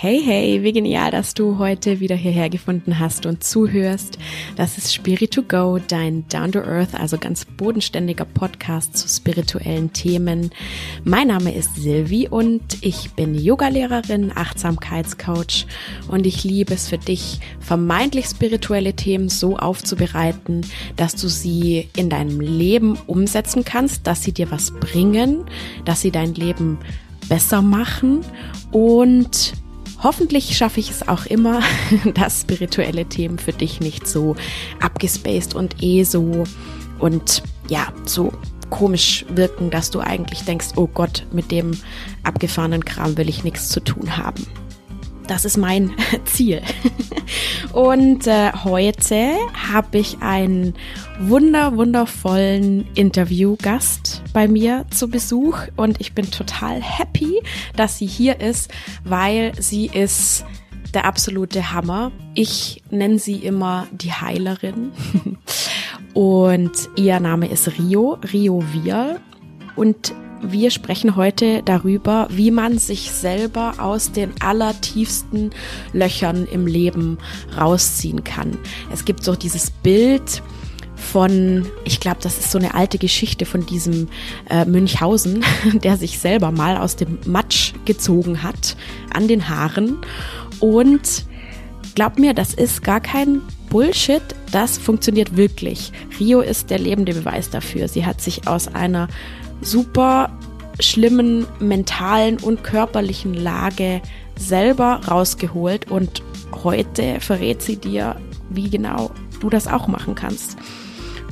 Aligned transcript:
Hey, 0.00 0.22
hey, 0.24 0.62
wie 0.62 0.70
genial, 0.70 1.10
dass 1.10 1.34
du 1.34 1.58
heute 1.58 1.98
wieder 1.98 2.14
hierher 2.14 2.48
gefunden 2.48 3.00
hast 3.00 3.26
und 3.26 3.42
zuhörst. 3.42 4.16
Das 4.54 4.78
ist 4.78 4.94
Spirit 4.94 5.32
to 5.32 5.42
Go, 5.42 5.80
dein 5.88 6.24
Down 6.28 6.52
to 6.52 6.60
Earth, 6.60 6.94
also 6.94 7.18
ganz 7.18 7.44
bodenständiger 7.44 8.24
Podcast 8.24 8.96
zu 8.96 9.08
spirituellen 9.08 9.92
Themen. 9.92 10.52
Mein 11.02 11.26
Name 11.26 11.52
ist 11.52 11.74
Silvi 11.74 12.28
und 12.28 12.62
ich 12.80 13.10
bin 13.14 13.34
Yogalehrerin, 13.34 14.30
Achtsamkeitscoach 14.32 15.66
und 16.06 16.26
ich 16.26 16.44
liebe 16.44 16.74
es 16.74 16.88
für 16.88 16.98
dich, 16.98 17.40
vermeintlich 17.58 18.26
spirituelle 18.26 18.94
Themen 18.94 19.28
so 19.28 19.56
aufzubereiten, 19.56 20.60
dass 20.94 21.16
du 21.16 21.26
sie 21.26 21.88
in 21.96 22.08
deinem 22.08 22.40
Leben 22.40 22.96
umsetzen 23.08 23.64
kannst, 23.64 24.06
dass 24.06 24.22
sie 24.22 24.32
dir 24.32 24.52
was 24.52 24.70
bringen, 24.70 25.44
dass 25.84 26.02
sie 26.02 26.12
dein 26.12 26.34
Leben 26.34 26.78
besser 27.28 27.62
machen 27.62 28.20
und 28.70 29.54
Hoffentlich 30.02 30.56
schaffe 30.56 30.80
ich 30.80 30.90
es 30.90 31.08
auch 31.08 31.26
immer, 31.26 31.60
dass 32.14 32.42
spirituelle 32.42 33.06
Themen 33.06 33.38
für 33.38 33.52
dich 33.52 33.80
nicht 33.80 34.06
so 34.06 34.36
abgespaced 34.80 35.54
und 35.54 35.82
eh 35.82 36.04
so 36.04 36.44
und 36.98 37.42
ja, 37.68 37.92
so 38.04 38.32
komisch 38.70 39.24
wirken, 39.28 39.70
dass 39.70 39.90
du 39.90 40.00
eigentlich 40.00 40.42
denkst, 40.42 40.68
oh 40.76 40.86
Gott, 40.86 41.26
mit 41.32 41.50
dem 41.50 41.72
abgefahrenen 42.22 42.84
Kram 42.84 43.16
will 43.16 43.28
ich 43.28 43.44
nichts 43.44 43.68
zu 43.68 43.80
tun 43.80 44.16
haben. 44.16 44.46
Das 45.28 45.44
ist 45.44 45.58
mein 45.58 45.92
Ziel. 46.24 46.62
Und 47.72 48.26
äh, 48.26 48.50
heute 48.64 49.32
habe 49.70 49.98
ich 49.98 50.20
einen 50.20 50.74
wunder, 51.20 51.76
wundervollen 51.76 52.88
Interviewgast 52.94 54.22
bei 54.32 54.48
mir 54.48 54.86
zu 54.90 55.08
Besuch 55.08 55.58
und 55.76 56.00
ich 56.00 56.14
bin 56.14 56.30
total 56.30 56.80
happy, 56.80 57.40
dass 57.76 57.98
sie 57.98 58.06
hier 58.06 58.40
ist, 58.40 58.72
weil 59.04 59.52
sie 59.60 59.86
ist 59.86 60.46
der 60.94 61.04
absolute 61.04 61.72
Hammer. 61.72 62.10
Ich 62.34 62.82
nenne 62.90 63.18
sie 63.18 63.36
immer 63.36 63.86
die 63.92 64.12
Heilerin 64.12 64.92
und 66.14 66.72
ihr 66.96 67.20
Name 67.20 67.48
ist 67.48 67.78
Rio, 67.78 68.18
Rio 68.32 68.64
Vial 68.72 69.20
und 69.76 70.14
wir 70.42 70.70
sprechen 70.70 71.16
heute 71.16 71.62
darüber, 71.64 72.28
wie 72.30 72.50
man 72.50 72.78
sich 72.78 73.10
selber 73.10 73.74
aus 73.78 74.12
den 74.12 74.32
allertiefsten 74.40 75.50
Löchern 75.92 76.46
im 76.46 76.66
Leben 76.66 77.18
rausziehen 77.56 78.24
kann. 78.24 78.56
Es 78.92 79.04
gibt 79.04 79.24
so 79.24 79.34
dieses 79.34 79.70
Bild, 79.70 80.42
von, 80.98 81.66
ich 81.84 82.00
glaube, 82.00 82.18
das 82.20 82.38
ist 82.38 82.50
so 82.50 82.58
eine 82.58 82.74
alte 82.74 82.98
Geschichte 82.98 83.46
von 83.46 83.64
diesem 83.64 84.08
äh, 84.50 84.64
Münchhausen, 84.64 85.44
der 85.82 85.96
sich 85.96 86.18
selber 86.18 86.50
mal 86.50 86.76
aus 86.76 86.96
dem 86.96 87.18
Matsch 87.24 87.72
gezogen 87.84 88.42
hat 88.42 88.76
an 89.14 89.28
den 89.28 89.48
Haaren. 89.48 89.98
Und 90.60 91.24
glaub 91.94 92.18
mir, 92.18 92.34
das 92.34 92.52
ist 92.52 92.82
gar 92.82 93.00
kein 93.00 93.40
Bullshit, 93.70 94.22
das 94.50 94.76
funktioniert 94.76 95.36
wirklich. 95.36 95.92
Rio 96.18 96.40
ist 96.40 96.70
der 96.70 96.78
lebende 96.78 97.14
Beweis 97.14 97.48
dafür. 97.48 97.88
Sie 97.88 98.04
hat 98.04 98.20
sich 98.20 98.46
aus 98.46 98.68
einer 98.68 99.08
super 99.60 100.30
schlimmen 100.80 101.46
mentalen 101.58 102.38
und 102.38 102.62
körperlichen 102.62 103.34
Lage 103.34 104.00
selber 104.36 105.00
rausgeholt 105.08 105.90
und 105.90 106.22
heute 106.62 107.20
verrät 107.20 107.62
sie 107.62 107.76
dir, 107.76 108.16
wie 108.50 108.70
genau 108.70 109.10
du 109.40 109.50
das 109.50 109.66
auch 109.66 109.88
machen 109.88 110.14
kannst. 110.14 110.56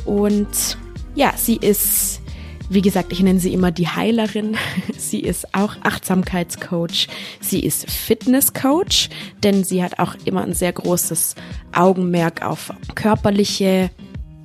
Und 0.04 0.76
ja, 1.14 1.32
sie 1.36 1.56
ist, 1.56 2.20
wie 2.68 2.82
gesagt, 2.82 3.12
ich 3.12 3.20
nenne 3.20 3.40
sie 3.40 3.52
immer 3.52 3.70
die 3.70 3.88
Heilerin. 3.88 4.56
Sie 4.96 5.20
ist 5.20 5.54
auch 5.54 5.76
Achtsamkeitscoach. 5.82 7.06
Sie 7.40 7.60
ist 7.60 7.88
Fitnesscoach, 7.88 9.08
denn 9.42 9.62
sie 9.62 9.84
hat 9.84 10.00
auch 10.00 10.16
immer 10.24 10.42
ein 10.42 10.52
sehr 10.52 10.72
großes 10.72 11.36
Augenmerk 11.72 12.44
auf 12.44 12.72
körperliche 12.96 13.90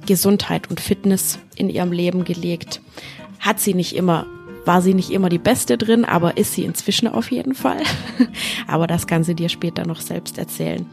Gesundheit 0.06 0.70
und 0.70 0.80
Fitness 0.80 1.40
in 1.56 1.70
ihrem 1.70 1.92
Leben 1.92 2.24
gelegt 2.24 2.80
hat 3.42 3.60
sie 3.60 3.74
nicht 3.74 3.96
immer 3.96 4.26
war 4.66 4.82
sie 4.82 4.94
nicht 4.94 5.10
immer 5.10 5.30
die 5.30 5.40
Beste 5.40 5.78
drin, 5.78 6.06
aber 6.06 6.38
ist 6.38 6.54
sie 6.54 6.64
inzwischen 6.64 7.08
auf 7.08 7.32
jeden 7.32 7.56
Fall. 7.56 7.82
aber 8.68 8.88
das 8.88 9.08
kann 9.08 9.24
sie 9.24 9.36
dir 9.36 9.50
später 9.50 9.86
noch 9.86 10.02
selbst 10.02 10.38
erzählen. 10.38 10.86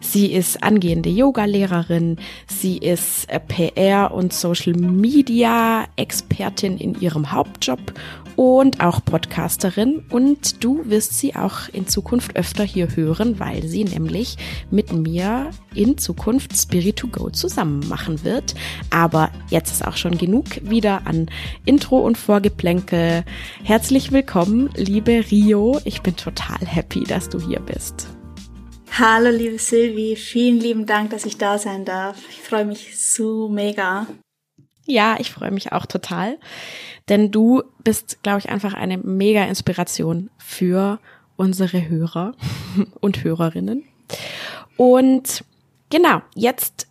Sie 0.00 0.32
ist 0.32 0.62
angehende 0.62 1.10
Yoga-Lehrerin, 1.10 2.18
sie 2.46 2.78
ist 2.78 3.28
äh, 3.28 3.40
PR 3.40 4.12
und 4.12 4.32
Social 4.32 4.74
Media 4.74 5.86
Expertin 5.96 6.78
in 6.78 7.00
ihrem 7.00 7.32
Hauptjob 7.32 7.80
und 8.36 8.80
auch 8.80 9.04
Podcasterin 9.04 10.04
und 10.10 10.62
du 10.62 10.82
wirst 10.84 11.18
sie 11.18 11.34
auch 11.34 11.68
in 11.72 11.88
Zukunft 11.88 12.36
öfter 12.36 12.64
hier 12.64 12.94
hören, 12.94 13.40
weil 13.40 13.64
sie 13.64 13.84
nämlich 13.84 14.36
mit 14.70 14.92
mir 14.92 15.50
in 15.74 15.98
Zukunft 15.98 16.56
Spirit 16.56 16.96
to 16.96 17.08
Go 17.08 17.30
zusammen 17.30 17.86
machen 17.88 18.22
wird. 18.24 18.54
Aber 18.90 19.30
jetzt 19.48 19.72
ist 19.72 19.86
auch 19.86 19.96
schon 19.96 20.18
genug 20.18 20.44
wieder 20.62 21.06
an 21.06 21.30
Intro 21.64 21.98
und 21.98 22.18
Vorgeplänkel. 22.18 23.24
Herzlich 23.64 24.12
willkommen, 24.12 24.70
liebe 24.76 25.24
Rio. 25.30 25.80
Ich 25.84 26.02
bin 26.02 26.16
total 26.16 26.64
happy, 26.66 27.04
dass 27.04 27.28
du 27.28 27.40
hier 27.40 27.60
bist. 27.60 28.08
Hallo, 28.98 29.30
liebe 29.30 29.58
Silvi. 29.58 30.16
Vielen 30.16 30.58
lieben 30.58 30.86
Dank, 30.86 31.10
dass 31.10 31.26
ich 31.26 31.36
da 31.36 31.58
sein 31.58 31.84
darf. 31.84 32.16
Ich 32.30 32.40
freue 32.40 32.64
mich 32.64 32.98
so 32.98 33.48
mega. 33.48 34.06
Ja, 34.86 35.16
ich 35.18 35.30
freue 35.30 35.50
mich 35.50 35.72
auch 35.72 35.86
total. 35.86 36.38
Denn 37.08 37.30
du 37.30 37.62
bist, 37.82 38.22
glaube 38.22 38.38
ich, 38.38 38.48
einfach 38.48 38.74
eine 38.74 38.98
mega 38.98 39.44
Inspiration 39.44 40.30
für 40.38 40.98
unsere 41.36 41.88
Hörer 41.88 42.34
und 43.00 43.22
Hörerinnen. 43.24 43.84
Und 44.76 45.44
genau, 45.90 46.22
jetzt 46.34 46.86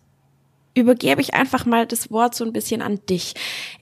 übergebe 0.76 1.20
ich 1.20 1.34
einfach 1.34 1.64
mal 1.64 1.86
das 1.86 2.10
Wort 2.10 2.34
so 2.34 2.44
ein 2.44 2.52
bisschen 2.52 2.82
an 2.82 3.00
dich. 3.08 3.34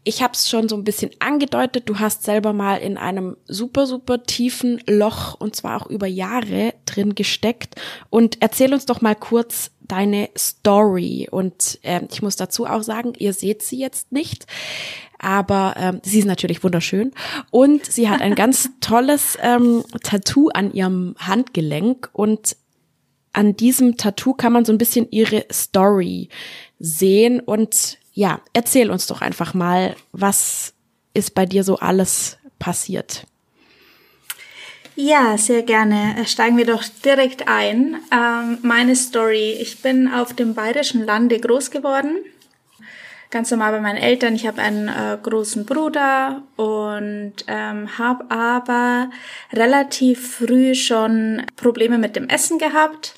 Ich 0.05 0.22
habe 0.22 0.34
es 0.34 0.49
schon 0.49 0.69
so 0.69 0.77
ein 0.77 0.84
bisschen 0.84 1.10
angedeutet, 1.19 1.88
du 1.88 1.99
hast 1.99 2.22
selber 2.22 2.53
mal 2.53 2.77
in 2.77 2.97
einem 2.97 3.37
super, 3.47 3.87
super 3.87 4.22
tiefen 4.22 4.81
Loch 4.87 5.34
und 5.34 5.56
zwar 5.56 5.83
auch 5.83 5.91
über 5.91 6.06
Jahre 6.06 6.72
drin 6.87 7.15
gesteckt. 7.16 7.75
Und 8.10 8.41
erzähl 8.41 8.72
uns 8.72 8.87
doch 8.87 9.00
mal 9.00 9.16
kurz 9.16 9.72
deine 9.81 10.31
Story. 10.38 11.28
Und 11.31 11.81
äh, 11.83 12.03
ich 12.10 12.22
muss 12.22 12.37
dazu 12.37 12.65
auch 12.65 12.83
sagen, 12.83 13.12
ihr 13.19 13.33
seht 13.33 13.62
sie 13.62 13.78
jetzt 13.78 14.12
nicht 14.12 14.47
aber 15.16 15.75
ähm, 15.78 16.00
sie 16.03 16.19
ist 16.19 16.27
natürlich 16.27 16.62
wunderschön 16.62 17.12
und 17.50 17.87
sie 17.87 18.10
hat 18.10 18.21
ein 18.21 18.34
ganz 18.34 18.69
tolles 18.81 19.38
ähm, 19.41 19.83
Tattoo 20.03 20.50
an 20.50 20.75
ihrem 20.75 21.15
Handgelenk 21.19 22.10
und 22.12 22.56
an 23.34 23.56
diesem 23.56 23.97
Tattoo 23.97 24.33
kann 24.34 24.53
man 24.53 24.65
so 24.65 24.72
ein 24.72 24.78
bisschen 24.78 25.10
ihre 25.10 25.44
Story 25.53 26.28
sehen 26.78 27.40
und 27.40 27.98
ja, 28.12 28.40
erzähl 28.52 28.90
uns 28.90 29.06
doch 29.06 29.20
einfach 29.20 29.54
mal, 29.54 29.96
was 30.12 30.74
ist 31.14 31.34
bei 31.34 31.46
dir 31.46 31.64
so 31.64 31.78
alles 31.78 32.38
passiert? 32.58 33.26
Ja, 34.96 35.36
sehr 35.36 35.62
gerne. 35.62 36.24
Steigen 36.26 36.56
wir 36.56 36.66
doch 36.66 36.84
direkt 37.04 37.48
ein. 37.48 37.96
Ähm, 38.12 38.58
meine 38.62 38.94
Story. 38.94 39.56
Ich 39.60 39.82
bin 39.82 40.06
auf 40.06 40.34
dem 40.34 40.54
bayerischen 40.54 41.04
Lande 41.04 41.40
groß 41.40 41.72
geworden 41.72 42.18
ganz 43.34 43.50
normal 43.50 43.72
bei 43.72 43.80
meinen 43.80 43.96
Eltern. 43.96 44.36
Ich 44.36 44.46
habe 44.46 44.62
einen 44.62 44.86
äh, 44.86 45.18
großen 45.20 45.66
Bruder 45.66 46.44
und 46.54 47.34
ähm, 47.48 47.98
habe 47.98 48.30
aber 48.30 49.10
relativ 49.52 50.36
früh 50.36 50.76
schon 50.76 51.42
Probleme 51.56 51.98
mit 51.98 52.14
dem 52.14 52.28
Essen 52.28 52.58
gehabt. 52.58 53.16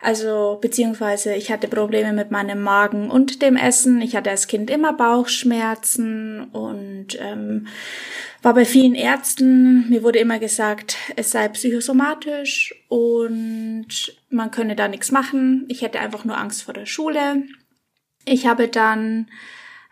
Also 0.00 0.58
beziehungsweise 0.60 1.34
ich 1.34 1.50
hatte 1.50 1.66
Probleme 1.66 2.12
mit 2.12 2.30
meinem 2.30 2.62
Magen 2.62 3.10
und 3.10 3.42
dem 3.42 3.56
Essen. 3.56 4.00
Ich 4.00 4.14
hatte 4.14 4.30
als 4.30 4.46
Kind 4.46 4.70
immer 4.70 4.92
Bauchschmerzen 4.92 6.44
und 6.52 7.18
ähm, 7.20 7.66
war 8.42 8.54
bei 8.54 8.64
vielen 8.64 8.94
Ärzten. 8.94 9.88
Mir 9.88 10.04
wurde 10.04 10.20
immer 10.20 10.38
gesagt, 10.38 10.96
es 11.16 11.32
sei 11.32 11.48
psychosomatisch 11.48 12.74
und 12.88 14.16
man 14.30 14.50
könne 14.52 14.76
da 14.76 14.86
nichts 14.86 15.10
machen. 15.10 15.64
Ich 15.68 15.82
hätte 15.82 15.98
einfach 15.98 16.24
nur 16.24 16.38
Angst 16.38 16.62
vor 16.62 16.74
der 16.74 16.86
Schule. 16.86 17.42
Ich 18.24 18.46
habe 18.46 18.68
dann 18.68 19.26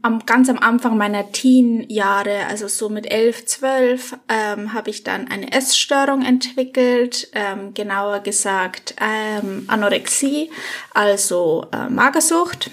am, 0.07 0.25
ganz 0.25 0.49
am 0.49 0.59
Anfang 0.59 0.97
meiner 0.97 1.33
Teen-Jahre, 1.33 2.47
also 2.49 2.69
so 2.69 2.89
mit 2.89 3.11
elf, 3.11 3.45
zwölf, 3.45 4.17
ähm, 4.29 4.73
habe 4.73 4.91
ich 4.91 5.03
dann 5.03 5.29
eine 5.29 5.53
Essstörung 5.53 6.23
entwickelt, 6.23 7.29
ähm, 7.33 7.75
genauer 7.75 8.21
gesagt 8.21 8.95
ähm, 9.01 9.65
Anorexie, 9.67 10.51
also 10.95 11.67
äh, 11.73 11.91
Magersucht. 11.91 12.71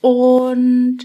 Und 0.00 1.00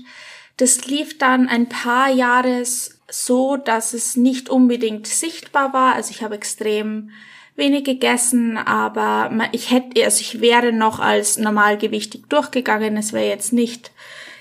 das 0.57 0.86
lief 0.86 1.18
dann 1.18 1.50
ein 1.50 1.68
paar 1.68 2.10
Jahre 2.10 2.63
so, 3.10 3.57
dass 3.57 3.94
es 3.94 4.15
nicht 4.15 4.50
unbedingt 4.50 5.07
sichtbar 5.07 5.74
war. 5.74 5.95
Also 5.95 6.12
ich 6.12 6.24
habe 6.24 6.36
extrem 6.36 7.12
wenig 7.56 7.86
gegessen, 7.86 8.57
aber 8.57 9.50
ich 9.51 9.71
hätte, 9.71 10.03
also 10.03 10.21
ich 10.21 10.42
wäre 10.42 10.71
noch 10.71 11.00
als 11.00 11.38
normalgewichtig 11.38 12.25
durchgegangen. 12.30 12.95
Es 12.98 13.13
wäre 13.13 13.27
jetzt 13.27 13.51
nicht 13.51 13.92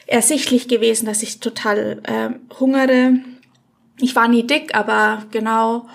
ersichtlich 0.06 0.69
gewesen, 0.69 1.06
dass 1.06 1.23
ich 1.23 1.41
total 1.41 2.00
äh, 2.05 2.55
hungere. 2.58 3.14
Ich 4.00 4.14
war 4.14 4.29
nie 4.29 4.47
dick, 4.47 4.75
aber 4.75 5.25
genau. 5.31 5.88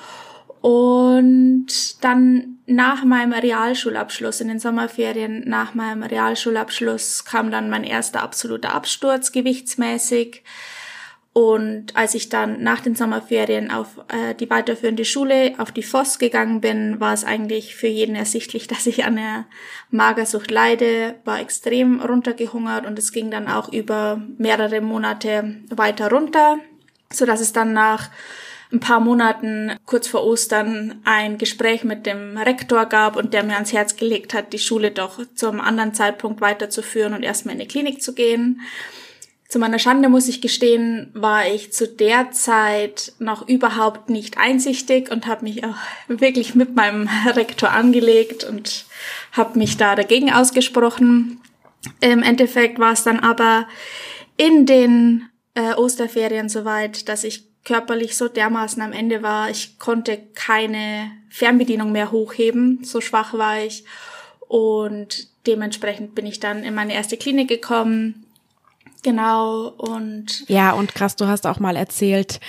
Und 0.62 1.68
dann 2.04 2.60
nach 2.68 3.04
meinem 3.04 3.34
Realschulabschluss, 3.34 4.42
in 4.42 4.48
den 4.48 4.60
Sommerferien 4.60 5.44
nach 5.48 5.74
meinem 5.74 6.04
Realschulabschluss, 6.04 7.26
kam 7.26 7.52
dann 7.52 7.70
mein 7.70 7.84
erster 7.84 8.22
absoluter 8.22 8.74
Absturz 8.74 9.32
gewichtsmäßig. 9.32 10.44
Und 11.34 11.96
als 11.96 12.14
ich 12.14 12.28
dann 12.28 12.62
nach 12.62 12.82
den 12.82 12.96
Sommerferien 12.96 13.72
auf 13.72 14.00
äh, 14.10 14.36
die 14.36 14.50
weiterführende 14.50 15.06
Schule, 15.06 15.54
auf 15.60 15.72
die 15.72 15.84
FOS 15.84 16.20
gegangen 16.20 16.60
bin, 16.60 17.00
war 17.00 17.14
es 17.14 17.24
eigentlich 17.24 17.74
für 17.76 17.88
jeden 17.88 18.16
ersichtlich, 18.16 18.68
dass 18.68 18.86
ich 18.86 19.06
an 19.06 19.16
der 19.16 19.46
Magersucht 19.92 20.52
leide, 20.52 21.16
war 21.24 21.40
extrem 21.40 22.02
runtergehungert 22.02 22.86
und 22.86 23.00
es 23.00 23.14
ging 23.14 23.32
dann 23.32 23.48
auch 23.48 23.72
über 23.72 24.22
mehrere 24.38 24.82
Monate 24.82 25.62
weiter 25.70 26.10
runter, 26.10 26.58
so 27.12 27.26
dass 27.26 27.40
es 27.40 27.54
dann 27.54 27.72
nach 27.72 28.10
ein 28.74 28.80
paar 28.80 29.00
Monaten 29.00 29.76
kurz 29.86 30.08
vor 30.08 30.26
Ostern 30.26 31.02
ein 31.04 31.38
Gespräch 31.38 31.84
mit 31.84 32.06
dem 32.06 32.38
Rektor 32.38 32.86
gab 32.86 33.16
und 33.16 33.34
der 33.34 33.44
mir 33.44 33.56
ans 33.56 33.74
Herz 33.74 33.96
gelegt 33.96 34.34
hat, 34.34 34.54
die 34.54 34.60
Schule 34.60 34.92
doch 34.92 35.20
zum 35.36 35.60
anderen 35.60 35.94
Zeitpunkt 35.94 36.42
weiterzuführen 36.42 37.14
und 37.14 37.24
erstmal 37.24 37.54
in 37.54 37.60
die 37.60 37.68
Klinik 37.68 38.02
zu 38.02 38.14
gehen. 38.14 38.62
Zu 39.52 39.60
meiner 39.60 39.80
Schande 39.80 40.08
muss 40.08 40.30
ich 40.30 40.40
gestehen, 40.40 41.12
war 41.14 41.46
ich 41.46 41.74
zu 41.74 41.86
der 41.86 42.32
Zeit 42.32 43.12
noch 43.20 43.50
überhaupt 43.50 44.10
nicht 44.10 44.38
einsichtig 44.38 45.12
und 45.12 45.28
habe 45.28 45.44
mich 45.44 45.66
auch 45.66 45.76
wirklich 46.08 46.56
mit 46.56 46.74
meinem 46.74 47.10
Rektor 47.26 47.70
angelegt 47.72 48.46
und 48.46 48.86
habe 49.34 49.60
mich 49.60 49.76
da 49.76 49.96
dagegen 49.96 50.32
ausgesprochen. 50.32 51.42
Im 52.00 52.24
Endeffekt 52.24 52.80
war 52.80 52.94
es 52.94 53.04
dann 53.04 53.20
aber 53.20 53.68
in 54.38 54.66
den 54.66 55.28
äh, 55.56 55.74
Osterferien 55.74 56.48
soweit, 56.48 57.10
dass 57.10 57.26
ich 57.26 57.44
körperlich 57.66 58.16
so 58.16 58.30
dermaßen 58.30 58.82
am 58.82 58.94
Ende 58.94 59.22
war, 59.22 59.50
ich 59.50 59.78
konnte 59.80 60.18
keine 60.34 61.12
Fernbedienung 61.30 61.92
mehr 61.92 62.14
hochheben, 62.14 62.86
so 62.86 63.02
schwach 63.02 63.34
war 63.34 63.62
ich. 63.62 63.84
Und 64.48 65.28
dementsprechend 65.46 66.16
bin 66.16 66.26
ich 66.26 66.40
dann 66.40 66.64
in 66.64 66.74
meine 66.74 66.94
erste 66.94 67.18
Klinik 67.18 67.50
gekommen, 67.50 68.28
Genau, 69.04 69.70
und. 69.78 70.48
Ja, 70.48 70.72
und 70.74 70.94
krass, 70.94 71.16
du 71.16 71.28
hast 71.28 71.48
auch 71.48 71.60
mal 71.60 71.76
erzählt, 71.76 72.40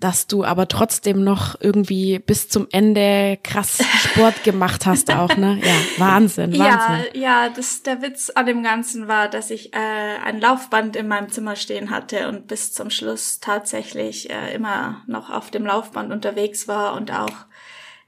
dass 0.00 0.26
du 0.26 0.44
aber 0.44 0.68
trotzdem 0.68 1.22
noch 1.22 1.60
irgendwie 1.60 2.18
bis 2.18 2.48
zum 2.48 2.66
Ende 2.70 3.38
krass 3.42 3.78
Sport 3.98 4.44
gemacht 4.44 4.86
hast 4.86 5.12
auch, 5.12 5.36
ne? 5.36 5.60
Ja, 5.62 5.74
Wahnsinn, 5.98 6.56
Wahnsinn. 6.58 7.20
Ja, 7.20 7.44
ja, 7.44 7.48
das, 7.50 7.82
der 7.82 8.00
Witz 8.00 8.30
an 8.30 8.46
dem 8.46 8.62
Ganzen 8.62 9.08
war, 9.08 9.28
dass 9.28 9.50
ich 9.50 9.74
äh, 9.74 9.78
ein 10.24 10.40
Laufband 10.40 10.96
in 10.96 11.08
meinem 11.08 11.28
Zimmer 11.30 11.56
stehen 11.56 11.90
hatte 11.90 12.28
und 12.28 12.46
bis 12.46 12.72
zum 12.72 12.90
Schluss 12.90 13.40
tatsächlich 13.40 14.30
äh, 14.30 14.54
immer 14.54 15.02
noch 15.06 15.30
auf 15.30 15.50
dem 15.50 15.66
Laufband 15.66 16.12
unterwegs 16.12 16.68
war 16.68 16.94
und 16.94 17.12
auch 17.12 17.47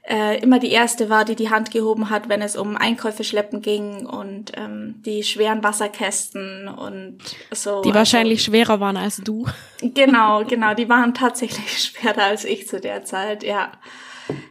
äh, 0.03 0.39
immer 0.41 0.59
die 0.59 0.71
erste 0.71 1.09
war, 1.09 1.25
die 1.25 1.35
die 1.35 1.51
Hand 1.51 1.69
gehoben 1.69 2.09
hat, 2.09 2.27
wenn 2.27 2.41
es 2.41 2.55
um 2.55 2.75
Einkäufe 2.75 3.23
schleppen 3.23 3.61
ging 3.61 4.07
und 4.07 4.51
ähm, 4.57 4.95
die 5.05 5.23
schweren 5.23 5.63
Wasserkästen 5.63 6.67
und 6.67 7.19
so. 7.51 7.81
Die 7.83 7.93
wahrscheinlich 7.93 8.39
also, 8.39 8.51
schwerer 8.51 8.79
waren 8.79 8.97
als 8.97 9.17
du. 9.17 9.47
Genau, 9.81 10.43
genau, 10.47 10.73
die 10.73 10.89
waren 10.89 11.13
tatsächlich 11.13 11.83
schwerer 11.83 12.23
als 12.23 12.45
ich 12.45 12.67
zu 12.67 12.79
der 12.79 13.05
Zeit, 13.05 13.43
ja. 13.43 13.71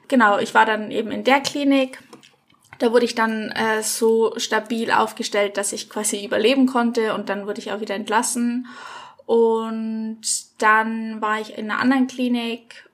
Genau, 0.09 0.39
ich 0.39 0.55
war 0.55 0.67
dann 0.67 0.91
eben 0.91 1.11
in 1.11 1.25
der 1.25 1.41
Klinik. 1.41 2.01
Da 2.79 2.93
wurde 2.93 3.05
ich 3.05 3.15
dann 3.15 3.51
äh, 3.51 3.83
so 3.83 4.33
stabil 4.39 4.91
aufgestellt, 4.91 5.57
dass 5.57 5.73
ich 5.73 5.91
quasi 5.91 6.25
überleben 6.25 6.67
konnte 6.67 7.15
und 7.15 7.29
dann 7.29 7.47
wurde 7.47 7.61
ich 7.61 7.73
auch 7.73 7.81
wieder 7.81 7.95
entlassen. 7.95 8.69
Und 9.27 10.23
dann 10.59 11.21
war 11.21 11.41
ich 11.41 11.57
in 11.59 11.71
einer 11.71 11.81
anderen 11.81 12.07
Klinik 12.07 12.90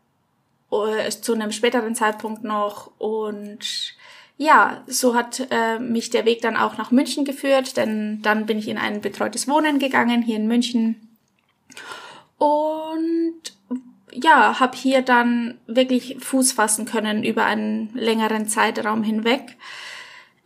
zu 0.70 1.34
einem 1.34 1.52
späteren 1.52 1.94
Zeitpunkt 1.94 2.44
noch. 2.44 2.90
Und 2.98 3.94
ja, 4.36 4.82
so 4.86 5.14
hat 5.14 5.46
äh, 5.50 5.78
mich 5.78 6.10
der 6.10 6.24
Weg 6.24 6.42
dann 6.42 6.56
auch 6.56 6.76
nach 6.76 6.90
München 6.90 7.24
geführt, 7.24 7.76
denn 7.76 8.20
dann 8.22 8.46
bin 8.46 8.58
ich 8.58 8.68
in 8.68 8.78
ein 8.78 9.00
betreutes 9.00 9.48
Wohnen 9.48 9.78
gegangen 9.78 10.22
hier 10.22 10.36
in 10.36 10.46
München. 10.46 11.08
Und 12.38 13.40
ja, 14.12 14.60
habe 14.60 14.76
hier 14.76 15.02
dann 15.02 15.58
wirklich 15.66 16.16
Fuß 16.20 16.52
fassen 16.52 16.84
können 16.86 17.24
über 17.24 17.44
einen 17.44 17.90
längeren 17.94 18.48
Zeitraum 18.48 19.02
hinweg. 19.02 19.56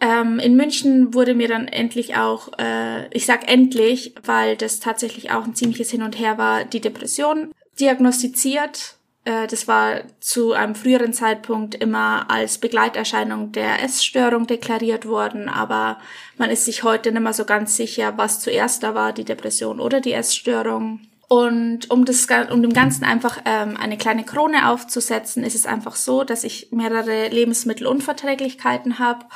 Ähm, 0.00 0.38
in 0.38 0.56
München 0.56 1.12
wurde 1.12 1.34
mir 1.34 1.48
dann 1.48 1.68
endlich 1.68 2.16
auch, 2.16 2.50
äh, 2.58 3.08
ich 3.14 3.26
sag 3.26 3.50
endlich, 3.50 4.14
weil 4.24 4.56
das 4.56 4.80
tatsächlich 4.80 5.30
auch 5.30 5.44
ein 5.44 5.54
ziemliches 5.54 5.90
Hin 5.90 6.02
und 6.02 6.18
Her 6.18 6.38
war, 6.38 6.64
die 6.64 6.80
Depression 6.80 7.52
diagnostiziert. 7.78 8.78
äh, 8.78 8.99
das 9.24 9.68
war 9.68 10.00
zu 10.20 10.52
einem 10.52 10.74
früheren 10.74 11.12
Zeitpunkt 11.12 11.74
immer 11.74 12.30
als 12.30 12.58
Begleiterscheinung 12.58 13.52
der 13.52 13.82
Essstörung 13.82 14.46
deklariert 14.46 15.06
worden, 15.06 15.48
aber 15.48 15.98
man 16.38 16.50
ist 16.50 16.64
sich 16.64 16.84
heute 16.84 17.12
nicht 17.12 17.20
mehr 17.20 17.34
so 17.34 17.44
ganz 17.44 17.76
sicher, 17.76 18.14
was 18.16 18.40
zuerst 18.40 18.82
da 18.82 18.94
war, 18.94 19.12
die 19.12 19.24
Depression 19.24 19.78
oder 19.78 20.00
die 20.00 20.14
Essstörung. 20.14 21.00
Und 21.28 21.90
um 21.92 22.04
das, 22.04 22.26
um 22.50 22.60
dem 22.60 22.72
Ganzen 22.72 23.04
einfach 23.04 23.40
ähm, 23.44 23.76
eine 23.76 23.96
kleine 23.96 24.24
Krone 24.24 24.68
aufzusetzen, 24.68 25.44
ist 25.44 25.54
es 25.54 25.64
einfach 25.64 25.94
so, 25.94 26.24
dass 26.24 26.42
ich 26.42 26.72
mehrere 26.72 27.28
Lebensmittelunverträglichkeiten 27.28 28.98
habe. 28.98 29.26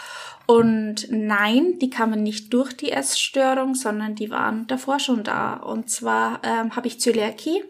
Und 0.47 1.07
nein, 1.11 1.79
die 1.81 1.91
kamen 1.91 2.23
nicht 2.23 2.53
durch 2.53 2.77
die 2.77 2.91
Essstörung, 2.91 3.77
sondern 3.77 4.17
die 4.17 4.31
waren 4.31 4.67
davor 4.67 4.99
schon 4.99 5.23
da. 5.23 5.55
Und 5.55 5.89
zwar 5.89 6.41
ähm, 6.43 6.75
habe 6.75 6.89
ich 6.89 7.01
Zöliakie. 7.01 7.63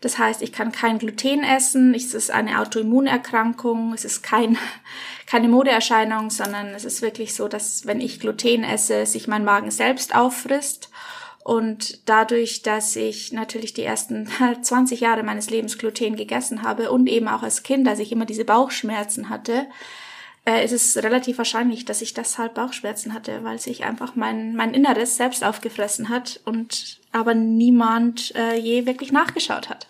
Das 0.00 0.18
heißt, 0.18 0.42
ich 0.42 0.52
kann 0.52 0.72
kein 0.72 0.98
Gluten 0.98 1.42
essen. 1.42 1.94
Es 1.94 2.14
ist 2.14 2.30
eine 2.30 2.60
Autoimmunerkrankung. 2.60 3.92
Es 3.94 4.04
ist 4.04 4.22
kein, 4.22 4.58
keine 5.26 5.48
Modeerscheinung, 5.48 6.30
sondern 6.30 6.68
es 6.68 6.84
ist 6.84 7.02
wirklich 7.02 7.34
so, 7.34 7.48
dass 7.48 7.86
wenn 7.86 8.00
ich 8.00 8.20
Gluten 8.20 8.62
esse, 8.62 9.06
sich 9.06 9.26
mein 9.28 9.44
Magen 9.44 9.70
selbst 9.70 10.14
auffrisst. 10.14 10.90
Und 11.42 12.08
dadurch, 12.08 12.62
dass 12.62 12.96
ich 12.96 13.32
natürlich 13.32 13.72
die 13.72 13.84
ersten 13.84 14.28
20 14.62 15.00
Jahre 15.00 15.22
meines 15.22 15.48
Lebens 15.48 15.78
Gluten 15.78 16.16
gegessen 16.16 16.62
habe 16.62 16.90
und 16.90 17.08
eben 17.08 17.28
auch 17.28 17.42
als 17.42 17.62
Kind, 17.62 17.86
als 17.88 18.00
ich 18.00 18.12
immer 18.12 18.26
diese 18.26 18.44
Bauchschmerzen 18.44 19.28
hatte, 19.28 19.66
äh, 20.46 20.64
ist 20.64 20.72
es 20.72 20.96
relativ 21.02 21.38
wahrscheinlich, 21.38 21.84
dass 21.84 22.02
ich 22.02 22.14
deshalb 22.14 22.54
Bauchschmerzen 22.54 23.12
hatte, 23.12 23.42
weil 23.42 23.58
sich 23.58 23.84
einfach 23.84 24.14
mein, 24.14 24.54
mein 24.54 24.72
Inneres 24.74 25.16
selbst 25.16 25.44
aufgefressen 25.44 26.08
hat 26.08 26.40
und 26.44 26.98
aber 27.12 27.34
niemand 27.34 28.34
äh, 28.36 28.56
je 28.56 28.86
wirklich 28.86 29.12
nachgeschaut 29.12 29.68
hat. 29.68 29.88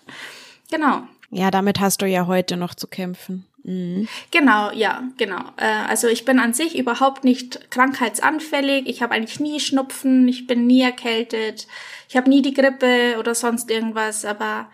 Genau. 0.71 1.03
Ja, 1.29 1.51
damit 1.51 1.79
hast 1.79 2.01
du 2.01 2.05
ja 2.05 2.25
heute 2.27 2.57
noch 2.57 2.73
zu 2.73 2.87
kämpfen. 2.87 3.45
Mhm. 3.63 4.07
Genau, 4.31 4.71
ja, 4.71 5.03
genau. 5.17 5.41
Äh, 5.57 5.65
also 5.87 6.07
ich 6.07 6.25
bin 6.25 6.39
an 6.39 6.53
sich 6.53 6.77
überhaupt 6.77 7.23
nicht 7.23 7.69
krankheitsanfällig. 7.69 8.87
Ich 8.87 9.01
habe 9.01 9.13
eigentlich 9.13 9.39
nie 9.39 9.59
Schnupfen, 9.59 10.27
ich 10.27 10.47
bin 10.47 10.65
nie 10.65 10.81
erkältet, 10.81 11.67
ich 12.09 12.15
habe 12.15 12.29
nie 12.29 12.41
die 12.41 12.53
Grippe 12.53 13.17
oder 13.19 13.35
sonst 13.35 13.69
irgendwas, 13.69 14.25
aber 14.25 14.69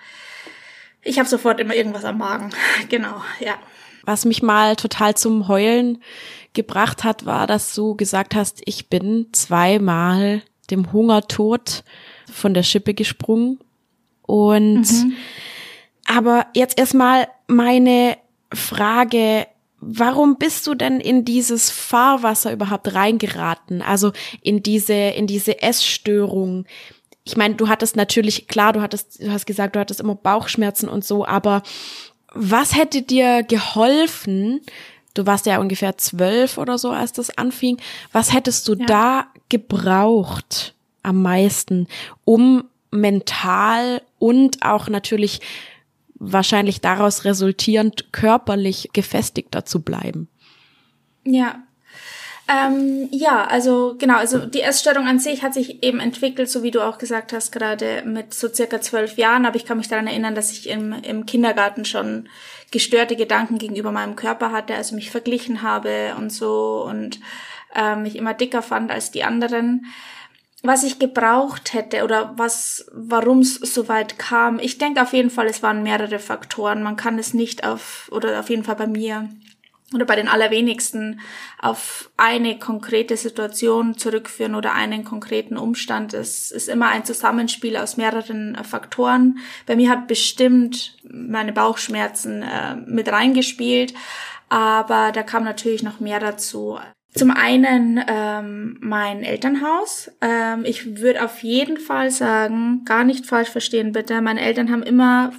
ich 1.01 1.19
habe 1.19 1.27
sofort 1.27 1.60
immer 1.60 1.75
irgendwas 1.75 2.05
am 2.05 2.19
Magen. 2.19 2.51
genau, 2.89 3.22
ja. 3.39 3.58
Was 4.05 4.25
mich 4.25 4.43
mal 4.43 4.75
total 4.75 5.15
zum 5.15 5.48
Heulen 5.48 6.01
gebracht 6.53 7.03
hat, 7.03 7.25
war, 7.25 7.48
dass 7.48 7.74
du 7.74 7.95
gesagt 7.95 8.36
hast, 8.36 8.62
ich 8.65 8.89
bin 8.89 9.27
zweimal 9.31 10.43
dem 10.69 10.91
Hungertod 10.91 11.83
von 12.31 12.53
der 12.53 12.63
Schippe 12.63 12.93
gesprungen. 12.93 13.60
Und 14.22 14.91
mhm. 14.91 15.13
aber 16.05 16.48
jetzt 16.53 16.77
erstmal 16.77 17.27
meine 17.48 18.17
Frage, 18.53 19.48
warum 19.79 20.38
bist 20.38 20.65
du 20.67 20.75
denn 20.75 21.00
in 21.00 21.25
dieses 21.25 21.69
Fahrwasser 21.69 22.53
überhaupt 22.53 22.93
reingeraten? 22.93 23.81
Also 23.81 24.12
in 24.41 24.63
diese, 24.63 24.93
in 24.93 25.27
diese 25.27 25.62
Essstörung. 25.62 26.65
Ich 27.25 27.38
meine, 27.38 27.55
du 27.55 27.67
hattest 27.67 27.95
natürlich, 27.95 28.48
klar, 28.48 28.74
du 28.74 28.81
hattest, 28.81 29.22
du 29.22 29.31
hast 29.31 29.45
gesagt, 29.45 29.75
du 29.75 29.79
hattest 29.79 30.00
immer 30.00 30.15
Bauchschmerzen 30.15 30.89
und 30.89 31.05
so, 31.05 31.25
aber 31.25 31.63
was 32.34 32.75
hätte 32.75 33.02
dir 33.02 33.44
geholfen? 33.44 34.62
Du 35.13 35.25
warst 35.25 35.46
ja 35.46 35.60
ungefähr 35.60 35.98
zwölf 35.98 36.58
oder 36.58 36.78
so, 36.78 36.92
als 36.92 37.13
das 37.13 37.38
anfing. 37.38 37.78
Was 38.12 38.34
hättest 38.34 38.68
du 38.68 38.74
ja. 38.75 38.86
da 38.86 39.28
gebraucht 39.50 40.74
am 41.04 41.22
meisten, 41.22 41.88
um 42.25 42.63
mental 42.92 44.02
und 44.20 44.63
auch 44.63 44.88
natürlich 44.88 45.42
wahrscheinlich 46.16 46.82
daraus 46.82 47.25
resultierend 47.25 48.12
körperlich 48.12 48.90
gefestigter 48.94 49.66
zu 49.66 49.82
bleiben? 49.82 50.28
Ja, 51.25 51.63
ähm, 52.47 53.07
ja, 53.12 53.45
also 53.45 53.95
genau, 53.97 54.17
also 54.17 54.45
die 54.45 54.62
Essstörung 54.62 55.07
an 55.07 55.19
sich 55.19 55.43
hat 55.43 55.53
sich 55.53 55.81
eben 55.81 56.00
entwickelt, 56.01 56.50
so 56.50 56.62
wie 56.62 56.71
du 56.71 56.81
auch 56.81 56.97
gesagt 56.97 57.31
hast, 57.31 57.51
gerade 57.51 58.03
mit 58.05 58.33
so 58.33 58.50
circa 58.50 58.81
zwölf 58.81 59.17
Jahren. 59.17 59.45
Aber 59.45 59.55
ich 59.55 59.65
kann 59.65 59.77
mich 59.77 59.88
daran 59.88 60.07
erinnern, 60.07 60.35
dass 60.35 60.51
ich 60.51 60.69
im, 60.69 60.93
im 61.03 61.25
Kindergarten 61.25 61.85
schon 61.85 62.27
gestörte 62.71 63.15
Gedanken 63.15 63.59
gegenüber 63.59 63.91
meinem 63.91 64.15
Körper 64.15 64.51
hatte, 64.51 64.75
also 64.75 64.95
mich 64.95 65.09
verglichen 65.12 65.62
habe 65.62 66.15
und 66.17 66.31
so 66.31 66.85
und 66.88 67.19
ähm, 67.75 68.03
mich 68.03 68.15
immer 68.17 68.33
dicker 68.33 68.62
fand 68.62 68.91
als 68.91 69.12
die 69.12 69.23
anderen. 69.23 69.85
was 70.63 70.83
ich 70.83 70.97
gebraucht 70.97 71.73
hätte 71.73 72.03
oder 72.05 72.33
was, 72.38 72.85
warum 72.93 73.39
es 73.39 73.55
so 73.55 73.89
weit 73.89 74.17
kam. 74.17 74.59
Ich 74.59 74.77
denke 74.77 75.01
auf 75.01 75.12
jeden 75.12 75.29
Fall, 75.29 75.47
es 75.47 75.62
waren 75.62 75.83
mehrere 75.83 76.19
Faktoren. 76.19 76.83
Man 76.83 76.95
kann 76.95 77.19
es 77.19 77.33
nicht 77.33 77.65
auf, 77.65 78.09
oder 78.13 78.39
auf 78.39 78.50
jeden 78.50 78.63
Fall 78.63 78.77
bei 78.77 78.88
mir 78.88 79.29
oder 79.95 80.05
bei 80.05 80.15
den 80.15 80.27
allerwenigsten 80.27 81.19
auf 81.59 82.12
eine 82.17 82.59
konkrete 82.59 83.17
Situation 83.17 83.97
zurückführen 83.97 84.55
oder 84.55 84.73
einen 84.73 85.03
konkreten 85.03 85.57
Umstand. 85.57 86.13
Es 86.13 86.51
ist 86.51 86.69
immer 86.69 86.89
ein 86.89 87.05
Zusammenspiel 87.05 87.77
aus 87.77 87.97
mehreren 87.97 88.55
äh, 88.55 88.63
Faktoren. 88.63 89.39
Bei 89.65 89.75
mir 89.75 89.89
hat 89.89 90.07
bestimmt 90.07 90.97
meine 91.03 91.53
Bauchschmerzen 91.53 92.43
äh, 92.43 92.75
mit 92.85 93.12
reingespielt, 93.12 93.93
aber 94.50 95.12
da 95.12 95.23
kam 95.23 95.43
natürlich 95.43 95.83
noch 95.83 96.00
mehr 96.00 96.19
dazu. 96.19 96.79
Zum 97.15 97.29
einen 97.29 98.03
ähm, 98.07 98.77
mein 98.81 99.23
Elternhaus. 99.23 100.12
Ähm, 100.21 100.65
ich 100.65 101.00
würde 101.00 101.23
auf 101.23 101.43
jeden 101.43 101.77
Fall 101.77 102.09
sagen, 102.09 102.85
gar 102.85 103.03
nicht 103.03 103.27
falsch 103.27 103.50
verstehen 103.50 103.91
bitte, 103.91 104.19
meine 104.21 104.41
Eltern 104.41 104.71
haben 104.71 104.83
immer 104.83 105.31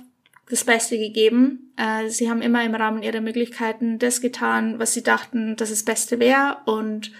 das 0.50 0.64
Beste 0.64 0.98
gegeben. 0.98 1.72
Äh, 1.76 2.08
sie 2.08 2.28
haben 2.28 2.42
immer 2.42 2.64
im 2.64 2.74
Rahmen 2.74 3.02
ihrer 3.02 3.20
Möglichkeiten 3.20 3.98
das 3.98 4.20
getan, 4.20 4.78
was 4.78 4.92
sie 4.92 5.02
dachten, 5.02 5.56
dass 5.56 5.70
das 5.70 5.82
Beste 5.82 6.18
wäre 6.20 6.58
und 6.66 7.12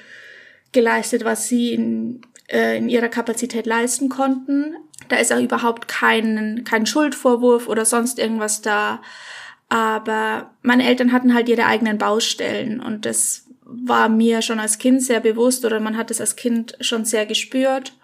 geleistet, 0.73 1.25
was 1.25 1.49
sie 1.49 1.73
in, 1.73 2.23
äh, 2.49 2.77
in 2.77 2.89
ihrer 2.89 3.09
Kapazität 3.09 3.67
leisten 3.67 4.09
konnten. 4.09 4.77
Da 5.09 5.17
ist 5.17 5.33
auch 5.33 5.41
überhaupt 5.41 5.89
kein, 5.89 6.65
kein 6.65 6.87
Schuldvorwurf 6.87 7.69
oder 7.69 7.85
sonst 7.85 8.19
irgendwas 8.19 8.61
da. 8.63 9.01
Aber 9.69 10.51
meine 10.63 10.87
Eltern 10.87 11.13
hatten 11.13 11.35
halt 11.35 11.49
ihre 11.49 11.67
eigenen 11.67 11.99
Baustellen 11.99 12.81
und 12.81 13.07
das 13.07 13.47
war 13.65 14.09
mir 14.09 14.43
schon 14.43 14.61
als 14.61 14.79
Kind 14.79 15.03
sehr 15.03 15.21
bewusst 15.21 15.65
oder 15.65 15.81
man 15.81 15.97
hat 15.97 16.11
es 16.11 16.21
als 16.21 16.37
Kind 16.37 16.77
schon 16.81 17.05
sehr 17.05 17.25
gespürt. 17.25 17.95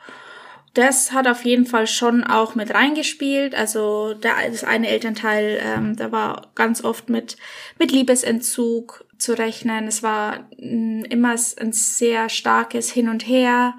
Das 0.75 1.11
hat 1.11 1.27
auf 1.27 1.45
jeden 1.45 1.67
Fall 1.67 1.87
schon 1.89 2.23
auch 2.23 2.55
mit 2.55 2.73
reingespielt. 2.73 3.55
Also 3.55 4.15
der, 4.15 4.35
das 4.49 4.63
eine 4.63 4.89
Elternteil, 4.89 5.61
ähm, 5.63 5.97
da 5.97 6.13
war 6.13 6.51
ganz 6.55 6.85
oft 6.85 7.09
mit, 7.09 7.37
mit 7.79 7.91
Liebesentzug 7.91 9.05
zu 9.19 9.37
rechnen. 9.37 9.89
Es 9.89 10.03
war 10.03 10.47
mm, 10.59 11.05
immer 11.09 11.35
ein 11.59 11.73
sehr 11.73 12.29
starkes 12.29 12.91
Hin 12.91 13.09
und 13.09 13.27
Her. 13.27 13.75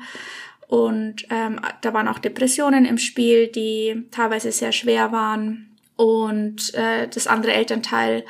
Und 0.67 1.25
ähm, 1.29 1.59
da 1.81 1.93
waren 1.93 2.07
auch 2.07 2.19
Depressionen 2.19 2.85
im 2.85 2.97
Spiel, 2.97 3.47
die 3.47 4.07
teilweise 4.11 4.51
sehr 4.51 4.71
schwer 4.71 5.11
waren. 5.11 5.77
Und 5.95 6.73
äh, 6.73 7.07
das 7.07 7.27
andere 7.27 7.53
Elternteil 7.53 8.25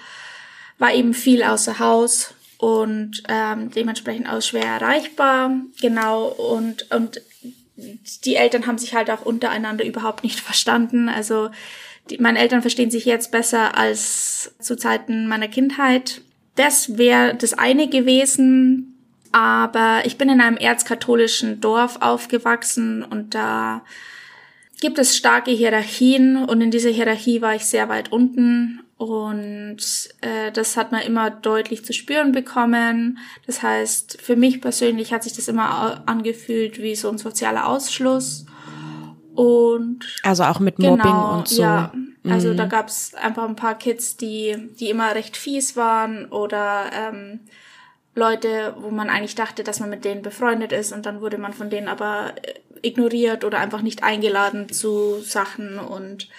war 0.78 0.94
eben 0.94 1.14
viel 1.14 1.44
außer 1.44 1.80
Haus 1.80 2.34
und 2.58 3.24
ähm, 3.28 3.72
dementsprechend 3.72 4.28
auch 4.28 4.42
schwer 4.42 4.66
erreichbar. 4.66 5.52
Genau, 5.80 6.26
und, 6.28 6.92
und 6.92 7.22
die 8.26 8.36
Eltern 8.36 8.68
haben 8.68 8.78
sich 8.78 8.94
halt 8.94 9.10
auch 9.10 9.26
untereinander 9.26 9.86
überhaupt 9.86 10.24
nicht 10.24 10.40
verstanden. 10.40 11.10
Also 11.10 11.50
die, 12.10 12.18
meine 12.18 12.40
Eltern 12.40 12.62
verstehen 12.62 12.92
sich 12.92 13.06
jetzt 13.06 13.32
besser 13.32 13.78
als 13.78 14.54
zu 14.60 14.76
Zeiten 14.76 15.28
meiner 15.28 15.48
Kindheit. 15.48 16.22
Das 16.56 16.98
wäre 16.98 17.36
das 17.36 17.54
eine 17.54 17.88
gewesen, 17.88 18.98
aber 19.32 20.02
ich 20.06 20.18
bin 20.18 20.30
in 20.30 20.42
einem 20.42 20.58
erzkatholischen 20.58 21.62
Dorf 21.62 21.98
aufgewachsen 22.02 23.04
und 23.04 23.34
da 23.34 23.84
gibt 24.82 25.00
es 25.00 25.16
starke 25.16 25.52
Hierarchien 25.52 26.44
und 26.44 26.60
in 26.60 26.72
dieser 26.72 26.90
Hierarchie 26.90 27.42
war 27.42 27.56
ich 27.56 27.66
sehr 27.66 27.88
weit 27.88 28.12
unten 28.12 28.81
und 29.02 29.80
äh, 30.22 30.52
das 30.52 30.78
hat 30.78 30.92
man 30.92 31.02
immer 31.02 31.32
deutlich 31.32 31.84
zu 31.84 31.92
spüren 31.92 32.34
bekommen. 32.34 33.18
Das 33.48 33.64
heißt, 33.64 34.22
für 34.22 34.36
mich 34.36 34.62
persönlich 34.62 35.12
hat 35.12 35.24
sich 35.24 35.34
das 35.34 35.48
immer 35.48 36.04
angefühlt 36.08 36.80
wie 36.80 36.96
so 36.96 37.10
ein 37.10 37.18
sozialer 37.18 37.66
Ausschluss. 37.66 38.46
Und 39.34 40.06
also 40.22 40.44
auch 40.44 40.60
mit 40.60 40.78
Mobbing 40.78 41.02
genau, 41.02 41.40
und 41.40 41.48
so. 41.48 41.64
Ja, 41.64 41.92
also 42.30 42.50
mhm. 42.50 42.58
da 42.58 42.68
gab 42.68 42.90
es 42.90 43.16
einfach 43.16 43.50
ein 43.50 43.56
paar 43.56 43.76
Kids, 43.76 44.18
die, 44.18 44.70
die 44.80 44.92
immer 44.92 45.16
recht 45.16 45.36
fies 45.36 45.76
waren 45.76 46.28
oder 46.28 46.92
ähm, 46.94 47.40
Leute, 48.14 48.76
wo 48.78 48.92
man 48.92 49.10
eigentlich 49.10 49.34
dachte, 49.34 49.64
dass 49.64 49.80
man 49.80 49.90
mit 49.90 50.06
denen 50.06 50.22
befreundet 50.22 50.74
ist 50.74 50.94
und 50.94 51.08
dann 51.08 51.22
wurde 51.22 51.40
man 51.40 51.54
von 51.54 51.72
denen 51.72 51.88
aber 51.88 52.36
äh, 52.44 52.88
ignoriert 52.88 53.46
oder 53.46 53.58
einfach 53.58 53.82
nicht 53.82 54.04
eingeladen 54.04 54.72
zu 54.72 55.22
Sachen 55.22 55.80
und 55.80 56.30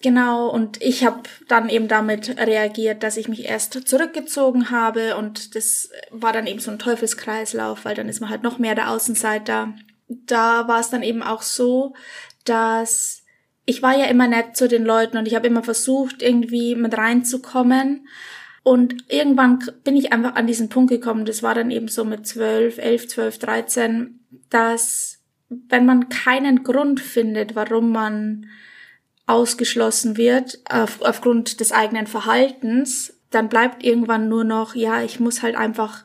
Genau, 0.00 0.48
und 0.48 0.80
ich 0.80 1.04
habe 1.04 1.22
dann 1.48 1.68
eben 1.68 1.88
damit 1.88 2.38
reagiert, 2.38 3.02
dass 3.02 3.16
ich 3.16 3.26
mich 3.26 3.46
erst 3.46 3.88
zurückgezogen 3.88 4.70
habe 4.70 5.16
und 5.16 5.56
das 5.56 5.90
war 6.10 6.32
dann 6.32 6.46
eben 6.46 6.60
so 6.60 6.70
ein 6.70 6.78
Teufelskreislauf, 6.78 7.84
weil 7.84 7.96
dann 7.96 8.08
ist 8.08 8.20
man 8.20 8.30
halt 8.30 8.44
noch 8.44 8.58
mehr 8.58 8.76
der 8.76 8.90
Außenseiter. 8.90 9.74
Da 10.06 10.68
war 10.68 10.78
es 10.78 10.90
dann 10.90 11.02
eben 11.02 11.22
auch 11.24 11.42
so, 11.42 11.94
dass 12.44 13.24
ich 13.64 13.82
war 13.82 13.98
ja 13.98 14.06
immer 14.06 14.28
nett 14.28 14.56
zu 14.56 14.68
den 14.68 14.84
Leuten 14.84 15.18
und 15.18 15.26
ich 15.26 15.34
habe 15.34 15.48
immer 15.48 15.62
versucht, 15.64 16.22
irgendwie 16.22 16.74
mit 16.76 16.96
reinzukommen. 16.96 18.08
Und 18.62 18.94
irgendwann 19.08 19.58
bin 19.84 19.96
ich 19.96 20.12
einfach 20.12 20.36
an 20.36 20.46
diesen 20.46 20.68
Punkt 20.68 20.90
gekommen, 20.90 21.24
das 21.24 21.42
war 21.42 21.54
dann 21.54 21.70
eben 21.70 21.88
so 21.88 22.04
mit 22.04 22.26
zwölf, 22.26 22.78
elf, 22.78 23.08
zwölf, 23.08 23.38
dreizehn, 23.38 24.20
dass 24.48 25.18
wenn 25.48 25.86
man 25.86 26.08
keinen 26.08 26.62
Grund 26.62 27.00
findet, 27.00 27.56
warum 27.56 27.90
man 27.90 28.46
ausgeschlossen 29.28 30.16
wird 30.16 30.58
auf, 30.68 31.00
aufgrund 31.02 31.60
des 31.60 31.70
eigenen 31.70 32.06
Verhaltens, 32.06 33.14
dann 33.30 33.48
bleibt 33.48 33.84
irgendwann 33.84 34.28
nur 34.28 34.42
noch, 34.42 34.74
ja, 34.74 35.02
ich 35.02 35.20
muss 35.20 35.42
halt 35.42 35.54
einfach 35.54 36.04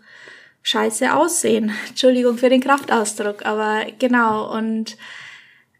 scheiße 0.61 1.13
aussehen. 1.13 1.71
Entschuldigung 1.89 2.37
für 2.37 2.49
den 2.49 2.61
Kraftausdruck, 2.61 3.45
aber 3.45 3.85
genau. 3.97 4.53
Und 4.55 4.97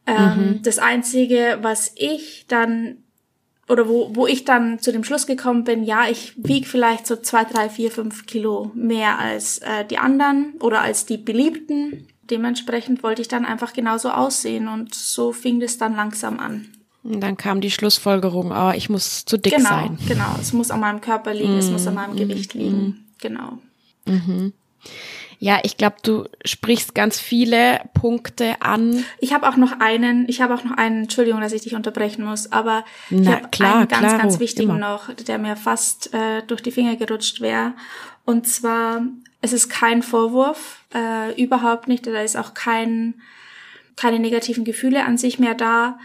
ähm, 0.07 0.15
mhm. 0.15 0.62
das 0.63 0.79
Einzige, 0.79 1.59
was 1.62 1.91
ich 1.95 2.45
dann 2.47 2.97
oder 3.69 3.88
wo, 3.88 4.13
wo 4.13 4.27
ich 4.27 4.43
dann 4.43 4.79
zu 4.79 4.91
dem 4.91 5.05
Schluss 5.05 5.25
gekommen 5.25 5.63
bin, 5.63 5.83
ja, 5.83 6.09
ich 6.09 6.33
wiege 6.35 6.67
vielleicht 6.67 7.07
so 7.07 7.15
zwei, 7.15 7.45
drei, 7.45 7.69
vier, 7.69 7.91
fünf 7.91 8.25
Kilo 8.25 8.71
mehr 8.73 9.19
als 9.19 9.59
äh, 9.59 9.85
die 9.85 9.97
anderen 9.97 10.53
oder 10.59 10.81
als 10.81 11.05
die 11.05 11.17
Beliebten. 11.17 12.07
Dementsprechend 12.29 13.03
wollte 13.03 13.21
ich 13.21 13.29
dann 13.29 13.45
einfach 13.45 13.73
genauso 13.73 14.09
aussehen 14.09 14.67
und 14.67 14.93
so 14.93 15.31
fing 15.31 15.62
das 15.62 15.77
dann 15.77 15.95
langsam 15.95 16.39
an. 16.39 16.69
Und 17.03 17.19
dann 17.19 17.36
kam 17.36 17.60
die 17.60 17.72
Schlussfolgerung, 17.72 18.51
oh, 18.51 18.72
ich 18.74 18.89
muss 18.89 19.25
zu 19.25 19.38
dick 19.38 19.55
genau, 19.55 19.69
sein. 19.69 19.98
Genau, 20.07 20.36
es 20.39 20.53
muss 20.53 20.72
an 20.72 20.79
meinem 20.79 21.01
Körper 21.01 21.33
liegen, 21.33 21.55
mm, 21.55 21.60
es 21.60 21.69
muss 21.69 21.86
an 21.86 21.95
meinem 21.95 22.13
mm, 22.13 22.17
Gewicht 22.17 22.53
liegen. 22.53 22.77
Mm. 22.77 23.05
Genau. 23.19 23.60
Mhm. 24.05 24.53
Ja, 25.39 25.60
ich 25.63 25.75
glaube, 25.75 25.98
du 26.01 26.24
sprichst 26.45 26.95
ganz 26.95 27.19
viele 27.19 27.81
Punkte 27.93 28.62
an. 28.62 29.03
Ich 29.19 29.33
habe 29.33 29.50
auch 29.50 29.57
noch 29.57 29.81
einen, 29.81 30.29
ich 30.29 30.41
habe 30.41 30.53
auch 30.53 30.63
noch 30.63 30.77
einen, 30.77 31.03
Entschuldigung, 31.03 31.41
dass 31.41 31.51
ich 31.51 31.63
dich 31.63 31.75
unterbrechen 31.75 32.24
muss, 32.24 32.50
aber 32.53 32.86
Na, 33.10 33.19
ich 33.19 33.27
habe 33.27 33.38
einen 33.39 33.88
ganz, 33.89 34.01
klaro, 34.01 34.17
ganz 34.19 34.39
wichtigen 34.39 34.69
immer. 34.69 34.79
noch, 34.79 35.13
der 35.13 35.38
mir 35.39 35.57
fast 35.57 36.13
äh, 36.13 36.43
durch 36.48 36.62
die 36.62 36.72
Finger 36.72 36.95
gerutscht 36.95 37.41
wäre. 37.41 37.74
Und 38.24 38.48
zwar, 38.48 39.01
es 39.41 39.51
ist 39.51 39.67
kein 39.67 40.01
Vorwurf, 40.01 40.77
äh, 40.95 41.33
überhaupt 41.41 41.89
nicht, 41.89 42.07
da 42.07 42.22
ist 42.22 42.38
auch 42.38 42.53
kein, 42.53 43.15
keine 43.98 44.19
negativen 44.19 44.63
Gefühle 44.63 45.03
an 45.03 45.17
sich 45.17 45.39
mehr 45.39 45.55
da, 45.55 46.00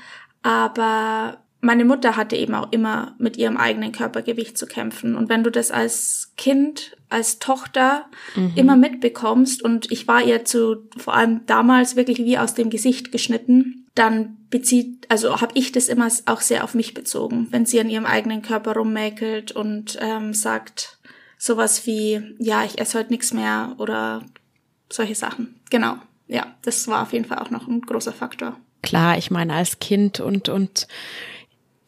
aber 0.48 1.42
meine 1.60 1.84
Mutter 1.84 2.16
hatte 2.16 2.34
eben 2.34 2.54
auch 2.54 2.72
immer 2.72 3.14
mit 3.18 3.36
ihrem 3.36 3.58
eigenen 3.58 3.92
Körpergewicht 3.92 4.56
zu 4.56 4.66
kämpfen. 4.66 5.14
Und 5.14 5.28
wenn 5.28 5.44
du 5.44 5.50
das 5.50 5.70
als 5.70 6.32
Kind, 6.38 6.96
als 7.10 7.38
Tochter 7.38 8.06
mhm. 8.34 8.52
immer 8.54 8.76
mitbekommst 8.76 9.62
und 9.62 9.92
ich 9.92 10.08
war 10.08 10.22
ihr 10.22 10.46
zu, 10.46 10.88
vor 10.96 11.14
allem 11.14 11.44
damals 11.44 11.96
wirklich 11.96 12.16
wie 12.20 12.38
aus 12.38 12.54
dem 12.54 12.70
Gesicht 12.70 13.12
geschnitten, 13.12 13.86
dann 13.94 14.38
bezieht, 14.48 15.04
also 15.10 15.42
habe 15.42 15.52
ich 15.52 15.70
das 15.70 15.88
immer 15.88 16.08
auch 16.24 16.40
sehr 16.40 16.64
auf 16.64 16.72
mich 16.72 16.94
bezogen, 16.94 17.48
wenn 17.50 17.66
sie 17.66 17.78
an 17.78 17.90
ihrem 17.90 18.06
eigenen 18.06 18.40
Körper 18.40 18.72
rummäkelt 18.72 19.52
und 19.52 19.98
ähm, 20.00 20.32
sagt 20.32 20.98
sowas 21.36 21.86
wie, 21.86 22.22
ja, 22.38 22.64
ich 22.64 22.78
esse 22.78 22.98
heute 22.98 23.10
nichts 23.10 23.34
mehr 23.34 23.74
oder 23.76 24.24
solche 24.90 25.14
Sachen. 25.14 25.60
Genau. 25.68 25.98
Ja, 26.26 26.54
das 26.62 26.88
war 26.88 27.02
auf 27.02 27.12
jeden 27.12 27.26
Fall 27.26 27.38
auch 27.38 27.50
noch 27.50 27.68
ein 27.68 27.82
großer 27.82 28.14
Faktor 28.14 28.56
klar, 28.82 29.18
ich 29.18 29.30
meine, 29.30 29.54
als 29.54 29.78
Kind 29.78 30.20
und, 30.20 30.48
und 30.48 30.86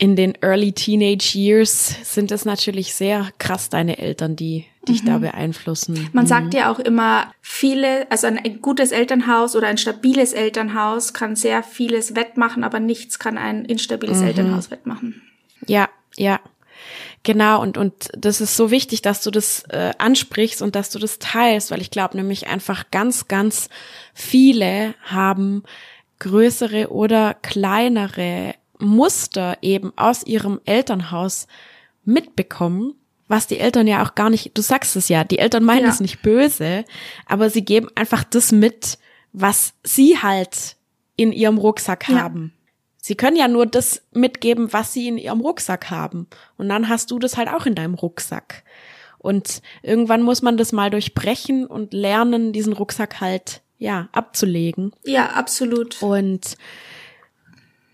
in 0.01 0.17
den 0.17 0.35
early 0.41 0.73
teenage 0.73 1.37
years 1.37 1.95
sind 2.03 2.33
es 2.33 2.47
natürlich 2.47 2.95
sehr 2.95 3.29
krass 3.37 3.69
deine 3.69 3.99
Eltern, 3.99 4.35
die 4.35 4.65
dich 4.89 5.03
mhm. 5.03 5.07
da 5.07 5.19
beeinflussen. 5.19 6.09
Man 6.15 6.25
mhm. 6.25 6.29
sagt 6.29 6.55
ja 6.55 6.73
auch 6.73 6.79
immer, 6.79 7.35
viele, 7.43 8.11
also 8.11 8.27
ein 8.27 8.63
gutes 8.63 8.93
Elternhaus 8.93 9.55
oder 9.55 9.67
ein 9.67 9.77
stabiles 9.77 10.33
Elternhaus 10.33 11.13
kann 11.13 11.37
sehr 11.37 11.63
vieles 11.63 12.17
wettmachen, 12.17 12.65
aber 12.65 12.81
nichts 12.81 13.19
kann 13.19 13.37
ein 13.37 13.67
instabiles 13.67 14.21
mhm. 14.21 14.29
Elternhaus 14.29 14.71
wettmachen. 14.71 15.21
Ja, 15.67 15.91
ja. 16.17 16.41
Genau, 17.23 17.61
und, 17.61 17.77
und 17.77 18.09
das 18.17 18.41
ist 18.41 18.57
so 18.57 18.71
wichtig, 18.71 19.03
dass 19.03 19.23
du 19.23 19.31
das 19.31 19.65
äh, 19.69 19.93
ansprichst 19.99 20.63
und 20.63 20.75
dass 20.75 20.89
du 20.89 20.99
das 20.99 21.19
teilst, 21.19 21.71
weil 21.71 21.83
ich 21.83 21.91
glaube 21.91 22.17
nämlich 22.17 22.47
einfach 22.47 22.91
ganz, 22.91 23.29
ganz 23.29 23.69
viele 24.15 24.95
haben 25.05 25.63
größere 26.21 26.91
oder 26.93 27.35
kleinere 27.35 28.55
Muster 28.79 29.59
eben 29.63 29.93
aus 29.97 30.25
ihrem 30.25 30.61
Elternhaus 30.65 31.47
mitbekommen, 32.05 32.95
was 33.29 33.47
die 33.47 33.59
Eltern 33.59 33.87
ja 33.87 34.05
auch 34.05 34.15
gar 34.15 34.31
nicht, 34.31 34.57
du 34.57 34.63
sagst 34.63 34.97
es 34.97 35.09
ja, 35.09 35.25
die 35.25 35.39
Eltern 35.39 35.65
meinen 35.65 35.85
ja. 35.85 35.91
es 35.91 36.01
nicht 36.01 36.23
böse, 36.23 36.85
aber 37.27 37.51
sie 37.51 37.65
geben 37.65 37.89
einfach 37.95 38.25
das 38.25 38.53
mit, 38.53 38.99
was 39.33 39.75
sie 39.85 40.19
halt 40.19 40.77
in 41.17 41.33
ihrem 41.33 41.59
Rucksack 41.59 42.09
ja. 42.09 42.21
haben. 42.21 42.53
Sie 43.03 43.15
können 43.15 43.37
ja 43.37 43.49
nur 43.49 43.67
das 43.67 44.03
mitgeben, 44.13 44.73
was 44.73 44.93
sie 44.93 45.09
in 45.09 45.19
ihrem 45.19 45.41
Rucksack 45.41 45.91
haben. 45.91 46.27
Und 46.59 46.69
dann 46.69 46.89
hast 46.89 47.11
du 47.11 47.19
das 47.19 47.37
halt 47.37 47.49
auch 47.49 47.67
in 47.67 47.75
deinem 47.75 47.95
Rucksack. 47.95 48.63
Und 49.19 49.63
irgendwann 49.83 50.23
muss 50.23 50.43
man 50.43 50.57
das 50.57 50.73
mal 50.73 50.91
durchbrechen 50.91 51.67
und 51.67 51.95
lernen, 51.95 52.53
diesen 52.53 52.73
Rucksack 52.73 53.21
halt, 53.21 53.63
ja, 53.81 54.09
abzulegen. 54.13 54.93
Ja, 55.05 55.31
absolut. 55.31 56.01
Und 56.03 56.57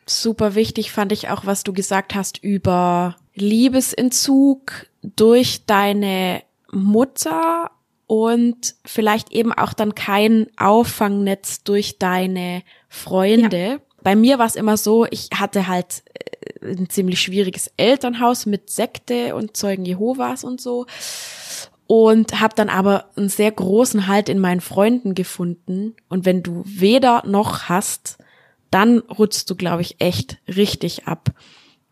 super 0.04 0.54
wichtig 0.54 0.92
fand 0.92 1.12
ich 1.12 1.30
auch, 1.30 1.46
was 1.46 1.62
du 1.62 1.72
gesagt 1.72 2.14
hast 2.14 2.42
über 2.42 3.16
Liebesentzug 3.34 4.86
durch 5.02 5.64
deine 5.64 6.42
Mutter 6.70 7.70
und 8.06 8.74
vielleicht 8.84 9.32
eben 9.32 9.52
auch 9.52 9.72
dann 9.72 9.94
kein 9.94 10.48
Auffangnetz 10.56 11.62
durch 11.62 11.98
deine 11.98 12.62
Freunde. 12.88 13.66
Ja. 13.66 13.78
Bei 14.02 14.16
mir 14.16 14.38
war 14.38 14.46
es 14.46 14.56
immer 14.56 14.76
so, 14.76 15.06
ich 15.10 15.30
hatte 15.34 15.68
halt 15.68 16.02
äh, 16.14 16.72
ein 16.72 16.88
ziemlich 16.88 17.20
schwieriges 17.20 17.70
Elternhaus 17.76 18.46
mit 18.46 18.70
Sekte 18.70 19.36
und 19.36 19.56
Zeugen 19.56 19.84
Jehovas 19.84 20.42
und 20.42 20.60
so 20.60 20.86
und 21.86 22.40
habe 22.40 22.54
dann 22.54 22.68
aber 22.68 23.10
einen 23.16 23.28
sehr 23.28 23.50
großen 23.50 24.06
Halt 24.06 24.28
in 24.28 24.38
meinen 24.38 24.60
Freunden 24.60 25.14
gefunden 25.14 25.94
und 26.08 26.24
wenn 26.24 26.42
du 26.42 26.62
weder 26.64 27.22
noch 27.26 27.64
hast, 27.64 28.18
dann 28.70 28.98
rutschst 28.98 29.48
du 29.48 29.54
glaube 29.54 29.82
ich 29.82 30.00
echt 30.00 30.38
richtig 30.48 31.06
ab. 31.06 31.30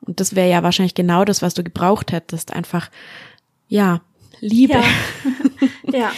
Und 0.00 0.20
das 0.20 0.36
wäre 0.36 0.50
ja 0.50 0.62
wahrscheinlich 0.62 0.94
genau 0.94 1.24
das, 1.24 1.40
was 1.40 1.54
du 1.54 1.62
gebraucht 1.64 2.12
hättest, 2.12 2.52
einfach 2.52 2.90
ja, 3.68 4.02
Liebe. 4.40 4.74
Ja. 4.74 4.82
ja. 5.92 6.12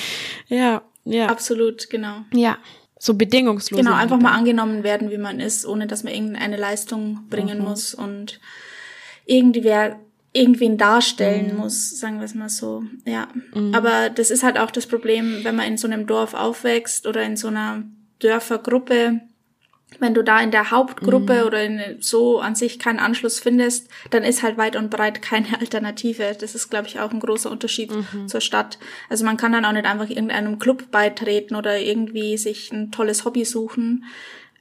ja, 0.48 0.82
ja. 1.04 1.26
Absolut, 1.26 1.88
genau. 1.90 2.22
Ja. 2.32 2.58
So 2.98 3.14
bedingungslos. 3.14 3.78
Genau, 3.78 3.94
einfach 3.94 4.18
mal 4.18 4.32
angenommen 4.32 4.82
werden, 4.82 5.10
wie 5.10 5.18
man 5.18 5.38
ist, 5.38 5.66
ohne 5.66 5.86
dass 5.86 6.02
man 6.02 6.14
irgendeine 6.14 6.56
Leistung 6.56 7.20
bringen 7.28 7.58
mhm. 7.58 7.64
muss 7.64 7.94
und 7.94 8.40
irgendwie 9.26 9.64
wer 9.64 10.00
irgendwen 10.36 10.76
darstellen 10.76 11.52
mhm. 11.52 11.56
muss, 11.56 11.98
sagen 11.98 12.18
wir 12.18 12.24
es 12.24 12.34
mal 12.34 12.48
so. 12.48 12.84
Ja. 13.04 13.28
Mhm. 13.54 13.74
Aber 13.74 14.10
das 14.10 14.30
ist 14.30 14.42
halt 14.42 14.58
auch 14.58 14.70
das 14.70 14.86
Problem, 14.86 15.40
wenn 15.42 15.56
man 15.56 15.66
in 15.66 15.76
so 15.78 15.88
einem 15.88 16.06
Dorf 16.06 16.34
aufwächst 16.34 17.06
oder 17.06 17.22
in 17.22 17.36
so 17.36 17.48
einer 17.48 17.82
Dörfergruppe, 18.20 19.20
wenn 19.98 20.14
du 20.14 20.22
da 20.22 20.40
in 20.40 20.50
der 20.50 20.70
Hauptgruppe 20.70 21.40
mhm. 21.40 21.46
oder 21.46 21.62
in, 21.62 21.80
so 22.00 22.40
an 22.40 22.54
sich 22.54 22.78
keinen 22.78 22.98
Anschluss 22.98 23.40
findest, 23.40 23.88
dann 24.10 24.24
ist 24.24 24.42
halt 24.42 24.58
weit 24.58 24.76
und 24.76 24.90
breit 24.90 25.22
keine 25.22 25.46
Alternative. 25.60 26.36
Das 26.38 26.54
ist, 26.54 26.68
glaube 26.68 26.88
ich, 26.88 27.00
auch 27.00 27.12
ein 27.12 27.20
großer 27.20 27.50
Unterschied 27.50 27.90
mhm. 27.90 28.28
zur 28.28 28.40
Stadt. 28.40 28.78
Also 29.08 29.24
man 29.24 29.36
kann 29.36 29.52
dann 29.52 29.64
auch 29.64 29.72
nicht 29.72 29.86
einfach 29.86 30.08
irgendeinem 30.08 30.58
Club 30.58 30.90
beitreten 30.90 31.56
oder 31.56 31.80
irgendwie 31.80 32.36
sich 32.36 32.72
ein 32.72 32.90
tolles 32.90 33.24
Hobby 33.24 33.44
suchen. 33.44 34.04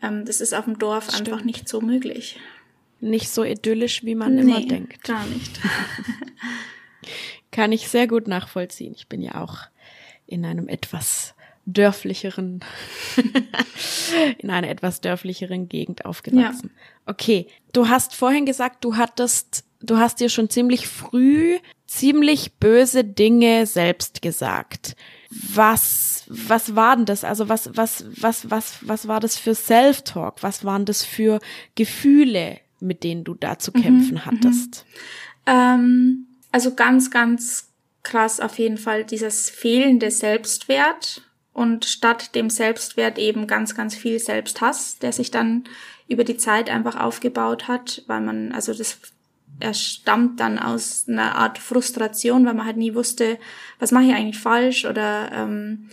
Ähm, 0.02 0.26
das 0.26 0.42
ist 0.42 0.54
auf 0.54 0.66
dem 0.66 0.80
Dorf 0.80 1.10
Stimmt. 1.12 1.30
einfach 1.30 1.44
nicht 1.44 1.68
so 1.68 1.82
möglich. 1.82 2.40
Nicht 3.00 3.30
so 3.30 3.44
idyllisch, 3.44 4.04
wie 4.04 4.16
man 4.16 4.36
nee, 4.36 4.42
immer 4.42 4.62
denkt. 4.66 5.04
Gar 5.04 5.26
nicht. 5.28 5.60
kann 7.52 7.72
ich 7.72 7.88
sehr 7.88 8.08
gut 8.08 8.28
nachvollziehen. 8.28 8.94
Ich 8.96 9.08
bin 9.08 9.22
ja 9.22 9.44
auch 9.44 9.58
in 10.26 10.46
einem 10.46 10.68
etwas 10.68 11.36
dörflicheren, 11.66 12.64
in 14.38 14.50
einer 14.50 14.70
etwas 14.70 15.02
dörflicheren 15.02 15.68
Gegend 15.68 16.06
aufgewachsen. 16.06 16.72
Ja. 16.74 17.12
Okay, 17.12 17.48
du 17.74 17.90
hast 17.90 18.16
vorhin 18.16 18.46
gesagt, 18.46 18.84
du 18.84 18.98
hattest, 18.98 19.66
du 19.82 19.98
hast 19.98 20.20
dir 20.20 20.30
schon 20.30 20.50
ziemlich 20.50 20.88
früh 20.88 21.58
ziemlich 21.88 22.58
böse 22.58 23.04
Dinge 23.04 23.66
selbst 23.66 24.22
gesagt. 24.22 24.96
Was, 25.30 26.26
was 26.28 26.76
war 26.76 26.96
denn 26.96 27.06
das? 27.06 27.24
Also 27.24 27.50
was, 27.50 27.76
was, 27.76 28.06
was, 28.20 28.50
was, 28.50 28.78
was 28.82 29.08
war 29.08 29.20
das 29.20 29.38
für 29.38 29.56
Self-Talk? 29.56 30.44
Was 30.44 30.66
waren 30.66 30.86
das 30.86 31.04
für 31.04 31.40
Gefühle, 31.76 32.60
mit 32.80 33.04
denen 33.04 33.24
du 33.24 33.34
da 33.36 33.58
zu 33.60 33.72
kämpfen 33.72 34.16
mhm, 34.16 34.26
hattest? 34.26 34.86
Ähm, 35.46 36.28
also 36.52 36.74
ganz, 36.74 37.12
ganz 37.12 37.70
krass 38.04 38.40
auf 38.40 38.60
jeden 38.60 38.78
Fall 38.78 39.04
dieses 39.04 39.50
fehlende 39.50 40.12
Selbstwert 40.12 41.24
und 41.54 41.86
statt 41.86 42.36
dem 42.36 42.50
Selbstwert 42.50 43.18
eben 43.18 43.48
ganz, 43.48 43.76
ganz 43.76 43.96
viel 43.96 44.20
Selbsthass, 44.20 45.00
der 45.00 45.12
sich 45.12 45.32
dann 45.32 45.64
über 46.08 46.24
die 46.24 46.38
Zeit 46.38 46.70
einfach 46.70 47.00
aufgebaut 47.00 47.68
hat, 47.68 48.04
weil 48.08 48.22
man, 48.22 48.52
also 48.52 48.74
das 48.74 49.00
er 49.60 49.74
stammt 49.74 50.40
dann 50.40 50.60
aus 50.60 51.06
einer 51.08 51.36
Art 51.36 51.58
Frustration, 51.58 52.46
weil 52.46 52.54
man 52.54 52.66
halt 52.66 52.78
nie 52.78 52.94
wusste, 52.94 53.38
was 53.80 53.92
mache 53.92 54.06
ich 54.06 54.14
eigentlich 54.14 54.42
falsch 54.42 54.86
oder 54.86 55.32
ähm, 55.32 55.90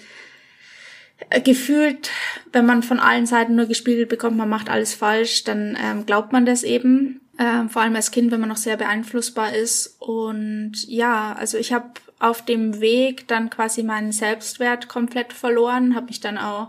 gefühlt, 1.44 2.11
wenn 2.52 2.66
man 2.66 2.82
von 2.82 3.00
allen 3.00 3.26
Seiten 3.26 3.54
nur 3.54 3.66
gespiegelt 3.66 4.08
bekommt, 4.08 4.37
man 4.37 4.48
macht 4.48 4.68
alles 4.68 4.94
falsch, 4.94 5.44
dann 5.44 5.76
ähm, 5.82 6.06
glaubt 6.06 6.32
man 6.32 6.46
das 6.46 6.62
eben. 6.62 7.20
Ähm, 7.38 7.70
vor 7.70 7.82
allem 7.82 7.96
als 7.96 8.11
Kind, 8.11 8.30
wenn 8.30 8.40
man 8.40 8.48
noch 8.48 8.56
sehr 8.56 8.76
beeinflussbar 8.76 9.54
ist. 9.54 9.96
Und 9.98 10.87
ja, 10.87 11.35
also 11.38 11.58
ich 11.58 11.72
habe 11.72 11.90
auf 12.18 12.44
dem 12.44 12.80
Weg 12.80 13.26
dann 13.28 13.50
quasi 13.50 13.82
meinen 13.82 14.12
Selbstwert 14.12 14.88
komplett 14.88 15.32
verloren, 15.32 15.94
habe 15.96 16.06
mich 16.06 16.20
dann 16.20 16.38
auch 16.38 16.68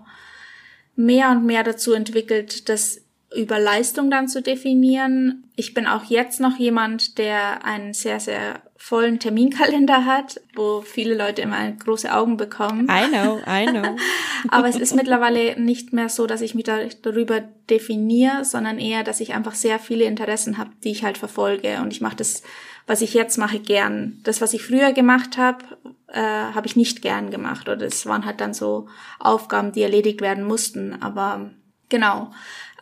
mehr 0.95 1.29
und 1.31 1.45
mehr 1.45 1.63
dazu 1.63 1.93
entwickelt, 1.93 2.69
das 2.69 3.02
über 3.35 3.59
Leistung 3.59 4.11
dann 4.11 4.27
zu 4.27 4.41
definieren. 4.41 5.43
Ich 5.55 5.73
bin 5.73 5.87
auch 5.87 6.03
jetzt 6.05 6.39
noch 6.39 6.57
jemand, 6.57 7.17
der 7.17 7.65
einen 7.65 7.93
sehr, 7.93 8.19
sehr 8.19 8.61
vollen 8.75 9.19
Terminkalender 9.19 10.05
hat, 10.05 10.41
wo 10.55 10.81
viele 10.81 11.15
Leute 11.15 11.41
immer 11.41 11.71
große 11.71 12.13
Augen 12.13 12.37
bekommen. 12.37 12.89
I 12.89 13.07
know, 13.07 13.39
I 13.47 13.65
know. 13.65 13.95
Aber 14.49 14.67
es 14.67 14.75
ist 14.75 14.95
mittlerweile 14.95 15.59
nicht 15.59 15.93
mehr 15.93 16.09
so, 16.09 16.27
dass 16.27 16.41
ich 16.41 16.53
mich 16.53 16.65
da, 16.65 16.79
darüber 17.01 17.41
definiere, 17.69 18.43
sondern 18.43 18.79
eher, 18.79 19.03
dass 19.03 19.21
ich 19.21 19.33
einfach 19.33 19.55
sehr 19.55 19.79
viele 19.79 20.03
Interessen 20.03 20.57
habe, 20.57 20.71
die 20.83 20.91
ich 20.91 21.03
halt 21.03 21.17
verfolge. 21.17 21.79
Und 21.81 21.93
ich 21.93 22.01
mache 22.01 22.17
das 22.17 22.43
was 22.85 23.01
ich 23.01 23.13
jetzt 23.13 23.37
mache, 23.37 23.59
gern. 23.59 24.19
Das, 24.23 24.41
was 24.41 24.53
ich 24.53 24.63
früher 24.63 24.91
gemacht 24.91 25.37
habe, 25.37 25.63
äh, 26.07 26.21
habe 26.21 26.67
ich 26.67 26.75
nicht 26.75 27.01
gern 27.01 27.31
gemacht. 27.31 27.69
Oder 27.69 27.85
es 27.85 28.05
waren 28.05 28.25
halt 28.25 28.41
dann 28.41 28.53
so 28.53 28.87
Aufgaben, 29.19 29.71
die 29.71 29.81
erledigt 29.81 30.21
werden 30.21 30.43
mussten. 30.43 31.01
Aber 31.01 31.51
genau. 31.89 32.31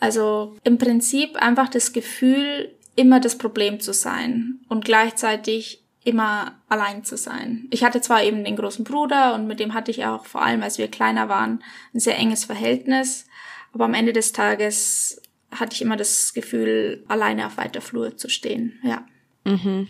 Also 0.01 0.57
im 0.63 0.79
Prinzip 0.79 1.37
einfach 1.37 1.69
das 1.69 1.93
Gefühl, 1.93 2.73
immer 2.95 3.19
das 3.19 3.37
Problem 3.37 3.79
zu 3.79 3.93
sein 3.93 4.59
und 4.67 4.83
gleichzeitig 4.83 5.83
immer 6.03 6.55
allein 6.67 7.05
zu 7.05 7.15
sein. 7.15 7.67
Ich 7.69 7.83
hatte 7.83 8.01
zwar 8.01 8.23
eben 8.23 8.43
den 8.43 8.55
großen 8.55 8.83
Bruder 8.83 9.35
und 9.35 9.45
mit 9.45 9.59
dem 9.59 9.75
hatte 9.75 9.91
ich 9.91 10.03
auch 10.03 10.25
vor 10.25 10.41
allem, 10.41 10.63
als 10.63 10.79
wir 10.79 10.87
kleiner 10.87 11.29
waren, 11.29 11.63
ein 11.93 11.99
sehr 11.99 12.17
enges 12.17 12.45
Verhältnis, 12.45 13.27
aber 13.73 13.85
am 13.85 13.93
Ende 13.93 14.11
des 14.11 14.33
Tages 14.33 15.21
hatte 15.51 15.75
ich 15.75 15.83
immer 15.83 15.97
das 15.97 16.33
Gefühl, 16.33 17.03
alleine 17.07 17.45
auf 17.45 17.57
weiter 17.57 17.81
Flur 17.81 18.17
zu 18.17 18.27
stehen. 18.27 18.79
Ja. 18.83 19.05
Mhm. 19.43 19.89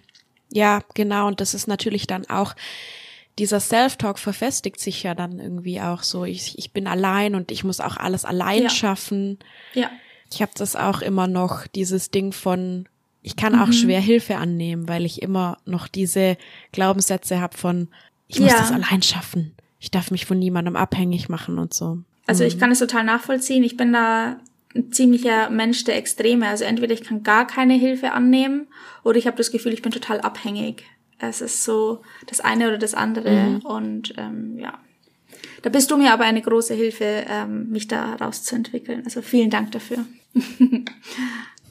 Ja, 0.51 0.81
genau. 0.93 1.27
Und 1.27 1.39
das 1.39 1.53
ist 1.53 1.67
natürlich 1.67 2.05
dann 2.05 2.29
auch, 2.29 2.53
dieser 3.39 3.59
Self-Talk 3.59 4.19
verfestigt 4.19 4.79
sich 4.79 5.03
ja 5.03 5.15
dann 5.15 5.39
irgendwie 5.39 5.81
auch 5.81 6.03
so. 6.03 6.25
Ich, 6.25 6.57
ich 6.57 6.73
bin 6.73 6.87
allein 6.87 7.35
und 7.35 7.51
ich 7.51 7.63
muss 7.63 7.79
auch 7.79 7.97
alles 7.97 8.25
allein 8.25 8.63
ja. 8.63 8.69
schaffen. 8.69 9.39
Ja. 9.73 9.89
Ich 10.31 10.41
habe 10.41 10.51
das 10.55 10.75
auch 10.75 11.01
immer 11.01 11.27
noch, 11.27 11.67
dieses 11.67 12.11
Ding 12.11 12.31
von, 12.31 12.87
ich 13.21 13.35
kann 13.35 13.59
auch 13.59 13.67
mhm. 13.67 13.73
schwer 13.73 13.99
Hilfe 13.99 14.37
annehmen, 14.37 14.87
weil 14.87 15.05
ich 15.05 15.21
immer 15.21 15.57
noch 15.65 15.87
diese 15.87 16.37
Glaubenssätze 16.71 17.41
habe 17.41 17.57
von, 17.57 17.89
ich 18.27 18.39
muss 18.39 18.51
ja. 18.51 18.57
das 18.57 18.71
allein 18.71 19.01
schaffen. 19.01 19.55
Ich 19.79 19.91
darf 19.91 20.11
mich 20.11 20.25
von 20.25 20.39
niemandem 20.39 20.75
abhängig 20.75 21.27
machen 21.27 21.57
und 21.57 21.73
so. 21.73 21.99
Also 22.27 22.43
ich 22.43 22.55
mhm. 22.55 22.59
kann 22.59 22.71
es 22.71 22.79
total 22.79 23.03
nachvollziehen. 23.03 23.63
Ich 23.63 23.77
bin 23.77 23.91
da 23.93 24.37
ein 24.75 24.91
ziemlicher 24.91 25.49
Mensch 25.49 25.83
der 25.83 25.97
Extreme. 25.97 26.47
Also 26.47 26.63
entweder 26.63 26.93
ich 26.93 27.03
kann 27.03 27.23
gar 27.23 27.47
keine 27.47 27.73
Hilfe 27.73 28.11
annehmen 28.11 28.67
oder 29.03 29.17
ich 29.17 29.27
habe 29.27 29.37
das 29.37 29.51
Gefühl, 29.51 29.73
ich 29.73 29.81
bin 29.81 29.91
total 29.91 30.21
abhängig. 30.21 30.83
Es 31.21 31.41
ist 31.41 31.63
so 31.63 32.01
das 32.27 32.39
eine 32.39 32.67
oder 32.67 32.77
das 32.77 32.93
andere. 32.93 33.31
Mhm. 33.31 33.59
Und 33.59 34.13
ähm, 34.17 34.57
ja. 34.57 34.79
Da 35.61 35.69
bist 35.69 35.91
du 35.91 35.97
mir 35.97 36.13
aber 36.13 36.25
eine 36.25 36.41
große 36.41 36.73
Hilfe, 36.73 37.25
ähm, 37.29 37.69
mich 37.69 37.87
da 37.87 38.15
rauszuentwickeln. 38.15 39.03
Also 39.05 39.21
vielen 39.21 39.49
Dank 39.49 39.71
dafür. 39.71 40.05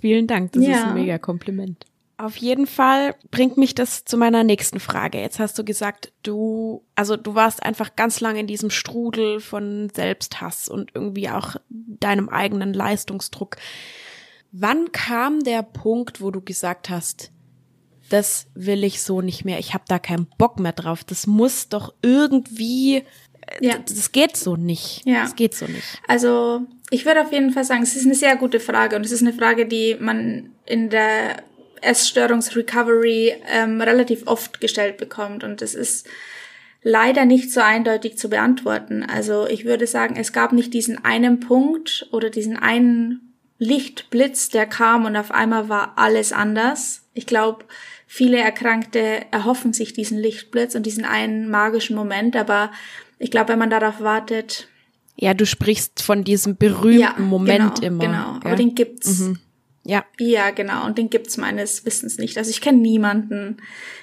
vielen 0.00 0.26
Dank, 0.26 0.52
das 0.52 0.64
ja. 0.64 0.76
ist 0.76 0.84
ein 0.84 0.94
mega 0.94 1.18
Kompliment. 1.18 1.86
Auf 2.20 2.36
jeden 2.36 2.66
Fall 2.66 3.14
bringt 3.30 3.56
mich 3.56 3.74
das 3.74 4.04
zu 4.04 4.18
meiner 4.18 4.44
nächsten 4.44 4.78
Frage. 4.78 5.18
Jetzt 5.18 5.38
hast 5.38 5.58
du 5.58 5.64
gesagt, 5.64 6.12
du, 6.22 6.84
also 6.94 7.16
du 7.16 7.34
warst 7.34 7.62
einfach 7.62 7.96
ganz 7.96 8.20
lange 8.20 8.40
in 8.40 8.46
diesem 8.46 8.68
Strudel 8.68 9.40
von 9.40 9.88
Selbsthass 9.88 10.68
und 10.68 10.90
irgendwie 10.94 11.30
auch 11.30 11.56
deinem 11.70 12.28
eigenen 12.28 12.74
Leistungsdruck. 12.74 13.56
Wann 14.52 14.92
kam 14.92 15.42
der 15.44 15.62
Punkt, 15.62 16.20
wo 16.20 16.30
du 16.30 16.42
gesagt 16.42 16.90
hast, 16.90 17.32
das 18.10 18.46
will 18.54 18.84
ich 18.84 19.02
so 19.02 19.22
nicht 19.22 19.44
mehr, 19.44 19.58
ich 19.58 19.72
habe 19.72 19.84
da 19.88 19.98
keinen 19.98 20.26
Bock 20.38 20.60
mehr 20.60 20.72
drauf, 20.72 21.04
das 21.04 21.26
muss 21.26 21.68
doch 21.68 21.94
irgendwie, 22.02 22.96
äh, 22.96 23.04
ja. 23.60 23.78
das 23.78 24.12
geht 24.12 24.36
so 24.36 24.56
nicht. 24.56 25.02
Ja. 25.06 25.22
Das 25.22 25.36
geht 25.36 25.54
so 25.54 25.66
nicht. 25.66 26.00
Also 26.06 26.62
ich 26.90 27.06
würde 27.06 27.22
auf 27.22 27.32
jeden 27.32 27.52
Fall 27.52 27.64
sagen, 27.64 27.82
es 27.82 27.96
ist 27.96 28.04
eine 28.04 28.14
sehr 28.14 28.36
gute 28.36 28.60
Frage 28.60 28.96
und 28.96 29.06
es 29.06 29.12
ist 29.12 29.22
eine 29.22 29.32
Frage, 29.32 29.66
die 29.66 29.96
man 29.98 30.50
in 30.66 30.90
der 30.90 31.42
Essstörungsrecovery 31.82 33.34
ähm, 33.48 33.80
relativ 33.80 34.26
oft 34.26 34.60
gestellt 34.60 34.98
bekommt. 34.98 35.44
Und 35.44 35.62
es 35.62 35.74
ist 35.74 36.06
leider 36.82 37.24
nicht 37.24 37.52
so 37.52 37.60
eindeutig 37.60 38.18
zu 38.18 38.28
beantworten. 38.28 39.02
Also 39.02 39.46
ich 39.46 39.64
würde 39.64 39.86
sagen, 39.86 40.16
es 40.16 40.32
gab 40.32 40.52
nicht 40.52 40.74
diesen 40.74 41.04
einen 41.04 41.40
Punkt 41.40 42.08
oder 42.12 42.30
diesen 42.30 42.56
einen 42.56 43.34
Lichtblitz, 43.58 44.48
der 44.48 44.66
kam 44.66 45.04
und 45.04 45.16
auf 45.16 45.30
einmal 45.30 45.68
war 45.68 45.94
alles 45.96 46.32
anders. 46.32 47.02
Ich 47.12 47.26
glaube, 47.26 47.64
viele 48.12 48.38
Erkrankte 48.38 49.24
erhoffen 49.30 49.72
sich 49.72 49.92
diesen 49.92 50.18
Lichtblitz 50.18 50.74
und 50.74 50.84
diesen 50.84 51.04
einen 51.04 51.48
magischen 51.48 51.94
Moment, 51.94 52.34
aber 52.34 52.72
ich 53.20 53.30
glaube, 53.30 53.50
wenn 53.50 53.60
man 53.60 53.70
darauf 53.70 54.00
wartet. 54.00 54.66
Ja, 55.14 55.32
du 55.32 55.46
sprichst 55.46 56.02
von 56.02 56.24
diesem 56.24 56.56
berühmten 56.56 56.98
ja, 56.98 57.14
Moment 57.16 57.76
genau, 57.76 57.86
immer. 57.86 58.04
Genau, 58.04 58.12
ja? 58.12 58.40
aber 58.42 58.56
den 58.56 58.74
gibt's. 58.74 59.20
Mhm. 59.20 59.38
Ja. 59.84 60.04
Ja, 60.18 60.50
genau. 60.50 60.86
Und 60.86 60.98
den 60.98 61.08
gibt's 61.08 61.36
meines 61.36 61.86
Wissens 61.86 62.18
nicht. 62.18 62.36
Also 62.36 62.50
ich 62.50 62.60
kenne 62.60 62.78
niemanden 62.78 63.58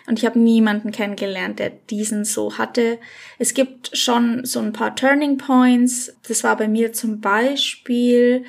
und 0.08 0.18
ich 0.18 0.26
habe 0.26 0.40
niemanden 0.40 0.92
kennengelernt, 0.92 1.60
der 1.60 1.72
diesen 1.72 2.24
so 2.24 2.58
hatte. 2.58 3.00
Es 3.40 3.54
gibt 3.54 3.96
schon 3.96 4.46
so 4.46 4.62
ein 4.62 4.72
paar 4.72 4.96
Turning 4.96 5.38
Points. 5.38 6.16
Das 6.30 6.46
war 6.46 6.56
bei 6.56 6.70
mir 6.70 6.94
zum 6.94 7.20
Beispiel, 7.20 8.46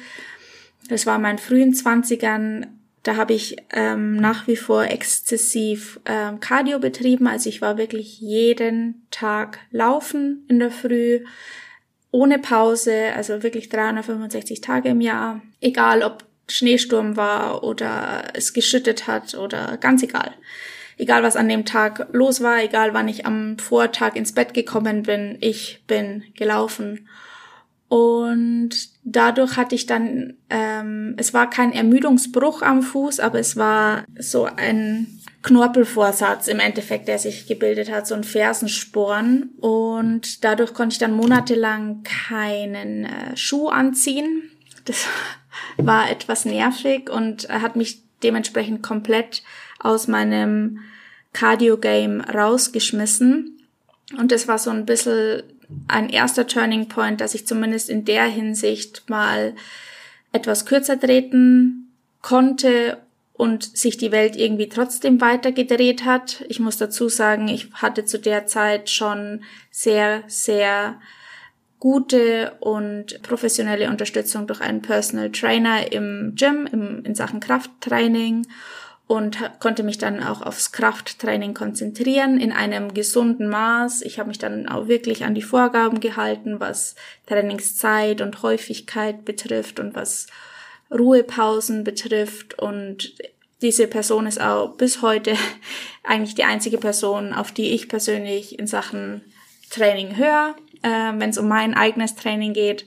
das 0.88 1.04
war 1.04 1.16
in 1.16 1.22
meinen 1.22 1.38
frühen 1.38 1.74
Zwanzigern, 1.74 2.77
da 3.08 3.16
habe 3.16 3.32
ich 3.32 3.56
ähm, 3.72 4.16
nach 4.16 4.46
wie 4.46 4.56
vor 4.56 4.84
exzessiv 4.84 5.98
ähm, 6.04 6.40
Cardio 6.40 6.78
betrieben. 6.78 7.26
Also 7.26 7.48
ich 7.48 7.62
war 7.62 7.78
wirklich 7.78 8.20
jeden 8.20 9.06
Tag 9.10 9.60
laufen 9.70 10.44
in 10.46 10.58
der 10.58 10.70
Früh, 10.70 11.24
ohne 12.10 12.38
Pause, 12.38 13.14
also 13.16 13.42
wirklich 13.42 13.70
365 13.70 14.60
Tage 14.60 14.90
im 14.90 15.00
Jahr. 15.00 15.40
Egal 15.62 16.02
ob 16.02 16.26
Schneesturm 16.48 17.16
war 17.16 17.64
oder 17.64 18.24
es 18.34 18.52
geschüttet 18.52 19.06
hat 19.06 19.34
oder 19.34 19.78
ganz 19.78 20.02
egal. 20.02 20.34
Egal 20.98 21.22
was 21.22 21.36
an 21.36 21.48
dem 21.48 21.64
Tag 21.64 22.08
los 22.12 22.42
war, 22.42 22.62
egal 22.62 22.92
wann 22.92 23.08
ich 23.08 23.24
am 23.24 23.56
Vortag 23.58 24.16
ins 24.16 24.32
Bett 24.32 24.52
gekommen 24.52 25.04
bin, 25.04 25.38
ich 25.40 25.82
bin 25.86 26.24
gelaufen. 26.36 27.08
Und 27.88 28.70
dadurch 29.02 29.56
hatte 29.56 29.74
ich 29.74 29.86
dann, 29.86 30.34
ähm, 30.50 31.14
es 31.16 31.32
war 31.32 31.48
kein 31.48 31.72
Ermüdungsbruch 31.72 32.60
am 32.62 32.82
Fuß, 32.82 33.18
aber 33.18 33.38
es 33.38 33.56
war 33.56 34.04
so 34.18 34.44
ein 34.44 35.20
Knorpelvorsatz 35.42 36.48
im 36.48 36.60
Endeffekt, 36.60 37.08
der 37.08 37.18
sich 37.18 37.46
gebildet 37.46 37.90
hat, 37.90 38.06
so 38.06 38.14
ein 38.14 38.24
Fersensporn. 38.24 39.50
Und 39.60 40.44
dadurch 40.44 40.74
konnte 40.74 40.94
ich 40.94 40.98
dann 40.98 41.12
monatelang 41.12 42.02
keinen 42.02 43.06
äh, 43.06 43.36
Schuh 43.36 43.68
anziehen. 43.68 44.50
Das 44.84 45.06
war 45.78 46.10
etwas 46.10 46.44
nervig 46.44 47.08
und 47.08 47.48
hat 47.48 47.76
mich 47.76 48.02
dementsprechend 48.22 48.82
komplett 48.82 49.42
aus 49.78 50.08
meinem 50.08 50.80
Cardio-Game 51.32 52.20
rausgeschmissen. 52.20 53.58
Und 54.18 54.32
das 54.32 54.48
war 54.48 54.58
so 54.58 54.70
ein 54.70 54.84
bisschen 54.84 55.42
ein 55.86 56.08
erster 56.08 56.46
Turning 56.46 56.88
Point, 56.88 57.20
dass 57.20 57.34
ich 57.34 57.46
zumindest 57.46 57.90
in 57.90 58.04
der 58.04 58.24
Hinsicht 58.24 59.08
mal 59.08 59.54
etwas 60.32 60.66
kürzer 60.66 60.98
treten 60.98 61.92
konnte 62.22 62.98
und 63.34 63.76
sich 63.76 63.96
die 63.96 64.10
Welt 64.10 64.36
irgendwie 64.36 64.68
trotzdem 64.68 65.20
weitergedreht 65.20 66.04
hat. 66.04 66.44
Ich 66.48 66.58
muss 66.58 66.76
dazu 66.76 67.08
sagen, 67.08 67.48
ich 67.48 67.72
hatte 67.74 68.04
zu 68.04 68.18
der 68.18 68.46
Zeit 68.46 68.90
schon 68.90 69.42
sehr, 69.70 70.24
sehr 70.26 71.00
gute 71.78 72.56
und 72.58 73.22
professionelle 73.22 73.88
Unterstützung 73.88 74.48
durch 74.48 74.60
einen 74.60 74.82
Personal 74.82 75.30
Trainer 75.30 75.92
im 75.92 76.32
Gym 76.34 76.66
im, 76.66 77.04
in 77.04 77.14
Sachen 77.14 77.38
Krafttraining 77.38 78.46
und 79.08 79.38
konnte 79.58 79.82
mich 79.82 79.98
dann 79.98 80.22
auch 80.22 80.42
aufs 80.42 80.70
Krafttraining 80.70 81.54
konzentrieren 81.54 82.38
in 82.38 82.52
einem 82.52 82.94
gesunden 82.94 83.48
Maß. 83.48 84.02
Ich 84.02 84.20
habe 84.20 84.28
mich 84.28 84.38
dann 84.38 84.68
auch 84.68 84.86
wirklich 84.86 85.24
an 85.24 85.34
die 85.34 85.42
Vorgaben 85.42 85.98
gehalten, 85.98 86.60
was 86.60 86.94
Trainingszeit 87.26 88.20
und 88.20 88.42
Häufigkeit 88.42 89.24
betrifft 89.24 89.80
und 89.80 89.96
was 89.96 90.28
Ruhepausen 90.90 91.82
betrifft 91.82 92.56
und 92.58 93.14
diese 93.60 93.88
Person 93.88 94.26
ist 94.28 94.40
auch 94.40 94.76
bis 94.76 95.02
heute 95.02 95.34
eigentlich 96.04 96.36
die 96.36 96.44
einzige 96.44 96.78
Person, 96.78 97.32
auf 97.32 97.50
die 97.50 97.72
ich 97.72 97.88
persönlich 97.88 98.56
in 98.56 98.68
Sachen 98.68 99.22
Training 99.68 100.16
höre 100.16 100.54
äh, 100.82 101.12
wenn 101.14 101.30
es 101.30 101.38
um 101.38 101.48
mein 101.48 101.74
eigenes 101.74 102.14
Training 102.14 102.52
geht. 102.52 102.86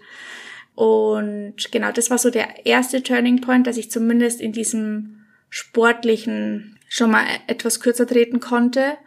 Und 0.75 1.71
genau, 1.71 1.91
das 1.91 2.10
war 2.10 2.17
so 2.17 2.29
der 2.29 2.65
erste 2.65 3.03
Turning 3.03 3.41
Point, 3.41 3.67
dass 3.67 3.77
ich 3.77 3.91
zumindest 3.91 4.41
in 4.41 4.51
diesem 4.53 5.20
sportlichen 5.51 6.79
schon 6.89 7.11
mal 7.11 7.25
etwas 7.45 7.79
kürzer 7.79 8.07
treten 8.07 8.39
konnte. 8.39 8.97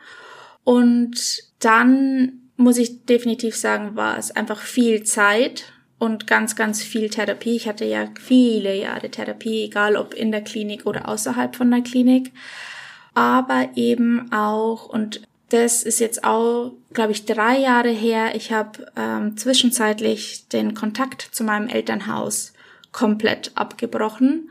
Und 0.62 1.42
dann 1.59 2.40
muss 2.57 2.78
ich 2.78 3.04
definitiv 3.07 3.57
sagen, 3.57 3.96
war 3.96 4.16
es 4.16 4.30
einfach 4.30 4.61
viel 4.61 5.02
Zeit 5.02 5.72
und 5.98 6.26
ganz, 6.26 6.54
ganz 6.54 6.83
viel 6.83 7.11
Therapie. 7.11 7.57
Ich 7.57 7.66
hatte 7.66 7.85
ja 7.85 8.09
viele 8.20 8.76
Jahre 8.76 9.11
Therapie, 9.11 9.64
egal 9.64 9.96
ob 9.96 10.14
in 10.14 10.30
der 10.30 10.42
Klinik 10.42 10.87
oder 10.87 11.09
außerhalb 11.09 11.57
von 11.57 11.70
der 11.70 11.80
Klinik. 11.80 12.30
Aber 13.14 13.70
eben 13.74 14.30
auch, 14.33 14.87
und 14.87 15.22
das 15.48 15.83
ist 15.83 16.00
jetzt 16.00 16.24
auch, 16.24 16.72
glaube 16.92 17.12
ich, 17.12 17.26
drei 17.26 17.59
Jahre 17.59 17.90
her. 17.90 18.35
Ich 18.35 18.52
habe 18.52 18.87
ähm, 18.96 19.37
zwischenzeitlich 19.37 20.48
den 20.48 20.74
Kontakt 20.74 21.22
zu 21.33 21.44
meinem 21.44 21.68
Elternhaus 21.68 22.52
komplett 22.92 23.52
abgebrochen. 23.54 24.50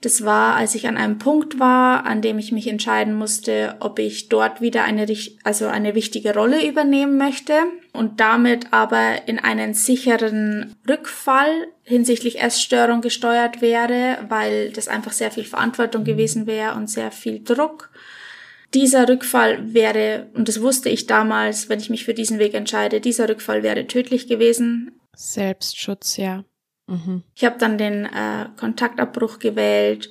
Das 0.00 0.24
war, 0.24 0.54
als 0.54 0.74
ich 0.74 0.86
an 0.86 0.96
einem 0.96 1.18
Punkt 1.18 1.58
war, 1.58 2.04
an 2.04 2.20
dem 2.22 2.38
ich 2.38 2.52
mich 2.52 2.68
entscheiden 2.68 3.14
musste, 3.14 3.76
ob 3.80 3.98
ich 3.98 4.28
dort 4.28 4.60
wieder 4.60 4.84
eine, 4.84 5.06
also 5.42 5.66
eine 5.66 5.94
wichtige 5.94 6.34
Rolle 6.34 6.66
übernehmen 6.66 7.16
möchte 7.16 7.54
und 7.92 8.20
damit 8.20 8.72
aber 8.72 9.26
in 9.26 9.38
einen 9.38 9.74
sicheren 9.74 10.76
Rückfall 10.88 11.68
hinsichtlich 11.82 12.40
Essstörung 12.40 13.00
gesteuert 13.00 13.62
wäre, 13.62 14.18
weil 14.28 14.70
das 14.70 14.88
einfach 14.88 15.12
sehr 15.12 15.30
viel 15.30 15.44
Verantwortung 15.44 16.04
gewesen 16.04 16.46
wäre 16.46 16.74
und 16.74 16.88
sehr 16.90 17.10
viel 17.10 17.42
Druck 17.42 17.90
dieser 18.74 19.08
Rückfall 19.08 19.72
wäre, 19.74 20.26
und 20.34 20.48
das 20.48 20.60
wusste 20.60 20.88
ich 20.88 21.06
damals, 21.06 21.68
wenn 21.68 21.80
ich 21.80 21.90
mich 21.90 22.04
für 22.04 22.14
diesen 22.14 22.38
Weg 22.38 22.54
entscheide, 22.54 23.00
dieser 23.00 23.28
Rückfall 23.28 23.62
wäre 23.62 23.86
tödlich 23.86 24.26
gewesen. 24.26 25.00
Selbstschutz, 25.14 26.16
ja. 26.16 26.44
Mhm. 26.86 27.22
Ich 27.34 27.44
habe 27.44 27.58
dann 27.58 27.78
den 27.78 28.04
äh, 28.04 28.46
Kontaktabbruch 28.56 29.38
gewählt 29.38 30.10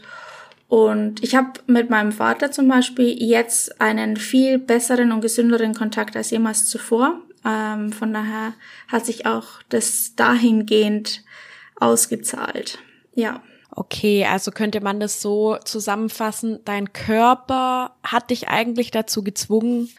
und 0.68 1.24
ich 1.24 1.36
habe 1.36 1.54
mit 1.68 1.90
meinem 1.90 2.12
Vater 2.12 2.52
zum 2.52 2.68
Beispiel 2.68 3.22
jetzt 3.22 3.80
einen 3.80 4.18
viel 4.18 4.58
besseren 4.58 5.12
und 5.12 5.22
gesünderen 5.22 5.74
Kontakt 5.74 6.18
als 6.18 6.32
jemals 6.32 6.66
zuvor. 6.68 7.22
Ähm, 7.46 7.92
von 7.92 8.14
daher 8.14 8.54
hat 8.88 9.06
sich 9.06 9.26
auch 9.26 9.62
das 9.70 10.16
dahingehend 10.16 11.24
ausgezahlt. 11.80 12.80
Ja. 13.14 13.42
Okay, 13.72 14.26
also 14.26 14.52
könnte 14.52 14.82
man 14.82 15.00
das 15.00 15.22
so 15.22 15.58
zusammenfassen, 15.64 16.60
dein 16.64 16.94
Körper 16.94 17.96
hat 18.04 18.30
dich 18.30 18.48
eigentlich 18.48 18.90
dazu 18.90 19.22
gezwungen, 19.22 19.90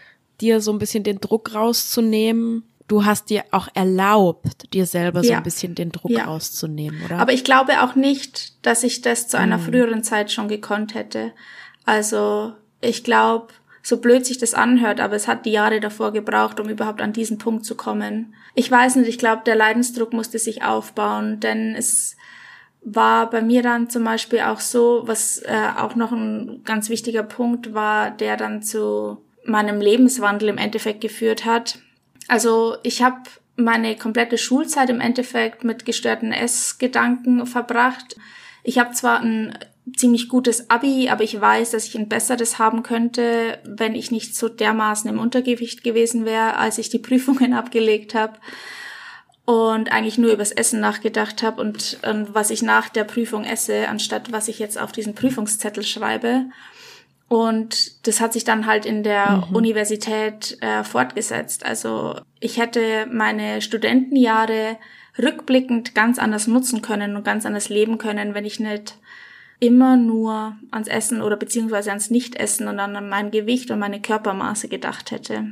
dir 0.40 0.60
so 0.62 0.72
ein 0.72 0.78
bisschen 0.78 1.04
den 1.04 1.20
Druck 1.20 1.54
rauszunehmen. 1.54 2.64
Du 2.88 3.04
hast 3.04 3.30
dir 3.30 3.44
auch 3.50 3.68
erlaubt, 3.74 4.72
dir 4.72 4.86
selber 4.86 5.22
ja. 5.22 5.28
so 5.28 5.32
ein 5.34 5.42
bisschen 5.42 5.74
den 5.74 5.90
Druck 5.90 6.12
ja. 6.12 6.24
rauszunehmen, 6.24 7.02
oder? 7.04 7.18
Aber 7.18 7.32
ich 7.32 7.42
glaube 7.42 7.82
auch 7.82 7.94
nicht, 7.94 8.64
dass 8.64 8.84
ich 8.84 9.02
das 9.02 9.28
zu 9.28 9.38
einer 9.38 9.58
hm. 9.58 9.64
früheren 9.64 10.02
Zeit 10.04 10.30
schon 10.30 10.48
gekonnt 10.48 10.94
hätte. 10.94 11.32
Also 11.84 12.52
ich 12.80 13.02
glaube, 13.02 13.48
so 13.82 13.98
blöd 13.98 14.26
sich 14.26 14.38
das 14.38 14.54
anhört, 14.54 15.00
aber 15.00 15.14
es 15.14 15.28
hat 15.28 15.46
die 15.46 15.52
Jahre 15.52 15.78
davor 15.78 16.12
gebraucht, 16.12 16.58
um 16.58 16.68
überhaupt 16.68 17.00
an 17.00 17.12
diesen 17.12 17.38
Punkt 17.38 17.64
zu 17.64 17.76
kommen. 17.76 18.34
Ich 18.54 18.70
weiß 18.70 18.96
nicht, 18.96 19.08
ich 19.08 19.18
glaube, 19.18 19.42
der 19.46 19.54
Leidensdruck 19.54 20.12
musste 20.12 20.38
sich 20.38 20.64
aufbauen, 20.64 21.38
denn 21.40 21.74
es 21.76 22.16
war 22.82 23.30
bei 23.30 23.42
mir 23.42 23.62
dann 23.62 23.90
zum 23.90 24.04
Beispiel 24.04 24.40
auch 24.40 24.60
so, 24.60 25.02
was 25.06 25.38
äh, 25.38 25.70
auch 25.76 25.94
noch 25.94 26.12
ein 26.12 26.62
ganz 26.64 26.88
wichtiger 26.88 27.22
Punkt 27.22 27.74
war, 27.74 28.10
der 28.10 28.36
dann 28.36 28.62
zu 28.62 29.18
meinem 29.44 29.80
Lebenswandel 29.80 30.48
im 30.48 30.58
Endeffekt 30.58 31.00
geführt 31.00 31.44
hat. 31.44 31.78
Also 32.28 32.76
ich 32.82 33.02
habe 33.02 33.22
meine 33.56 33.96
komplette 33.96 34.38
Schulzeit 34.38 34.90
im 34.90 35.00
Endeffekt 35.00 35.64
mit 35.64 35.84
gestörten 35.84 36.32
Essgedanken 36.32 37.46
verbracht. 37.46 38.16
Ich 38.62 38.78
habe 38.78 38.92
zwar 38.92 39.20
ein 39.20 39.58
ziemlich 39.96 40.28
gutes 40.28 40.68
Abi, 40.68 41.08
aber 41.08 41.22
ich 41.22 41.40
weiß, 41.40 41.70
dass 41.70 41.86
ich 41.86 41.96
ein 41.96 42.08
besseres 42.08 42.58
haben 42.58 42.82
könnte, 42.82 43.58
wenn 43.64 43.94
ich 43.94 44.10
nicht 44.10 44.34
so 44.34 44.48
dermaßen 44.48 45.08
im 45.08 45.20
Untergewicht 45.20 45.84
gewesen 45.84 46.24
wäre, 46.24 46.56
als 46.56 46.78
ich 46.78 46.88
die 46.88 46.98
Prüfungen 47.06 47.54
abgelegt 47.54 48.14
habe 48.14 48.38
und 49.44 49.92
eigentlich 49.92 50.18
nur 50.18 50.32
übers 50.32 50.50
Essen 50.50 50.80
nachgedacht 50.80 51.42
habe 51.42 51.60
und, 51.60 52.00
und 52.02 52.34
was 52.34 52.50
ich 52.50 52.62
nach 52.62 52.88
der 52.88 53.04
Prüfung 53.04 53.44
esse, 53.44 53.88
anstatt 53.88 54.32
was 54.32 54.48
ich 54.48 54.58
jetzt 54.58 54.78
auf 54.78 54.90
diesen 54.90 55.14
Prüfungszettel 55.14 55.84
schreibe. 55.84 56.46
Und 57.28 58.06
das 58.06 58.20
hat 58.20 58.32
sich 58.32 58.44
dann 58.44 58.66
halt 58.66 58.86
in 58.86 59.02
der 59.02 59.44
mhm. 59.48 59.56
Universität 59.56 60.58
äh, 60.60 60.84
fortgesetzt. 60.84 61.66
Also 61.66 62.20
ich 62.38 62.58
hätte 62.58 63.06
meine 63.10 63.60
Studentenjahre 63.62 64.76
rückblickend 65.18 65.94
ganz 65.94 66.18
anders 66.18 66.46
nutzen 66.46 66.82
können 66.82 67.16
und 67.16 67.24
ganz 67.24 67.44
anders 67.44 67.68
leben 67.68 67.98
können, 67.98 68.34
wenn 68.34 68.44
ich 68.44 68.60
nicht 68.60 68.98
immer 69.58 69.96
nur 69.96 70.56
ans 70.70 70.88
Essen 70.88 71.22
oder 71.22 71.36
beziehungsweise 71.36 71.90
ans 71.90 72.10
Nichtessen 72.10 72.68
und 72.68 72.78
an 72.78 73.08
mein 73.08 73.30
Gewicht 73.30 73.70
und 73.70 73.78
meine 73.78 74.00
Körpermaße 74.00 74.68
gedacht 74.68 75.10
hätte. 75.10 75.46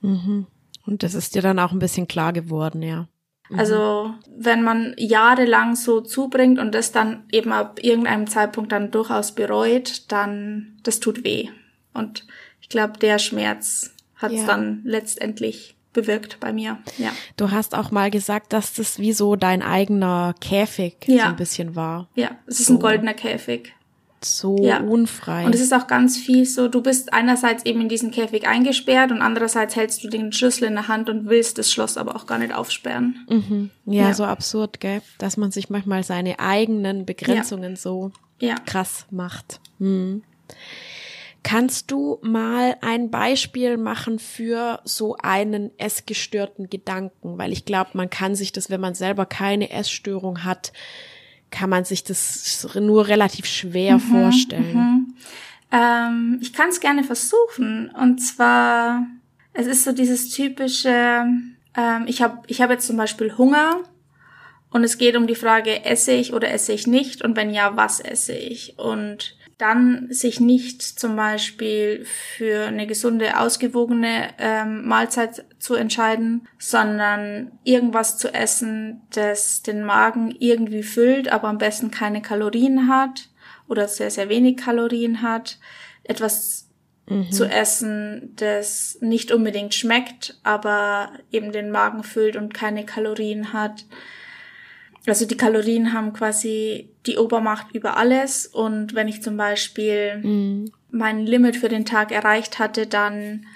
Mhm. 0.00 0.46
Und 0.84 1.02
das 1.02 1.14
ist 1.14 1.34
dir 1.34 1.42
dann 1.42 1.58
auch 1.58 1.72
ein 1.72 1.78
bisschen 1.78 2.08
klar 2.08 2.32
geworden, 2.32 2.82
ja. 2.82 3.08
Mhm. 3.48 3.58
Also 3.58 4.14
wenn 4.36 4.62
man 4.62 4.94
jahrelang 4.96 5.76
so 5.76 6.00
zubringt 6.00 6.58
und 6.58 6.74
das 6.74 6.92
dann 6.92 7.24
eben 7.32 7.52
ab 7.52 7.78
irgendeinem 7.82 8.26
Zeitpunkt 8.26 8.72
dann 8.72 8.90
durchaus 8.90 9.32
bereut, 9.32 10.10
dann 10.10 10.78
das 10.82 11.00
tut 11.00 11.24
weh. 11.24 11.48
Und 11.94 12.26
ich 12.60 12.68
glaube, 12.68 12.98
der 12.98 13.18
Schmerz 13.18 13.94
hat 14.16 14.32
es 14.32 14.40
ja. 14.40 14.46
dann 14.46 14.82
letztendlich 14.84 15.76
bewirkt 15.92 16.38
bei 16.38 16.52
mir. 16.52 16.78
Ja. 16.98 17.10
Du 17.36 17.50
hast 17.50 17.74
auch 17.74 17.90
mal 17.90 18.10
gesagt, 18.10 18.52
dass 18.52 18.74
das 18.74 18.98
wie 18.98 19.12
so 19.12 19.36
dein 19.36 19.62
eigener 19.62 20.34
Käfig 20.40 20.96
ja. 21.06 21.24
so 21.24 21.28
ein 21.30 21.36
bisschen 21.36 21.74
war. 21.74 22.08
Ja, 22.14 22.32
es 22.46 22.60
ist 22.60 22.66
so. 22.66 22.74
ein 22.74 22.80
goldener 22.80 23.14
Käfig 23.14 23.74
so 24.24 24.56
ja. 24.62 24.80
unfrei. 24.80 25.44
Und 25.44 25.54
es 25.54 25.60
ist 25.60 25.72
auch 25.72 25.86
ganz 25.86 26.16
viel 26.16 26.44
so, 26.44 26.68
du 26.68 26.82
bist 26.82 27.12
einerseits 27.12 27.64
eben 27.64 27.80
in 27.80 27.88
diesen 27.88 28.10
Käfig 28.10 28.46
eingesperrt 28.46 29.10
und 29.10 29.22
andererseits 29.22 29.76
hältst 29.76 30.02
du 30.04 30.08
den 30.08 30.32
Schlüssel 30.32 30.64
in 30.64 30.74
der 30.74 30.88
Hand 30.88 31.08
und 31.08 31.28
willst 31.28 31.58
das 31.58 31.70
Schloss 31.70 31.96
aber 31.96 32.16
auch 32.16 32.26
gar 32.26 32.38
nicht 32.38 32.54
aufsperren. 32.54 33.26
Mhm. 33.28 33.70
Ja, 33.86 34.08
ja, 34.08 34.14
so 34.14 34.24
absurd, 34.24 34.80
gell? 34.80 35.02
Dass 35.18 35.36
man 35.36 35.50
sich 35.50 35.70
manchmal 35.70 36.04
seine 36.04 36.38
eigenen 36.38 37.06
Begrenzungen 37.06 37.70
ja. 37.70 37.76
so 37.76 38.12
krass 38.66 39.06
macht. 39.10 39.60
Mhm. 39.78 40.22
Kannst 41.42 41.90
du 41.90 42.18
mal 42.20 42.76
ein 42.82 43.10
Beispiel 43.10 43.76
machen 43.76 44.18
für 44.18 44.80
so 44.84 45.16
einen 45.16 45.70
essgestörten 45.78 46.68
Gedanken? 46.68 47.38
Weil 47.38 47.52
ich 47.52 47.64
glaube, 47.64 47.90
man 47.94 48.10
kann 48.10 48.34
sich 48.34 48.52
das, 48.52 48.70
wenn 48.70 48.80
man 48.80 48.94
selber 48.94 49.24
keine 49.24 49.70
Essstörung 49.70 50.44
hat, 50.44 50.72
kann 51.50 51.70
man 51.70 51.84
sich 51.84 52.04
das 52.04 52.66
nur 52.74 53.08
relativ 53.08 53.46
schwer 53.46 53.94
mhm, 53.94 54.00
vorstellen. 54.00 54.76
Mhm. 54.76 55.14
Ähm, 55.72 56.38
ich 56.40 56.52
kann 56.52 56.68
es 56.68 56.80
gerne 56.80 57.04
versuchen. 57.04 57.90
Und 57.90 58.18
zwar, 58.18 59.06
es 59.52 59.66
ist 59.66 59.84
so 59.84 59.92
dieses 59.92 60.30
typische, 60.30 61.24
ähm, 61.76 62.04
ich 62.06 62.22
habe 62.22 62.42
ich 62.46 62.60
hab 62.60 62.70
jetzt 62.70 62.86
zum 62.86 62.96
Beispiel 62.96 63.36
Hunger 63.36 63.80
und 64.70 64.84
es 64.84 64.98
geht 64.98 65.16
um 65.16 65.26
die 65.26 65.34
Frage, 65.34 65.84
esse 65.84 66.12
ich 66.12 66.32
oder 66.32 66.50
esse 66.50 66.72
ich 66.72 66.86
nicht 66.86 67.22
und 67.22 67.36
wenn 67.36 67.50
ja, 67.52 67.76
was 67.76 68.00
esse 68.00 68.34
ich? 68.34 68.78
Und 68.78 69.36
dann 69.58 70.06
sich 70.10 70.38
nicht 70.38 70.82
zum 70.82 71.16
Beispiel 71.16 72.04
für 72.04 72.66
eine 72.66 72.86
gesunde, 72.86 73.40
ausgewogene 73.40 74.28
ähm, 74.38 74.86
Mahlzeit 74.86 75.44
zu 75.58 75.74
entscheiden, 75.74 76.46
sondern 76.58 77.50
irgendwas 77.64 78.18
zu 78.18 78.32
essen, 78.32 79.02
das 79.10 79.62
den 79.62 79.82
Magen 79.82 80.34
irgendwie 80.38 80.84
füllt, 80.84 81.28
aber 81.28 81.48
am 81.48 81.58
besten 81.58 81.90
keine 81.90 82.22
Kalorien 82.22 82.88
hat 82.88 83.28
oder 83.66 83.88
sehr, 83.88 84.12
sehr 84.12 84.28
wenig 84.28 84.56
Kalorien 84.58 85.22
hat. 85.22 85.58
Etwas 86.04 86.68
mhm. 87.08 87.32
zu 87.32 87.44
essen, 87.44 88.34
das 88.36 88.98
nicht 89.00 89.32
unbedingt 89.32 89.74
schmeckt, 89.74 90.38
aber 90.44 91.12
eben 91.32 91.50
den 91.50 91.72
Magen 91.72 92.04
füllt 92.04 92.36
und 92.36 92.54
keine 92.54 92.86
Kalorien 92.86 93.52
hat 93.52 93.84
also 95.08 95.26
die 95.26 95.36
Kalorien 95.36 95.92
haben 95.92 96.12
quasi 96.12 96.90
die 97.06 97.16
Obermacht 97.16 97.74
über 97.74 97.96
alles 97.96 98.46
und 98.46 98.94
wenn 98.94 99.08
ich 99.08 99.22
zum 99.22 99.36
Beispiel 99.36 100.18
mhm. 100.18 100.72
mein 100.90 101.26
Limit 101.26 101.56
für 101.56 101.68
den 101.68 101.84
Tag 101.84 102.12
erreicht 102.12 102.58
hatte, 102.58 102.86
dann 102.86 103.46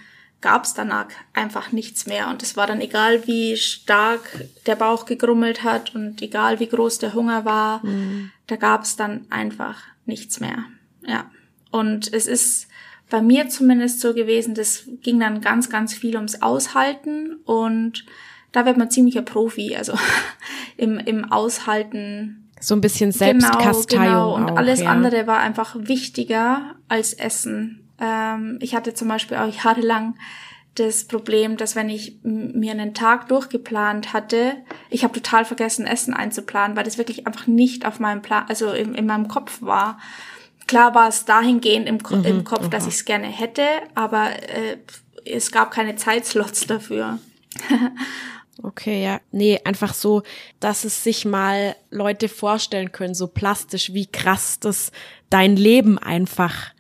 gab 0.40 0.64
es 0.64 0.74
danach 0.74 1.06
einfach 1.32 1.72
nichts 1.72 2.06
mehr 2.06 2.28
und 2.28 2.42
es 2.42 2.56
war 2.56 2.66
dann 2.66 2.80
egal, 2.80 3.26
wie 3.26 3.56
stark 3.56 4.20
der 4.66 4.76
Bauch 4.76 5.06
gegrummelt 5.06 5.62
hat 5.62 5.94
und 5.94 6.20
egal, 6.20 6.60
wie 6.60 6.66
groß 6.66 6.98
der 6.98 7.14
Hunger 7.14 7.44
war, 7.44 7.84
mhm. 7.86 8.32
da 8.48 8.56
gab 8.56 8.82
es 8.82 8.96
dann 8.96 9.26
einfach 9.30 9.80
nichts 10.04 10.40
mehr. 10.40 10.64
Ja. 11.06 11.30
Und 11.70 12.12
es 12.12 12.26
ist 12.26 12.68
bei 13.08 13.22
mir 13.22 13.48
zumindest 13.48 14.00
so 14.00 14.14
gewesen, 14.14 14.54
das 14.54 14.84
ging 15.02 15.20
dann 15.20 15.40
ganz, 15.40 15.70
ganz 15.70 15.94
viel 15.94 16.16
ums 16.16 16.42
Aushalten 16.42 17.36
und 17.44 18.04
da 18.52 18.66
wird 18.66 18.76
man 18.76 18.90
ziemlicher 18.90 19.22
Profi, 19.22 19.74
also 19.76 19.94
im, 20.76 20.98
im 20.98 21.30
Aushalten. 21.32 22.50
So 22.60 22.74
ein 22.76 22.80
bisschen 22.80 23.10
Selbstkasteiung. 23.10 24.04
Genau, 24.04 24.34
genau. 24.34 24.36
Und 24.36 24.50
auch, 24.52 24.56
alles 24.56 24.80
ja. 24.80 24.90
andere 24.90 25.26
war 25.26 25.40
einfach 25.40 25.74
wichtiger 25.76 26.76
als 26.88 27.12
Essen. 27.14 27.88
Ähm, 27.98 28.58
ich 28.60 28.74
hatte 28.74 28.94
zum 28.94 29.08
Beispiel 29.08 29.36
auch 29.38 29.52
jahrelang 29.64 30.14
das 30.74 31.04
Problem, 31.04 31.56
dass 31.56 31.76
wenn 31.76 31.90
ich 31.90 32.18
mir 32.22 32.72
einen 32.72 32.94
Tag 32.94 33.28
durchgeplant 33.28 34.12
hatte, 34.12 34.54
ich 34.88 35.04
habe 35.04 35.12
total 35.12 35.44
vergessen, 35.44 35.86
Essen 35.86 36.14
einzuplanen, 36.14 36.76
weil 36.76 36.84
das 36.84 36.98
wirklich 36.98 37.26
einfach 37.26 37.46
nicht 37.46 37.84
auf 37.84 38.00
meinem 38.00 38.22
Plan, 38.22 38.46
also 38.48 38.70
in, 38.72 38.94
in 38.94 39.06
meinem 39.06 39.28
Kopf 39.28 39.60
war. 39.60 39.98
Klar 40.66 40.94
war 40.94 41.08
es 41.08 41.26
dahingehend 41.26 41.88
im, 41.88 41.98
mhm, 42.08 42.24
im 42.24 42.44
Kopf, 42.44 42.68
dass 42.70 42.86
ich 42.86 42.94
es 42.94 43.04
gerne 43.04 43.26
hätte, 43.26 43.64
aber 43.94 44.30
äh, 44.30 44.78
es 45.26 45.52
gab 45.52 45.70
keine 45.70 45.96
Zeitslots 45.96 46.66
dafür. 46.66 47.18
Okay, 48.62 49.02
ja. 49.02 49.20
Nee, 49.30 49.60
einfach 49.64 49.94
so, 49.94 50.22
dass 50.60 50.84
es 50.84 51.02
sich 51.02 51.24
mal 51.24 51.74
Leute 51.90 52.28
vorstellen 52.28 52.92
können, 52.92 53.14
so 53.14 53.26
plastisch, 53.26 53.92
wie 53.94 54.06
krass 54.06 54.60
das 54.60 54.92
dein 55.30 55.56
Leben 55.56 55.98
einfach 55.98 56.72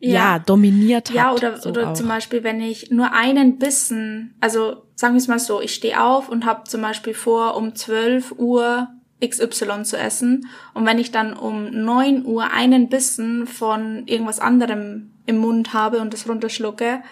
ja, 0.00 0.12
ja 0.12 0.38
dominiert 0.38 1.08
hat. 1.08 1.16
Ja, 1.16 1.32
oder, 1.32 1.56
so 1.56 1.70
oder 1.70 1.94
zum 1.94 2.08
Beispiel, 2.08 2.44
wenn 2.44 2.60
ich 2.60 2.90
nur 2.90 3.12
einen 3.12 3.58
Bissen, 3.58 4.34
also 4.40 4.82
sagen 4.94 5.14
wir 5.14 5.18
es 5.18 5.28
mal 5.28 5.38
so, 5.38 5.60
ich 5.60 5.74
stehe 5.74 6.02
auf 6.02 6.28
und 6.28 6.44
habe 6.44 6.64
zum 6.64 6.82
Beispiel 6.82 7.14
vor, 7.14 7.56
um 7.56 7.74
12 7.74 8.32
Uhr 8.38 8.88
XY 9.26 9.84
zu 9.84 9.96
essen. 9.96 10.48
Und 10.74 10.86
wenn 10.86 10.98
ich 10.98 11.10
dann 11.10 11.32
um 11.32 11.70
9 11.70 12.26
Uhr 12.26 12.50
einen 12.52 12.88
Bissen 12.88 13.46
von 13.46 14.06
irgendwas 14.06 14.40
anderem 14.40 15.10
im 15.26 15.38
Mund 15.38 15.72
habe 15.72 16.00
und 16.00 16.12
das 16.12 16.28
runterschlucke, 16.28 17.02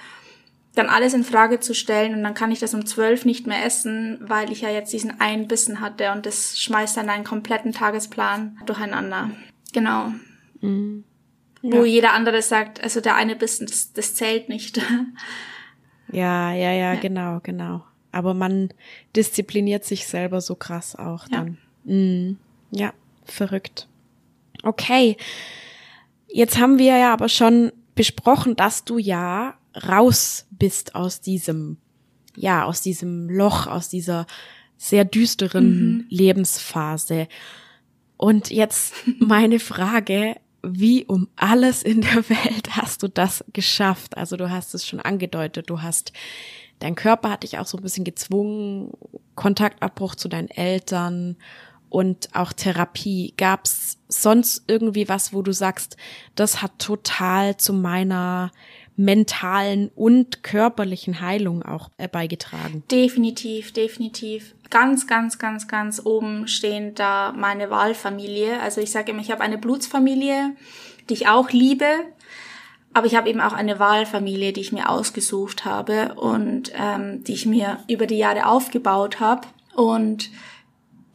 dann 0.74 0.88
alles 0.88 1.12
in 1.12 1.24
Frage 1.24 1.60
zu 1.60 1.74
stellen 1.74 2.14
und 2.14 2.22
dann 2.22 2.34
kann 2.34 2.50
ich 2.50 2.58
das 2.58 2.74
um 2.74 2.86
zwölf 2.86 3.24
nicht 3.24 3.46
mehr 3.46 3.64
essen, 3.64 4.18
weil 4.22 4.50
ich 4.50 4.62
ja 4.62 4.70
jetzt 4.70 4.92
diesen 4.92 5.20
einen 5.20 5.48
Bissen 5.48 5.80
hatte 5.80 6.12
und 6.12 6.24
das 6.24 6.58
schmeißt 6.58 6.96
dann 6.96 7.10
einen 7.10 7.24
kompletten 7.24 7.72
Tagesplan 7.72 8.58
durcheinander. 8.64 9.30
Genau. 9.72 10.12
Mhm. 10.60 11.04
Ja. 11.60 11.76
Wo 11.76 11.84
jeder 11.84 12.12
andere 12.12 12.42
sagt, 12.42 12.82
also 12.82 13.00
der 13.00 13.14
eine 13.14 13.36
Bissen, 13.36 13.66
das, 13.66 13.92
das 13.92 14.14
zählt 14.14 14.48
nicht. 14.48 14.80
Ja, 16.12 16.52
ja, 16.52 16.52
ja, 16.52 16.72
ja, 16.72 16.94
genau, 16.96 17.40
genau. 17.42 17.84
Aber 18.10 18.34
man 18.34 18.68
diszipliniert 19.16 19.84
sich 19.84 20.06
selber 20.06 20.42
so 20.42 20.54
krass 20.54 20.94
auch 20.94 21.26
dann. 21.28 21.56
Ja, 21.84 21.94
mhm. 21.94 22.38
ja 22.70 22.92
verrückt. 23.24 23.88
Okay. 24.62 25.16
Jetzt 26.28 26.58
haben 26.58 26.78
wir 26.78 26.98
ja 26.98 27.14
aber 27.14 27.30
schon 27.30 27.72
besprochen, 27.94 28.56
dass 28.56 28.84
du 28.84 28.98
ja 28.98 29.54
raus 29.74 30.46
bist 30.50 30.94
aus 30.94 31.20
diesem, 31.20 31.78
ja, 32.36 32.64
aus 32.64 32.80
diesem 32.80 33.28
Loch, 33.28 33.66
aus 33.66 33.88
dieser 33.88 34.26
sehr 34.76 35.04
düsteren 35.04 35.98
mhm. 35.98 36.06
Lebensphase. 36.08 37.28
Und 38.16 38.50
jetzt 38.50 38.94
meine 39.18 39.58
Frage, 39.58 40.36
wie 40.62 41.04
um 41.04 41.28
alles 41.36 41.82
in 41.82 42.00
der 42.02 42.28
Welt 42.28 42.76
hast 42.76 43.02
du 43.02 43.08
das 43.08 43.44
geschafft? 43.52 44.16
Also 44.16 44.36
du 44.36 44.50
hast 44.50 44.74
es 44.74 44.86
schon 44.86 45.00
angedeutet, 45.00 45.68
du 45.70 45.82
hast, 45.82 46.12
dein 46.78 46.94
Körper 46.94 47.30
hat 47.30 47.42
dich 47.42 47.58
auch 47.58 47.66
so 47.66 47.78
ein 47.78 47.82
bisschen 47.82 48.04
gezwungen, 48.04 48.92
Kontaktabbruch 49.34 50.14
zu 50.14 50.28
deinen 50.28 50.50
Eltern 50.50 51.36
und 51.88 52.30
auch 52.32 52.52
Therapie. 52.52 53.34
Gab's 53.36 53.98
sonst 54.08 54.64
irgendwie 54.66 55.08
was, 55.08 55.32
wo 55.32 55.42
du 55.42 55.52
sagst, 55.52 55.96
das 56.34 56.62
hat 56.62 56.78
total 56.78 57.56
zu 57.56 57.72
meiner 57.72 58.50
mentalen 58.96 59.90
und 59.94 60.42
körperlichen 60.42 61.20
Heilung 61.20 61.62
auch 61.62 61.90
äh, 61.96 62.08
beigetragen. 62.08 62.82
Definitiv, 62.90 63.72
definitiv. 63.72 64.54
Ganz, 64.70 65.06
ganz, 65.06 65.38
ganz, 65.38 65.68
ganz 65.68 66.04
oben 66.04 66.46
stehen 66.46 66.94
da 66.94 67.32
meine 67.36 67.70
Wahlfamilie. 67.70 68.60
Also 68.60 68.80
ich 68.80 68.90
sage 68.90 69.12
immer, 69.12 69.22
ich 69.22 69.30
habe 69.30 69.42
eine 69.42 69.58
Blutsfamilie, 69.58 70.52
die 71.08 71.14
ich 71.14 71.28
auch 71.28 71.50
liebe, 71.50 71.86
aber 72.94 73.06
ich 73.06 73.16
habe 73.16 73.30
eben 73.30 73.40
auch 73.40 73.54
eine 73.54 73.78
Wahlfamilie, 73.78 74.52
die 74.52 74.60
ich 74.60 74.72
mir 74.72 74.88
ausgesucht 74.90 75.64
habe 75.64 76.14
und 76.14 76.72
ähm, 76.74 77.24
die 77.24 77.32
ich 77.32 77.46
mir 77.46 77.78
über 77.88 78.06
die 78.06 78.18
Jahre 78.18 78.46
aufgebaut 78.46 79.20
habe. 79.20 79.48
Und 79.74 80.30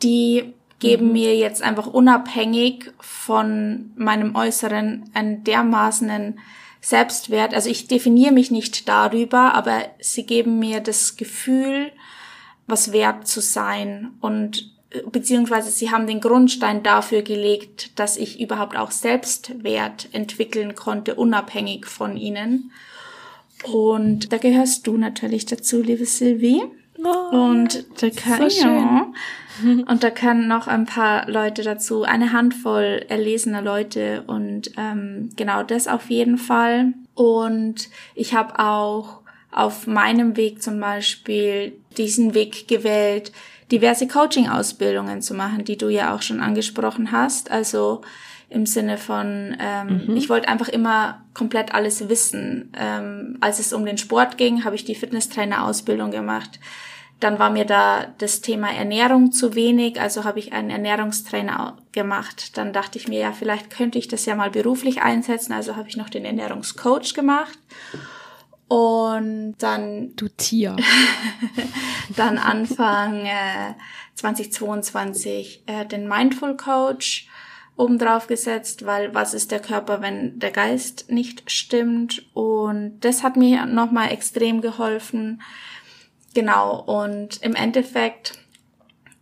die 0.02 0.54
geben 0.80 1.08
mhm. 1.08 1.14
mir 1.14 1.36
jetzt 1.36 1.62
einfach 1.62 1.88
unabhängig 1.88 2.92
von 3.00 3.92
meinem 3.96 4.36
Äußeren 4.36 5.10
einen 5.14 5.44
dermaßenen 5.44 6.40
Selbstwert. 6.82 7.54
Also 7.54 7.70
ich 7.70 7.88
definiere 7.88 8.34
mich 8.34 8.52
nicht 8.52 8.88
darüber, 8.88 9.54
aber 9.54 9.86
sie 10.00 10.26
geben 10.26 10.60
mir 10.60 10.80
das 10.80 11.18
Gefühl, 11.18 11.92
was 12.68 12.92
wert 12.92 13.28
zu 13.28 13.42
sein 13.42 14.12
und 14.20 14.72
äh, 14.90 15.02
beziehungsweise 15.10 15.72
sie 15.72 15.92
haben 15.92 16.08
den 16.08 16.20
Grundstein 16.20 16.84
dafür 16.84 17.22
gelegt, 17.22 17.98
dass 18.00 18.18
ich 18.18 18.40
überhaupt 18.40 18.78
auch 18.78 18.92
Selbstwert 18.92 20.10
entwickeln 20.12 20.76
konnte, 20.76 21.16
unabhängig 21.16 21.86
von 21.86 22.18
ihnen. 22.18 22.72
Und 23.64 24.32
da 24.32 24.38
gehörst 24.38 24.86
du 24.86 24.98
natürlich 24.98 25.46
dazu, 25.46 25.82
liebe 25.82 26.06
Sylvie. 26.06 26.64
Oh, 27.04 27.36
und 27.36 27.86
da 28.02 28.10
kann, 28.10 28.50
so 28.50 28.68
ja, 28.68 29.12
und 29.88 30.04
da 30.04 30.10
können 30.10 30.48
noch 30.48 30.68
ein 30.68 30.86
paar 30.86 31.30
Leute 31.30 31.64
dazu, 31.64 32.04
eine 32.04 32.34
Handvoll 32.34 33.06
erlesener 33.08 33.62
Leute 33.62 34.24
und 34.28 34.72
ähm, 34.78 35.30
genau 35.36 35.64
das 35.64 35.88
auf 35.88 36.10
jeden 36.10 36.38
Fall. 36.38 36.94
Und 37.14 37.90
ich 38.16 38.34
habe 38.34 38.60
auch 38.60 39.22
auf 39.52 39.88
meinem 39.88 40.38
Weg 40.38 40.62
zum 40.62 40.80
Beispiel 40.80 41.74
diesen 41.98 42.34
Weg 42.34 42.68
gewählt, 42.68 43.32
diverse 43.72 44.08
Coaching-Ausbildungen 44.08 45.22
zu 45.22 45.34
machen, 45.34 45.66
die 45.66 45.78
du 45.78 45.90
ja 45.90 46.16
auch 46.16 46.22
schon 46.22 46.40
angesprochen 46.40 47.12
hast. 47.12 47.52
Also 47.52 48.02
im 48.50 48.66
Sinne 48.66 48.98
von, 48.98 49.58
ähm, 49.60 50.06
mhm. 50.08 50.16
ich 50.16 50.30
wollte 50.30 50.48
einfach 50.48 50.70
immer 50.70 51.22
komplett 51.34 51.74
alles 51.74 52.08
wissen. 52.08 52.72
Ähm, 52.78 53.38
als 53.42 53.60
es 53.60 53.74
um 53.74 53.86
den 53.86 53.98
Sport 53.98 54.38
ging, 54.38 54.64
habe 54.64 54.76
ich 54.76 54.86
die 54.86 54.96
Fitnesstrainer-Ausbildung 54.96 56.12
gemacht. 56.12 56.60
Dann 57.20 57.40
war 57.40 57.50
mir 57.50 57.66
da 57.66 58.14
das 58.20 58.42
Thema 58.42 58.72
Ernährung 58.72 59.32
zu 59.32 59.56
wenig, 59.56 60.00
also 60.00 60.24
habe 60.24 60.38
ich 60.40 60.54
einen 60.54 60.70
Ernährungstrainer 60.70 61.78
gemacht. 61.92 62.58
Dann 62.58 62.74
dachte 62.74 63.00
ich 63.00 63.08
mir, 63.08 63.20
ja, 63.20 63.32
vielleicht 63.32 63.72
könnte 63.72 63.98
ich 63.98 64.08
das 64.08 64.26
ja 64.26 64.36
mal 64.36 64.52
beruflich 64.52 65.02
einsetzen, 65.02 65.54
also 65.54 65.76
habe 65.76 65.90
ich 65.90 65.98
noch 65.98 66.10
den 66.10 66.26
Ernährungscoach 66.26 67.14
gemacht. 67.16 67.58
Und 68.68 69.56
dann. 69.60 70.14
Du 70.16 70.28
Tier. 70.28 70.76
dann 72.16 72.38
Anfang 72.38 73.26
äh, 73.26 73.74
2022 74.16 75.64
äh, 75.66 75.86
den 75.86 76.08
Mindful 76.08 76.58
Coach 76.58 77.30
obendrauf 77.78 78.28
gesetzt, 78.28 78.86
weil 78.86 79.14
was 79.14 79.34
ist 79.34 79.52
der 79.52 79.60
Körper, 79.60 80.02
wenn 80.02 80.40
der 80.40 80.52
Geist 80.52 81.10
nicht 81.10 81.50
stimmt? 81.50 82.26
Und 82.34 83.00
das 83.02 83.24
hat 83.24 83.38
mir 83.38 83.66
nochmal 83.66 84.12
extrem 84.12 84.62
geholfen. 84.62 85.42
Genau. 86.38 86.82
Und 86.82 87.42
im 87.42 87.56
Endeffekt 87.56 88.38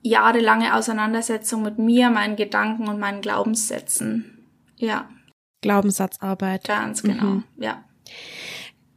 jahrelange 0.02 0.76
Auseinandersetzung 0.76 1.62
mit 1.62 1.80
mir, 1.80 2.10
meinen 2.10 2.36
Gedanken 2.36 2.90
und 2.90 3.00
meinen 3.00 3.22
Glaubenssätzen. 3.22 4.46
Ja. 4.76 5.08
Glaubenssatzarbeit. 5.62 6.66
Ganz 6.66 7.04
genau, 7.04 7.24
mhm. 7.24 7.44
ja. 7.56 7.86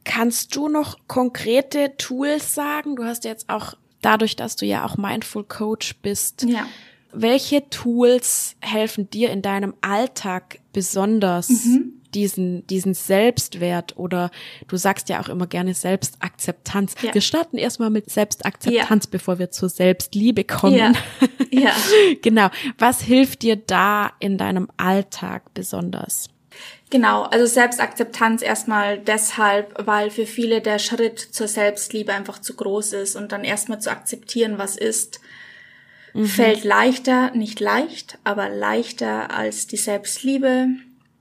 Kannst 0.03 0.57
du 0.57 0.69
noch 0.69 0.99
konkrete 1.07 1.97
Tools 1.97 2.57
sagen? 2.57 2.97
Du 2.97 3.05
hast 3.05 3.23
jetzt 3.23 3.49
auch 3.49 3.75
dadurch, 4.03 4.35
dass 4.35 4.57
du 4.57 4.67
ja 4.67 4.85
auch 4.85 4.97
Mindful 4.97 5.45
Coach 5.45 5.95
bist. 6.03 6.43
Ja. 6.43 6.67
Welche 7.13 7.71
Tools 7.71 8.57
helfen 8.59 9.09
dir 9.11 9.31
in 9.31 9.43
deinem 9.43 9.75
Alltag 9.81 10.59
besonders, 10.73 11.51
mhm. 11.51 11.98
Diesen, 12.15 12.67
diesen 12.67 12.95
Selbstwert 12.95 13.97
oder 13.97 14.31
du 14.67 14.77
sagst 14.77 15.09
ja 15.09 15.21
auch 15.21 15.29
immer 15.29 15.47
gerne 15.47 15.75
Selbstakzeptanz. 15.75 16.95
Ja. 17.03 17.15
Wir 17.15 17.21
starten 17.21 17.59
erstmal 17.59 17.91
mit 17.91 18.11
Selbstakzeptanz, 18.11 19.05
ja. 19.05 19.11
bevor 19.11 19.39
wir 19.39 19.51
zur 19.51 19.69
Selbstliebe 19.69 20.45
kommen. 20.45 20.77
Ja. 20.77 20.93
ja. 21.51 21.73
genau. 22.23 22.49
Was 22.79 23.01
hilft 23.01 23.43
dir 23.43 23.57
da 23.57 24.13
in 24.21 24.39
deinem 24.39 24.69
Alltag 24.77 25.55
besonders? 25.55 26.29
Genau, 26.91 27.25
also 27.25 27.45
Selbstakzeptanz 27.45 28.41
erstmal 28.43 28.99
deshalb, 28.99 29.87
weil 29.87 30.11
für 30.11 30.25
viele 30.25 30.63
der 30.63 30.79
Schritt 30.79 31.19
zur 31.19 31.47
Selbstliebe 31.47 32.15
einfach 32.15 32.41
zu 32.41 32.55
groß 32.57 32.95
ist 32.95 33.15
und 33.15 33.33
dann 33.33 33.45
erstmal 33.45 33.81
zu 33.81 33.91
akzeptieren, 33.91 34.57
was 34.57 34.77
ist, 34.77 35.21
mhm. 36.15 36.25
fällt 36.25 36.65
leichter, 36.65 37.31
nicht 37.33 37.61
leicht, 37.61 38.19
aber 38.25 38.49
leichter 38.49 39.31
als 39.35 39.67
die 39.67 39.77
Selbstliebe. 39.77 40.69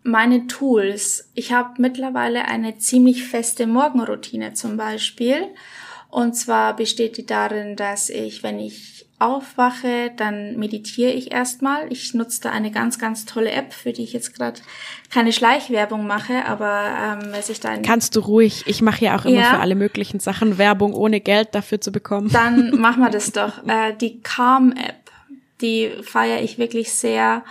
Meine 0.07 0.47
Tools. 0.47 1.29
Ich 1.33 1.51
habe 1.51 1.81
mittlerweile 1.81 2.45
eine 2.45 2.77
ziemlich 2.77 3.25
feste 3.25 3.67
Morgenroutine 3.67 4.53
zum 4.53 4.77
Beispiel. 4.77 5.47
Und 6.09 6.33
zwar 6.33 6.77
besteht 6.77 7.17
die 7.17 7.25
darin, 7.25 7.75
dass 7.75 8.09
ich, 8.09 8.41
wenn 8.41 8.57
ich 8.57 9.05
aufwache, 9.19 10.11
dann 10.15 10.57
meditiere 10.57 11.11
ich 11.11 11.33
erstmal. 11.33 11.91
Ich 11.91 12.13
nutze 12.13 12.41
da 12.41 12.51
eine 12.51 12.71
ganz, 12.71 12.99
ganz 12.99 13.25
tolle 13.25 13.51
App, 13.51 13.73
für 13.73 13.91
die 13.91 14.03
ich 14.03 14.13
jetzt 14.13 14.33
gerade 14.33 14.61
keine 15.11 15.33
Schleichwerbung 15.33 16.07
mache, 16.07 16.45
aber 16.45 17.19
ähm, 17.21 17.31
wenn 17.33 17.41
ich 17.45 17.59
da 17.59 17.75
Kannst 17.77 18.15
du 18.15 18.21
ruhig, 18.21 18.63
ich 18.65 18.81
mache 18.81 19.03
ja 19.03 19.19
auch 19.19 19.25
immer 19.25 19.41
ja. 19.41 19.55
für 19.55 19.59
alle 19.59 19.75
möglichen 19.75 20.21
Sachen 20.21 20.57
Werbung, 20.57 20.93
ohne 20.93 21.19
Geld 21.19 21.49
dafür 21.53 21.81
zu 21.81 21.91
bekommen. 21.91 22.29
Dann 22.31 22.71
machen 22.79 23.01
wir 23.01 23.09
das 23.09 23.33
doch. 23.33 23.67
Äh, 23.67 23.93
die 23.99 24.21
Calm-App, 24.21 25.11
die 25.59 25.91
feiere 26.03 26.41
ich 26.41 26.57
wirklich 26.57 26.93
sehr. 26.93 27.43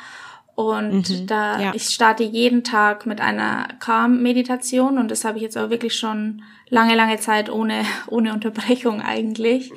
Und 0.56 1.08
mhm, 1.10 1.26
da 1.26 1.60
ja. 1.60 1.72
ich 1.74 1.90
starte 1.90 2.24
jeden 2.24 2.64
Tag 2.64 3.04
mit 3.04 3.20
einer 3.20 3.68
Calm-Meditation 3.78 4.96
und 4.96 5.10
das 5.10 5.26
habe 5.26 5.36
ich 5.36 5.42
jetzt 5.42 5.58
auch 5.58 5.68
wirklich 5.68 5.94
schon 5.94 6.40
lange, 6.70 6.96
lange 6.96 7.18
Zeit 7.18 7.50
ohne, 7.50 7.84
ohne 8.06 8.32
Unterbrechung 8.32 9.02
eigentlich. 9.02 9.70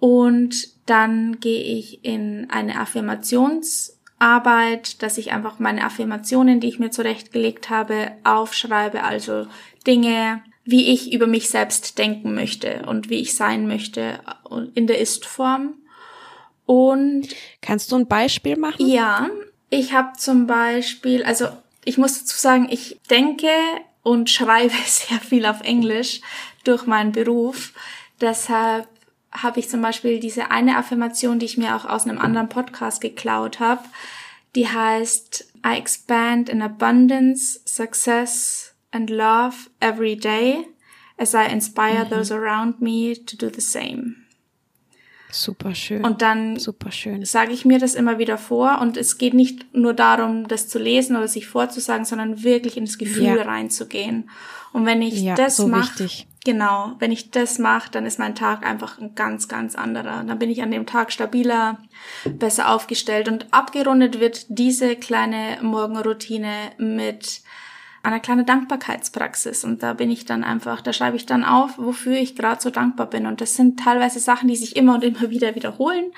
Und 0.00 0.68
dann 0.86 1.40
gehe 1.40 1.62
ich 1.62 2.06
in 2.06 2.46
eine 2.48 2.80
Affirmationsarbeit, 2.80 5.02
dass 5.02 5.18
ich 5.18 5.32
einfach 5.32 5.58
meine 5.58 5.84
Affirmationen, 5.84 6.60
die 6.60 6.68
ich 6.68 6.78
mir 6.78 6.90
zurechtgelegt 6.90 7.68
habe, 7.68 8.12
aufschreibe, 8.24 9.04
also 9.04 9.46
Dinge, 9.86 10.42
wie 10.64 10.90
ich 10.90 11.12
über 11.12 11.26
mich 11.26 11.50
selbst 11.50 11.98
denken 11.98 12.34
möchte 12.34 12.86
und 12.86 13.10
wie 13.10 13.20
ich 13.20 13.36
sein 13.36 13.68
möchte 13.68 14.20
in 14.72 14.86
der 14.86 15.00
Ist-Form. 15.00 15.74
Und 16.64 17.28
kannst 17.60 17.92
du 17.92 17.96
ein 17.96 18.08
Beispiel 18.08 18.56
machen? 18.56 18.88
Ja, 18.88 19.28
ich 19.70 19.92
habe 19.92 20.16
zum 20.16 20.46
Beispiel, 20.46 21.22
also 21.24 21.48
ich 21.84 21.98
muss 21.98 22.18
dazu 22.18 22.38
sagen, 22.38 22.68
ich 22.70 22.98
denke 23.10 23.50
und 24.02 24.30
schreibe 24.30 24.74
sehr 24.84 25.20
viel 25.20 25.46
auf 25.46 25.60
Englisch 25.62 26.20
durch 26.64 26.86
meinen 26.86 27.12
Beruf. 27.12 27.72
Deshalb 28.20 28.88
habe 29.30 29.60
ich 29.60 29.68
zum 29.68 29.82
Beispiel 29.82 30.20
diese 30.20 30.50
eine 30.50 30.76
Affirmation, 30.76 31.38
die 31.38 31.46
ich 31.46 31.58
mir 31.58 31.76
auch 31.76 31.84
aus 31.84 32.06
einem 32.06 32.18
anderen 32.18 32.48
Podcast 32.48 33.00
geklaut 33.00 33.60
habe. 33.60 33.84
Die 34.54 34.68
heißt 34.68 35.52
I 35.66 35.76
expand 35.76 36.48
in 36.48 36.62
abundance, 36.62 37.60
success 37.64 38.74
and 38.90 39.10
love 39.10 39.70
every 39.80 40.16
day 40.16 40.66
as 41.18 41.34
I 41.34 41.52
inspire 41.52 42.04
mhm. 42.04 42.10
those 42.10 42.34
around 42.34 42.80
me 42.80 43.14
to 43.14 43.36
do 43.36 43.50
the 43.54 43.60
same. 43.60 44.27
Super 45.30 45.74
schön. 45.74 46.04
Und 46.04 46.22
dann 46.22 46.58
super 46.58 46.90
schön. 46.90 47.24
sage 47.24 47.52
ich 47.52 47.64
mir 47.64 47.78
das 47.78 47.94
immer 47.94 48.18
wieder 48.18 48.38
vor 48.38 48.80
und 48.80 48.96
es 48.96 49.18
geht 49.18 49.34
nicht 49.34 49.74
nur 49.74 49.92
darum, 49.92 50.48
das 50.48 50.68
zu 50.68 50.78
lesen 50.78 51.16
oder 51.16 51.28
sich 51.28 51.46
vorzusagen, 51.46 52.04
sondern 52.04 52.42
wirklich 52.42 52.76
ins 52.76 52.96
Gefühl 52.96 53.36
ja. 53.36 53.42
reinzugehen. 53.42 54.30
Und 54.72 54.86
wenn 54.86 55.02
ich 55.02 55.20
ja, 55.20 55.34
das 55.34 55.56
so 55.56 55.68
mache, 55.68 56.08
Genau, 56.44 56.94
wenn 56.98 57.12
ich 57.12 57.30
das 57.30 57.58
mache, 57.58 57.90
dann 57.90 58.06
ist 58.06 58.18
mein 58.18 58.34
Tag 58.34 58.64
einfach 58.64 58.98
ein 58.98 59.14
ganz, 59.14 59.48
ganz 59.48 59.74
anderer. 59.74 60.24
Dann 60.24 60.38
bin 60.38 60.48
ich 60.48 60.62
an 60.62 60.70
dem 60.70 60.86
Tag 60.86 61.12
stabiler, 61.12 61.78
besser 62.24 62.72
aufgestellt 62.72 63.28
und 63.28 63.52
abgerundet 63.52 64.18
wird 64.18 64.46
diese 64.48 64.96
kleine 64.96 65.58
Morgenroutine 65.60 66.72
mit 66.78 67.42
einer 68.08 68.20
kleinen 68.20 68.46
Dankbarkeitspraxis. 68.46 69.64
Und 69.64 69.82
da 69.82 69.92
bin 69.92 70.10
ich 70.10 70.24
dann 70.24 70.44
einfach, 70.44 70.80
da 70.80 70.92
schreibe 70.92 71.16
ich 71.16 71.26
dann 71.26 71.44
auf, 71.44 71.78
wofür 71.78 72.16
ich 72.16 72.36
gerade 72.36 72.60
so 72.60 72.70
dankbar 72.70 73.08
bin. 73.08 73.26
Und 73.26 73.40
das 73.40 73.54
sind 73.54 73.80
teilweise 73.80 74.18
Sachen, 74.18 74.48
die 74.48 74.56
sich 74.56 74.76
immer 74.76 74.94
und 74.94 75.04
immer 75.04 75.30
wieder 75.30 75.54
wiederholen. 75.54 76.12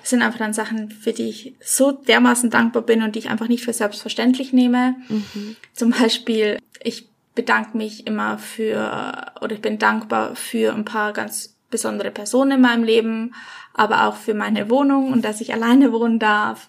Das 0.00 0.10
sind 0.10 0.22
einfach 0.22 0.38
dann 0.38 0.54
Sachen, 0.54 0.90
für 0.90 1.12
die 1.12 1.28
ich 1.28 1.54
so 1.60 1.92
dermaßen 1.92 2.50
dankbar 2.50 2.82
bin 2.82 3.02
und 3.02 3.14
die 3.14 3.20
ich 3.20 3.30
einfach 3.30 3.48
nicht 3.48 3.64
für 3.64 3.72
selbstverständlich 3.72 4.52
nehme. 4.52 4.96
Mhm. 5.08 5.56
Zum 5.74 5.90
Beispiel, 5.90 6.58
ich 6.82 7.08
bedanke 7.34 7.76
mich 7.76 8.06
immer 8.06 8.38
für 8.38 9.32
oder 9.40 9.54
ich 9.54 9.62
bin 9.62 9.78
dankbar 9.78 10.34
für 10.36 10.72
ein 10.74 10.84
paar 10.84 11.12
ganz 11.12 11.56
besondere 11.70 12.10
Personen 12.10 12.52
in 12.52 12.60
meinem 12.60 12.84
Leben, 12.84 13.34
aber 13.74 14.06
auch 14.06 14.16
für 14.16 14.34
meine 14.34 14.68
Wohnung 14.68 15.12
und 15.12 15.24
dass 15.24 15.40
ich 15.40 15.52
alleine 15.52 15.92
wohnen 15.92 16.18
darf 16.18 16.68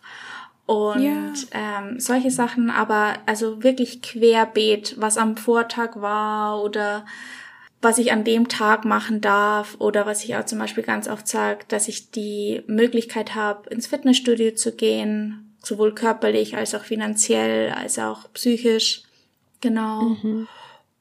und 0.65 1.03
ja. 1.03 1.33
ähm, 1.51 1.99
solche 1.99 2.31
Sachen, 2.31 2.69
aber 2.69 3.15
also 3.25 3.63
wirklich 3.63 4.01
querbeet, 4.01 4.95
was 4.97 5.17
am 5.17 5.35
Vortag 5.35 5.95
war 5.95 6.63
oder 6.63 7.05
was 7.81 7.97
ich 7.97 8.11
an 8.11 8.23
dem 8.23 8.47
Tag 8.47 8.85
machen 8.85 9.21
darf 9.21 9.75
oder 9.79 10.05
was 10.05 10.23
ich 10.23 10.35
auch 10.35 10.45
zum 10.45 10.59
Beispiel 10.59 10.83
ganz 10.83 11.07
oft 11.07 11.27
sage, 11.27 11.65
dass 11.67 11.87
ich 11.87 12.11
die 12.11 12.61
Möglichkeit 12.67 13.33
habe, 13.33 13.69
ins 13.69 13.87
Fitnessstudio 13.87 14.53
zu 14.53 14.75
gehen, 14.75 15.55
sowohl 15.63 15.93
körperlich 15.93 16.55
als 16.55 16.75
auch 16.75 16.83
finanziell, 16.83 17.71
als 17.71 17.97
auch 17.97 18.31
psychisch. 18.33 19.03
Genau. 19.61 20.01
Mhm. 20.01 20.47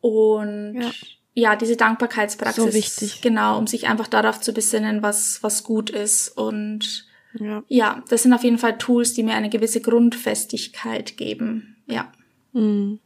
Und 0.00 0.80
ja. 0.80 0.90
ja. 1.34 1.56
diese 1.56 1.76
Dankbarkeitspraxis. 1.76 2.64
So 2.64 2.72
wichtig. 2.72 3.20
Genau, 3.20 3.58
um 3.58 3.66
sich 3.66 3.88
einfach 3.88 4.08
darauf 4.08 4.40
zu 4.40 4.52
besinnen, 4.52 5.02
was, 5.02 5.42
was 5.42 5.64
gut 5.64 5.90
ist. 5.90 6.28
Und 6.28 7.06
ja. 7.38 7.62
ja, 7.68 8.02
das 8.08 8.22
sind 8.22 8.32
auf 8.32 8.44
jeden 8.44 8.58
Fall 8.58 8.78
Tools, 8.78 9.14
die 9.14 9.22
mir 9.22 9.34
eine 9.34 9.50
gewisse 9.50 9.80
Grundfestigkeit 9.80 11.16
geben. 11.16 11.76
Ja. 11.86 12.12
Mhm. 12.52 12.98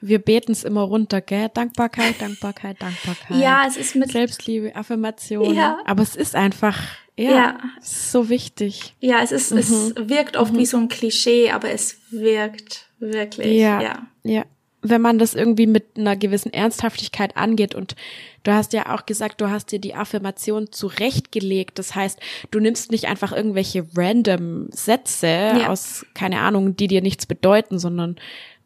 Wir 0.00 0.18
beten 0.18 0.52
es 0.52 0.64
immer 0.64 0.82
runter, 0.82 1.20
gell? 1.20 1.50
Dankbarkeit, 1.52 2.20
Dankbarkeit, 2.20 2.80
Dankbarkeit. 2.80 3.36
Ja, 3.38 3.64
es 3.66 3.76
ist 3.76 3.94
mit 3.96 4.12
Selbstliebe, 4.12 4.74
Affirmation. 4.74 5.54
Ja. 5.54 5.78
Aber 5.84 6.02
es 6.02 6.16
ist 6.16 6.34
einfach, 6.34 6.80
ja, 7.16 7.30
ja. 7.30 7.60
so 7.80 8.28
wichtig. 8.28 8.94
Ja, 9.00 9.20
es 9.22 9.32
ist, 9.32 9.52
mhm. 9.52 9.58
es 9.58 9.94
wirkt 9.96 10.36
oft 10.36 10.52
mhm. 10.52 10.58
wie 10.58 10.66
so 10.66 10.78
ein 10.78 10.88
Klischee, 10.88 11.50
aber 11.50 11.70
es 11.70 11.98
wirkt 12.10 12.86
wirklich. 12.98 13.58
Ja, 13.58 13.82
ja. 13.82 14.06
ja 14.22 14.44
wenn 14.82 15.00
man 15.00 15.18
das 15.18 15.34
irgendwie 15.34 15.66
mit 15.66 15.96
einer 15.96 16.16
gewissen 16.16 16.52
Ernsthaftigkeit 16.52 17.36
angeht 17.36 17.74
und 17.74 17.94
du 18.42 18.52
hast 18.52 18.72
ja 18.72 18.94
auch 18.94 19.06
gesagt, 19.06 19.40
du 19.40 19.48
hast 19.48 19.70
dir 19.70 19.78
die 19.78 19.94
Affirmation 19.94 20.72
zurechtgelegt. 20.72 21.78
Das 21.78 21.94
heißt, 21.94 22.18
du 22.50 22.58
nimmst 22.58 22.90
nicht 22.90 23.06
einfach 23.06 23.32
irgendwelche 23.32 23.86
random 23.96 24.68
Sätze 24.72 25.26
ja. 25.26 25.68
aus, 25.68 26.04
keine 26.14 26.40
Ahnung, 26.40 26.76
die 26.76 26.88
dir 26.88 27.00
nichts 27.00 27.26
bedeuten, 27.26 27.78
sondern 27.78 28.16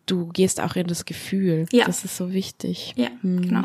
du 0.07 0.29
gehst 0.29 0.61
auch 0.61 0.75
in 0.75 0.87
das 0.87 1.05
Gefühl. 1.05 1.67
Ja. 1.71 1.85
Das 1.85 2.05
ist 2.05 2.17
so 2.17 2.33
wichtig. 2.33 2.95
Ja, 2.97 3.09
hm. 3.21 3.43
genau. 3.43 3.65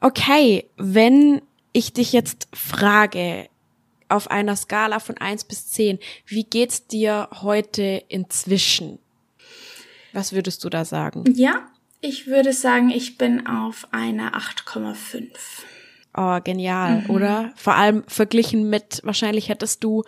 Okay, 0.00 0.66
wenn 0.76 1.42
ich 1.72 1.92
dich 1.92 2.12
jetzt 2.12 2.48
frage, 2.54 3.48
auf 4.08 4.30
einer 4.30 4.56
Skala 4.56 4.98
von 4.98 5.18
eins 5.18 5.44
bis 5.44 5.68
zehn, 5.68 5.98
wie 6.26 6.44
geht's 6.44 6.86
dir 6.86 7.28
heute 7.42 8.02
inzwischen? 8.08 8.98
Was 10.12 10.32
würdest 10.32 10.64
du 10.64 10.68
da 10.68 10.84
sagen? 10.84 11.24
Ja, 11.34 11.66
ich 12.00 12.26
würde 12.26 12.52
sagen, 12.52 12.90
ich 12.90 13.18
bin 13.18 13.46
auf 13.46 13.88
einer 13.90 14.34
8,5. 14.34 15.28
Oh, 16.16 16.40
genial, 16.42 17.02
mhm. 17.02 17.10
oder? 17.10 17.52
Vor 17.56 17.74
allem 17.74 18.04
verglichen 18.08 18.68
mit, 18.68 19.00
wahrscheinlich 19.04 19.48
hättest 19.48 19.84
du 19.84 20.04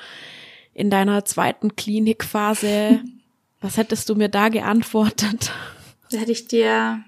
in 0.74 0.90
deiner 0.90 1.24
zweiten 1.24 1.76
Klinikphase, 1.76 3.02
was 3.60 3.76
hättest 3.76 4.08
du 4.08 4.14
mir 4.14 4.28
da 4.28 4.48
geantwortet? 4.48 5.52
Da 6.10 6.18
hätte 6.18 6.32
ich 6.32 6.48
dir 6.48 7.04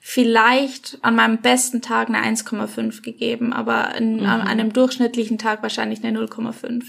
vielleicht 0.00 0.98
an 1.02 1.16
meinem 1.16 1.38
besten 1.38 1.82
Tag 1.82 2.08
eine 2.08 2.18
1,5 2.18 3.02
gegeben, 3.02 3.52
aber 3.52 3.94
in, 3.94 4.20
mhm. 4.20 4.26
an 4.26 4.40
einem 4.40 4.72
durchschnittlichen 4.72 5.38
Tag 5.38 5.62
wahrscheinlich 5.62 6.02
eine 6.02 6.18
0,5. 6.18 6.84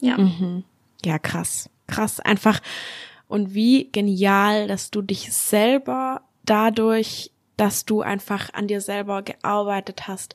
Ja. 0.00 0.18
Mhm. 0.18 0.64
Ja, 1.04 1.18
krass. 1.18 1.70
Krass. 1.86 2.20
Einfach. 2.20 2.60
Und 3.28 3.54
wie 3.54 3.90
genial, 3.90 4.68
dass 4.68 4.90
du 4.90 5.02
dich 5.02 5.32
selber 5.32 6.22
dadurch, 6.44 7.30
dass 7.56 7.84
du 7.84 8.02
einfach 8.02 8.52
an 8.52 8.68
dir 8.68 8.80
selber 8.80 9.22
gearbeitet 9.22 10.08
hast, 10.08 10.34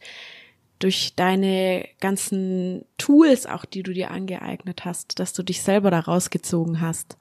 durch 0.79 1.13
deine 1.15 1.87
ganzen 1.99 2.85
Tools 2.97 3.45
auch, 3.45 3.65
die 3.65 3.83
du 3.83 3.93
dir 3.93 4.11
angeeignet 4.11 4.85
hast, 4.85 5.19
dass 5.19 5.33
du 5.33 5.43
dich 5.43 5.61
selber 5.61 5.91
da 5.91 5.99
rausgezogen 5.99 6.79
hast. 6.81 7.17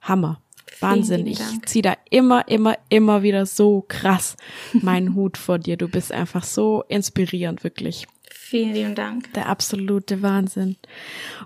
Hammer. 0.00 0.40
Wahnsinn. 0.78 1.26
Ich 1.26 1.40
ziehe 1.66 1.82
da 1.82 1.96
immer, 2.10 2.46
immer, 2.46 2.78
immer 2.88 3.24
wieder 3.24 3.44
so 3.44 3.84
krass 3.88 4.36
meinen 4.72 5.14
Hut 5.16 5.36
vor 5.36 5.58
dir. 5.58 5.76
Du 5.76 5.88
bist 5.88 6.12
einfach 6.12 6.44
so 6.44 6.84
inspirierend, 6.88 7.64
wirklich. 7.64 8.06
Vielen 8.30 8.74
lieben 8.74 8.94
Dank. 8.94 9.32
Der 9.34 9.48
absolute 9.48 10.22
Wahnsinn. 10.22 10.76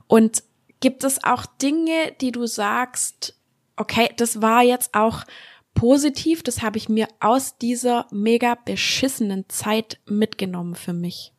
Und 0.06 0.42
gibt 0.80 1.04
es 1.04 1.24
auch 1.24 1.46
Dinge, 1.46 2.12
die 2.20 2.32
du 2.32 2.46
sagst, 2.46 3.34
okay, 3.76 4.10
das 4.16 4.42
war 4.42 4.62
jetzt 4.62 4.94
auch 4.94 5.24
positiv, 5.74 6.42
das 6.42 6.62
habe 6.62 6.78
ich 6.78 6.88
mir 6.88 7.08
aus 7.20 7.58
dieser 7.58 8.06
mega 8.10 8.54
beschissenen 8.54 9.44
Zeit 9.48 9.98
mitgenommen 10.06 10.74
für 10.74 10.92
mich? 10.92 11.32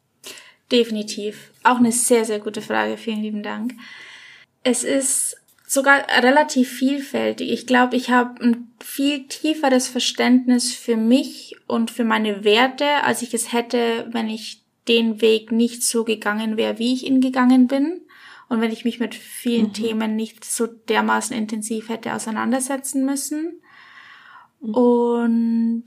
Definitiv. 0.71 1.51
Auch 1.63 1.77
eine 1.77 1.91
sehr, 1.91 2.25
sehr 2.25 2.39
gute 2.39 2.61
Frage. 2.61 2.97
Vielen 2.97 3.21
lieben 3.21 3.43
Dank. 3.43 3.73
Es 4.63 4.83
ist 4.83 5.38
sogar 5.67 6.05
relativ 6.21 6.69
vielfältig. 6.69 7.51
Ich 7.51 7.67
glaube, 7.67 7.95
ich 7.95 8.09
habe 8.09 8.43
ein 8.43 8.73
viel 8.83 9.27
tieferes 9.27 9.88
Verständnis 9.88 10.73
für 10.73 10.97
mich 10.97 11.55
und 11.67 11.91
für 11.91 12.03
meine 12.03 12.43
Werte, 12.43 12.86
als 13.03 13.21
ich 13.21 13.33
es 13.33 13.53
hätte, 13.53 14.07
wenn 14.11 14.27
ich 14.27 14.63
den 14.88 15.21
Weg 15.21 15.51
nicht 15.51 15.83
so 15.83 16.03
gegangen 16.03 16.57
wäre, 16.57 16.79
wie 16.79 16.93
ich 16.93 17.05
ihn 17.05 17.21
gegangen 17.21 17.67
bin. 17.67 18.01
Und 18.48 18.62
wenn 18.62 18.72
ich 18.72 18.86
mich 18.86 19.00
mit 19.00 19.16
vielen 19.16 19.68
mhm. 19.68 19.74
Themen 19.74 20.16
nicht 20.16 20.46
so 20.46 20.68
dermaßen 20.68 21.36
intensiv 21.36 21.89
hätte 21.89 22.14
auseinandersetzen 22.14 23.06
müssen. 23.06 23.62
Mhm. 24.62 24.74
Und 24.74 25.86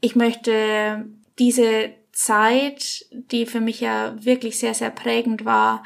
ich 0.00 0.16
möchte 0.16 1.06
diese 1.38 1.90
Zeit, 2.12 3.06
die 3.10 3.46
für 3.46 3.60
mich 3.60 3.80
ja 3.80 4.14
wirklich 4.24 4.58
sehr, 4.58 4.74
sehr 4.74 4.90
prägend 4.90 5.44
war, 5.44 5.82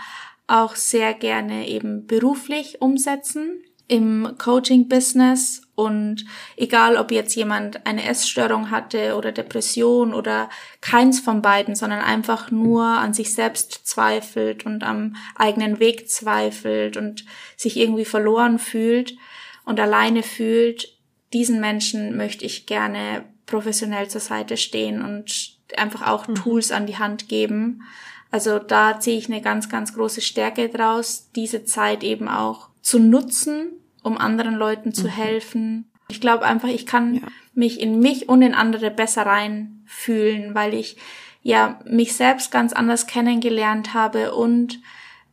auch 0.47 0.77
sehr 0.77 1.15
gerne 1.15 1.69
eben 1.69 2.07
beruflich 2.07 2.81
umsetzen 2.81 3.63
im 3.89 4.35
Coaching-Business 4.39 5.63
und 5.75 6.25
egal, 6.57 6.97
ob 6.97 7.13
jetzt 7.13 7.35
jemand 7.37 7.87
eine 7.87 8.09
Essstörung 8.09 8.71
hatte 8.71 9.15
oder 9.17 9.31
Depression 9.31 10.15
oder 10.15 10.49
keins 10.81 11.21
von 11.21 11.43
beiden, 11.43 11.75
sondern 11.75 12.01
einfach 12.01 12.51
nur 12.51 12.85
an 12.85 13.15
sich 13.15 13.35
selbst 13.35 13.87
zweifelt 13.87 14.67
und 14.67 14.83
am 14.83 15.17
eigenen 15.37 15.79
Weg 15.79 16.09
zweifelt 16.09 16.97
und 16.97 17.25
sich 17.57 17.77
irgendwie 17.77 18.05
verloren 18.07 18.59
fühlt 18.59 19.17
und 19.65 19.79
alleine 19.79 20.23
fühlt, 20.23 20.97
diesen 21.33 21.61
Menschen 21.61 22.17
möchte 22.17 22.45
ich 22.45 22.67
gerne 22.67 23.25
professionell 23.45 24.09
zur 24.09 24.21
Seite 24.21 24.57
stehen 24.57 25.03
und 25.03 25.57
einfach 25.77 26.07
auch 26.07 26.27
mhm. 26.27 26.35
Tools 26.37 26.73
an 26.73 26.87
die 26.87 26.99
Hand 26.99 27.29
geben, 27.29 27.83
also 28.31 28.59
da 28.59 28.99
ziehe 29.01 29.19
ich 29.19 29.31
eine 29.31 29.41
ganz, 29.41 29.69
ganz 29.69 29.95
große 29.95 30.21
Stärke 30.21 30.69
draus, 30.69 31.31
diese 31.35 31.65
Zeit 31.65 32.03
eben 32.03 32.29
auch 32.29 32.69
zu 32.87 33.01
nutzen, 33.01 33.73
um 34.05 34.17
anderen 34.17 34.55
Leuten 34.55 34.95
zu 34.95 35.09
mhm. 35.09 35.11
helfen. 35.11 35.91
Ich 36.07 36.21
glaube 36.21 36.47
einfach, 36.47 36.69
ich 36.69 36.87
kann 36.87 37.17
ja. 37.17 37.23
mich 37.53 37.81
in 37.81 37.99
mich 37.99 38.29
und 38.29 38.43
in 38.43 38.55
andere 38.55 38.93
besser 38.93 39.27
reinfühlen, 39.27 40.55
weil 40.55 40.73
ich 40.73 40.97
ja 41.43 41.81
mich 41.85 42.15
selbst 42.15 42.53
ganz 42.53 42.73
anders 42.73 43.09
kennengelernt 43.09 43.93
habe 43.93 44.37
und 44.37 44.79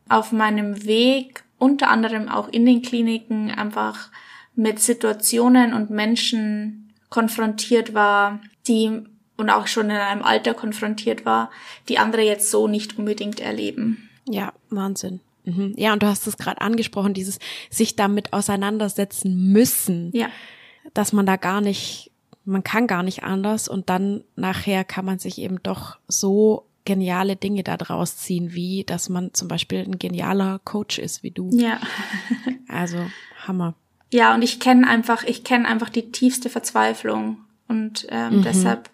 auf 0.08 0.32
meinem 0.32 0.84
Weg 0.84 1.44
unter 1.56 1.90
anderem 1.90 2.28
auch 2.28 2.48
in 2.48 2.66
den 2.66 2.82
Kliniken 2.82 3.52
einfach 3.52 4.10
mit 4.56 4.80
Situationen 4.80 5.74
und 5.74 5.90
Menschen 5.90 6.92
konfrontiert 7.08 7.94
war, 7.94 8.40
die 8.66 9.00
und 9.36 9.50
auch 9.50 9.68
schon 9.68 9.90
in 9.90 9.96
einem 9.96 10.24
Alter 10.24 10.54
konfrontiert 10.54 11.24
war, 11.24 11.52
die 11.88 11.98
andere 11.98 12.22
jetzt 12.22 12.50
so 12.50 12.66
nicht 12.66 12.98
unbedingt 12.98 13.38
erleben. 13.38 14.10
Ja, 14.28 14.52
Wahnsinn. 14.70 15.20
Mhm. 15.44 15.74
Ja, 15.76 15.92
und 15.92 16.02
du 16.02 16.06
hast 16.06 16.26
es 16.26 16.36
gerade 16.36 16.60
angesprochen, 16.60 17.14
dieses 17.14 17.38
sich 17.70 17.96
damit 17.96 18.32
auseinandersetzen 18.32 19.52
müssen. 19.52 20.10
Ja. 20.12 20.28
Dass 20.92 21.12
man 21.12 21.26
da 21.26 21.36
gar 21.36 21.60
nicht, 21.60 22.10
man 22.44 22.62
kann 22.62 22.86
gar 22.86 23.02
nicht 23.02 23.22
anders 23.22 23.68
und 23.68 23.88
dann 23.88 24.24
nachher 24.36 24.84
kann 24.84 25.04
man 25.04 25.18
sich 25.18 25.38
eben 25.38 25.62
doch 25.62 25.98
so 26.08 26.66
geniale 26.84 27.36
Dinge 27.36 27.62
da 27.62 27.76
draus 27.76 28.18
ziehen, 28.18 28.52
wie 28.52 28.84
dass 28.84 29.08
man 29.08 29.32
zum 29.32 29.48
Beispiel 29.48 29.78
ein 29.78 29.98
genialer 29.98 30.60
Coach 30.64 30.98
ist 30.98 31.22
wie 31.22 31.30
du. 31.30 31.48
Ja. 31.52 31.80
also 32.68 32.98
Hammer. 33.46 33.74
Ja, 34.12 34.34
und 34.34 34.42
ich 34.42 34.60
kenne 34.60 34.86
einfach, 34.86 35.24
ich 35.24 35.44
kenne 35.44 35.66
einfach 35.66 35.88
die 35.88 36.12
tiefste 36.12 36.50
Verzweiflung 36.50 37.38
und 37.68 38.06
ähm, 38.10 38.38
mhm. 38.38 38.42
deshalb 38.42 38.90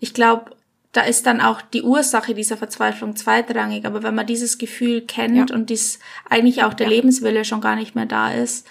ich 0.00 0.14
glaube, 0.14 0.52
da 0.98 1.04
ist 1.04 1.26
dann 1.26 1.40
auch 1.40 1.62
die 1.62 1.82
Ursache 1.82 2.34
dieser 2.34 2.56
Verzweiflung 2.56 3.14
zweitrangig. 3.14 3.86
Aber 3.86 4.02
wenn 4.02 4.16
man 4.16 4.26
dieses 4.26 4.58
Gefühl 4.58 5.02
kennt 5.02 5.50
ja. 5.50 5.54
und 5.54 5.70
dies 5.70 6.00
eigentlich 6.28 6.64
auch 6.64 6.74
der 6.74 6.88
ja. 6.88 6.94
Lebenswille 6.94 7.44
schon 7.44 7.60
gar 7.60 7.76
nicht 7.76 7.94
mehr 7.94 8.06
da 8.06 8.32
ist, 8.32 8.66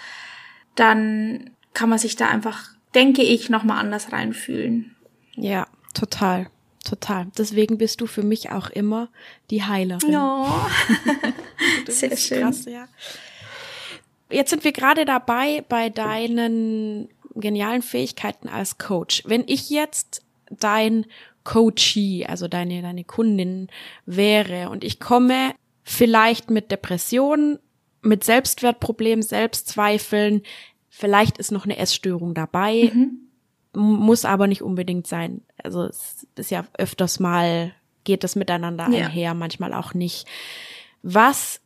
dann 0.74 1.48
kann 1.72 1.88
man 1.88 1.98
sich 1.98 2.16
da 2.16 2.28
einfach, 2.28 2.68
denke 2.94 3.22
ich, 3.22 3.48
nochmal 3.48 3.78
anders 3.78 4.12
reinfühlen. 4.12 4.94
Ja, 5.36 5.68
total. 5.94 6.50
Total. 6.84 7.28
Deswegen 7.38 7.78
bist 7.78 8.02
du 8.02 8.06
für 8.06 8.22
mich 8.22 8.50
auch 8.50 8.68
immer 8.68 9.08
die 9.48 9.64
Heilerin. 9.64 10.12
Ja. 10.12 10.66
Sehr 11.88 12.14
schön. 12.14 12.42
Krass, 12.42 12.66
ja. 12.66 12.88
Jetzt 14.30 14.50
sind 14.50 14.64
wir 14.64 14.72
gerade 14.72 15.06
dabei 15.06 15.64
bei 15.66 15.88
deinen 15.88 17.08
genialen 17.34 17.80
Fähigkeiten 17.80 18.50
als 18.50 18.76
Coach. 18.76 19.22
Wenn 19.24 19.44
ich 19.46 19.70
jetzt 19.70 20.22
dein 20.50 21.06
Coachee, 21.48 22.26
also 22.26 22.46
deine, 22.46 22.82
deine 22.82 23.04
Kundin 23.04 23.68
wäre 24.04 24.68
und 24.68 24.84
ich 24.84 25.00
komme 25.00 25.54
vielleicht 25.82 26.50
mit 26.50 26.70
Depressionen, 26.70 27.58
mit 28.02 28.22
Selbstwertproblemen, 28.22 29.22
Selbstzweifeln, 29.22 30.42
vielleicht 30.90 31.38
ist 31.38 31.50
noch 31.50 31.64
eine 31.64 31.78
Essstörung 31.78 32.34
dabei, 32.34 32.92
mhm. 32.92 33.20
muss 33.72 34.26
aber 34.26 34.46
nicht 34.46 34.60
unbedingt 34.60 35.06
sein. 35.06 35.40
Also 35.56 35.84
es 35.84 36.26
ist 36.36 36.50
ja 36.50 36.66
öfters 36.76 37.18
mal, 37.18 37.72
geht 38.04 38.24
das 38.24 38.36
miteinander 38.36 38.86
ja. 38.90 39.06
einher, 39.06 39.32
manchmal 39.32 39.72
auch 39.72 39.94
nicht. 39.94 40.26
Was 41.02 41.62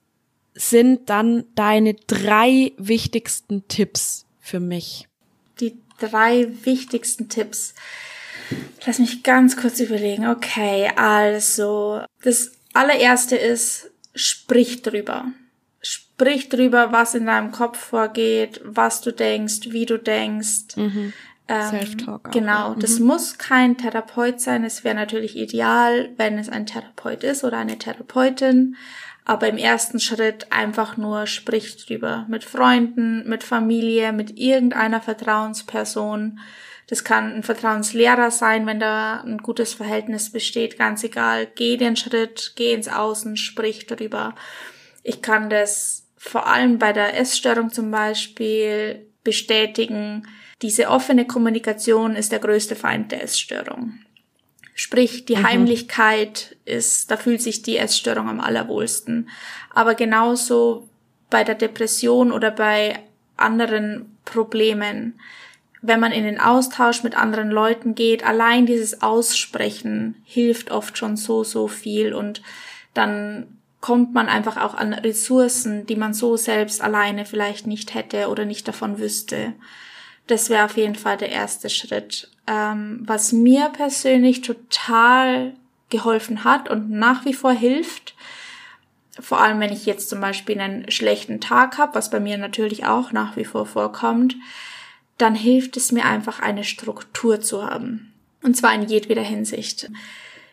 sind 0.54 1.10
dann 1.10 1.42
deine 1.56 1.94
drei 1.94 2.70
wichtigsten 2.76 3.66
Tipps 3.66 4.26
für 4.38 4.60
mich? 4.60 5.08
Die 5.58 5.76
drei 5.98 6.46
wichtigsten 6.64 7.28
Tipps. 7.28 7.74
Lass 8.86 8.98
mich 8.98 9.22
ganz 9.22 9.56
kurz 9.56 9.80
überlegen. 9.80 10.26
Okay, 10.26 10.90
also 10.96 12.02
das 12.22 12.52
allererste 12.72 13.36
ist, 13.36 13.90
sprich 14.14 14.82
drüber. 14.82 15.26
Sprich 15.80 16.48
drüber, 16.48 16.92
was 16.92 17.14
in 17.14 17.26
deinem 17.26 17.52
Kopf 17.52 17.78
vorgeht, 17.78 18.60
was 18.64 19.00
du 19.00 19.12
denkst, 19.12 19.70
wie 19.70 19.86
du 19.86 19.98
denkst. 19.98 20.76
Mhm. 20.76 21.12
Ähm, 21.48 21.70
Self-Talk. 21.70 22.32
Genau, 22.32 22.74
mhm. 22.74 22.80
das 22.80 22.98
muss 22.98 23.38
kein 23.38 23.76
Therapeut 23.76 24.40
sein. 24.40 24.64
Es 24.64 24.84
wäre 24.84 24.94
natürlich 24.94 25.36
ideal, 25.36 26.10
wenn 26.16 26.38
es 26.38 26.48
ein 26.48 26.66
Therapeut 26.66 27.24
ist 27.24 27.44
oder 27.44 27.58
eine 27.58 27.78
Therapeutin. 27.78 28.76
Aber 29.24 29.48
im 29.48 29.56
ersten 29.56 30.00
Schritt 30.00 30.50
einfach 30.50 30.96
nur 30.96 31.26
sprich 31.26 31.76
drüber. 31.84 32.26
Mit 32.28 32.42
Freunden, 32.42 33.28
mit 33.28 33.44
Familie, 33.44 34.12
mit 34.12 34.36
irgendeiner 34.36 35.00
Vertrauensperson 35.00 36.40
das 36.92 37.04
kann 37.04 37.36
ein 37.36 37.42
Vertrauenslehrer 37.42 38.30
sein, 38.30 38.66
wenn 38.66 38.78
da 38.78 39.22
ein 39.22 39.38
gutes 39.38 39.72
Verhältnis 39.72 40.30
besteht, 40.30 40.76
ganz 40.76 41.02
egal. 41.02 41.48
Geh 41.54 41.78
den 41.78 41.96
Schritt, 41.96 42.52
geh 42.54 42.74
ins 42.74 42.86
Außen, 42.86 43.38
sprich 43.38 43.86
darüber. 43.86 44.34
Ich 45.02 45.22
kann 45.22 45.48
das 45.48 46.06
vor 46.18 46.46
allem 46.46 46.76
bei 46.78 46.92
der 46.92 47.18
Essstörung 47.18 47.72
zum 47.72 47.90
Beispiel 47.90 49.06
bestätigen. 49.24 50.28
Diese 50.60 50.90
offene 50.90 51.26
Kommunikation 51.26 52.14
ist 52.14 52.30
der 52.30 52.40
größte 52.40 52.76
Feind 52.76 53.10
der 53.10 53.22
Essstörung. 53.22 53.98
Sprich, 54.74 55.24
die 55.24 55.36
mhm. 55.36 55.44
Heimlichkeit 55.44 56.58
ist, 56.66 57.10
da 57.10 57.16
fühlt 57.16 57.40
sich 57.40 57.62
die 57.62 57.78
Essstörung 57.78 58.28
am 58.28 58.38
allerwohlsten. 58.38 59.30
Aber 59.70 59.94
genauso 59.94 60.90
bei 61.30 61.42
der 61.42 61.54
Depression 61.54 62.32
oder 62.32 62.50
bei 62.50 62.98
anderen 63.38 64.18
Problemen, 64.26 65.18
wenn 65.82 66.00
man 66.00 66.12
in 66.12 66.24
den 66.24 66.40
Austausch 66.40 67.02
mit 67.02 67.16
anderen 67.16 67.50
Leuten 67.50 67.94
geht, 67.96 68.24
allein 68.24 68.66
dieses 68.66 69.02
Aussprechen 69.02 70.14
hilft 70.24 70.70
oft 70.70 70.96
schon 70.96 71.16
so, 71.16 71.42
so 71.42 71.66
viel 71.66 72.14
und 72.14 72.40
dann 72.94 73.58
kommt 73.80 74.14
man 74.14 74.28
einfach 74.28 74.58
auch 74.58 74.74
an 74.74 74.94
Ressourcen, 74.94 75.84
die 75.86 75.96
man 75.96 76.14
so 76.14 76.36
selbst 76.36 76.80
alleine 76.80 77.26
vielleicht 77.26 77.66
nicht 77.66 77.94
hätte 77.94 78.28
oder 78.28 78.44
nicht 78.44 78.68
davon 78.68 79.00
wüsste. 79.00 79.54
Das 80.28 80.50
wäre 80.50 80.64
auf 80.64 80.76
jeden 80.76 80.94
Fall 80.94 81.16
der 81.16 81.30
erste 81.30 81.68
Schritt. 81.68 82.30
Ähm, 82.46 83.02
was 83.04 83.32
mir 83.32 83.70
persönlich 83.70 84.40
total 84.40 85.52
geholfen 85.90 86.44
hat 86.44 86.70
und 86.70 86.90
nach 86.90 87.24
wie 87.24 87.34
vor 87.34 87.52
hilft, 87.52 88.14
vor 89.18 89.40
allem 89.40 89.58
wenn 89.58 89.72
ich 89.72 89.84
jetzt 89.84 90.08
zum 90.08 90.20
Beispiel 90.20 90.60
einen 90.60 90.88
schlechten 90.90 91.40
Tag 91.40 91.76
habe, 91.76 91.96
was 91.96 92.08
bei 92.08 92.20
mir 92.20 92.38
natürlich 92.38 92.86
auch 92.86 93.10
nach 93.10 93.36
wie 93.36 93.44
vor 93.44 93.66
vorkommt, 93.66 94.36
dann 95.18 95.34
hilft 95.34 95.76
es 95.76 95.92
mir 95.92 96.04
einfach 96.04 96.40
eine 96.40 96.64
Struktur 96.64 97.40
zu 97.40 97.64
haben. 97.64 98.12
Und 98.42 98.56
zwar 98.56 98.74
in 98.74 98.82
jedweder 98.82 99.22
Hinsicht. 99.22 99.90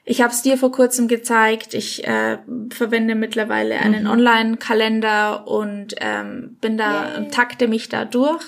Ich 0.05 0.21
habe 0.21 0.33
es 0.33 0.41
dir 0.41 0.57
vor 0.57 0.71
kurzem 0.71 1.07
gezeigt. 1.07 1.73
Ich 1.73 2.07
äh, 2.07 2.39
verwende 2.71 3.15
mittlerweile 3.15 3.77
einen 3.79 4.05
mhm. 4.05 4.09
Online-Kalender 4.09 5.47
und 5.47 5.95
ähm, 5.99 6.57
bin 6.61 6.77
da 6.77 7.17
Yay. 7.19 7.29
takte 7.29 7.67
mich 7.67 7.89
da 7.89 8.05
durch. 8.05 8.43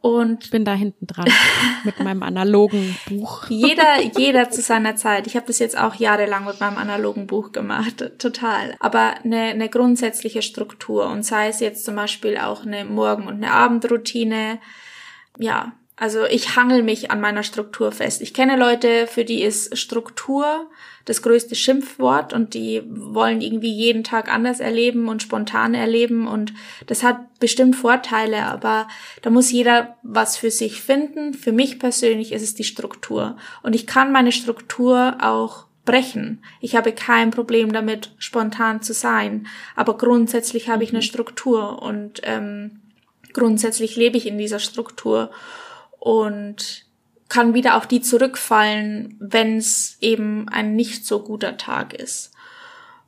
Und 0.00 0.52
bin 0.52 0.64
da 0.64 0.74
hinten 0.74 1.08
dran 1.08 1.26
mit 1.84 1.98
meinem 1.98 2.22
analogen 2.22 2.96
Buch. 3.08 3.46
Jeder, 3.48 4.00
jeder 4.16 4.50
zu 4.50 4.62
seiner 4.62 4.94
Zeit. 4.94 5.26
Ich 5.26 5.34
habe 5.34 5.46
das 5.46 5.58
jetzt 5.58 5.76
auch 5.76 5.96
jahrelang 5.96 6.44
mit 6.44 6.60
meinem 6.60 6.78
analogen 6.78 7.26
Buch 7.26 7.50
gemacht, 7.50 8.12
total. 8.18 8.76
Aber 8.78 9.14
eine, 9.24 9.40
eine 9.40 9.68
grundsätzliche 9.68 10.42
Struktur 10.42 11.08
und 11.08 11.24
sei 11.24 11.48
es 11.48 11.58
jetzt 11.58 11.84
zum 11.84 11.96
Beispiel 11.96 12.38
auch 12.38 12.64
eine 12.64 12.84
Morgen- 12.84 13.26
und 13.26 13.42
eine 13.42 13.50
Abendroutine. 13.50 14.60
Ja, 15.38 15.72
also 15.96 16.24
ich 16.26 16.54
hangel 16.54 16.82
mich 16.84 17.10
an 17.10 17.20
meiner 17.20 17.42
Struktur 17.42 17.90
fest. 17.90 18.22
Ich 18.22 18.32
kenne 18.32 18.56
Leute, 18.56 19.08
für 19.08 19.24
die 19.24 19.42
ist 19.42 19.76
Struktur 19.76 20.68
das 21.04 21.22
größte 21.22 21.54
Schimpfwort 21.54 22.32
und 22.32 22.54
die 22.54 22.82
wollen 22.86 23.40
irgendwie 23.40 23.72
jeden 23.72 24.04
Tag 24.04 24.32
anders 24.32 24.60
erleben 24.60 25.08
und 25.08 25.22
spontan 25.22 25.74
erleben 25.74 26.28
und 26.28 26.52
das 26.86 27.02
hat 27.02 27.38
bestimmt 27.40 27.76
Vorteile, 27.76 28.44
aber 28.44 28.88
da 29.22 29.30
muss 29.30 29.50
jeder 29.50 29.96
was 30.02 30.36
für 30.36 30.50
sich 30.50 30.82
finden. 30.82 31.32
Für 31.32 31.50
mich 31.50 31.78
persönlich 31.78 32.32
ist 32.32 32.42
es 32.42 32.54
die 32.54 32.64
Struktur 32.64 33.36
und 33.62 33.74
ich 33.74 33.86
kann 33.86 34.12
meine 34.12 34.32
Struktur 34.32 35.16
auch 35.20 35.64
brechen. 35.86 36.44
Ich 36.60 36.76
habe 36.76 36.92
kein 36.92 37.30
Problem 37.30 37.72
damit, 37.72 38.14
spontan 38.18 38.82
zu 38.82 38.92
sein, 38.92 39.46
aber 39.74 39.96
grundsätzlich 39.96 40.68
habe 40.68 40.84
ich 40.84 40.90
eine 40.90 40.98
mhm. 40.98 41.02
Struktur 41.02 41.82
und 41.82 42.20
ähm, 42.24 42.82
grundsätzlich 43.38 43.94
lebe 43.96 44.16
ich 44.16 44.26
in 44.26 44.36
dieser 44.36 44.58
Struktur 44.58 45.30
und 45.98 46.84
kann 47.28 47.54
wieder 47.54 47.76
auf 47.76 47.86
die 47.86 48.00
zurückfallen, 48.00 49.16
wenn 49.20 49.58
es 49.58 49.96
eben 50.00 50.48
ein 50.48 50.74
nicht 50.74 51.06
so 51.06 51.22
guter 51.22 51.56
Tag 51.56 51.94
ist. 51.94 52.32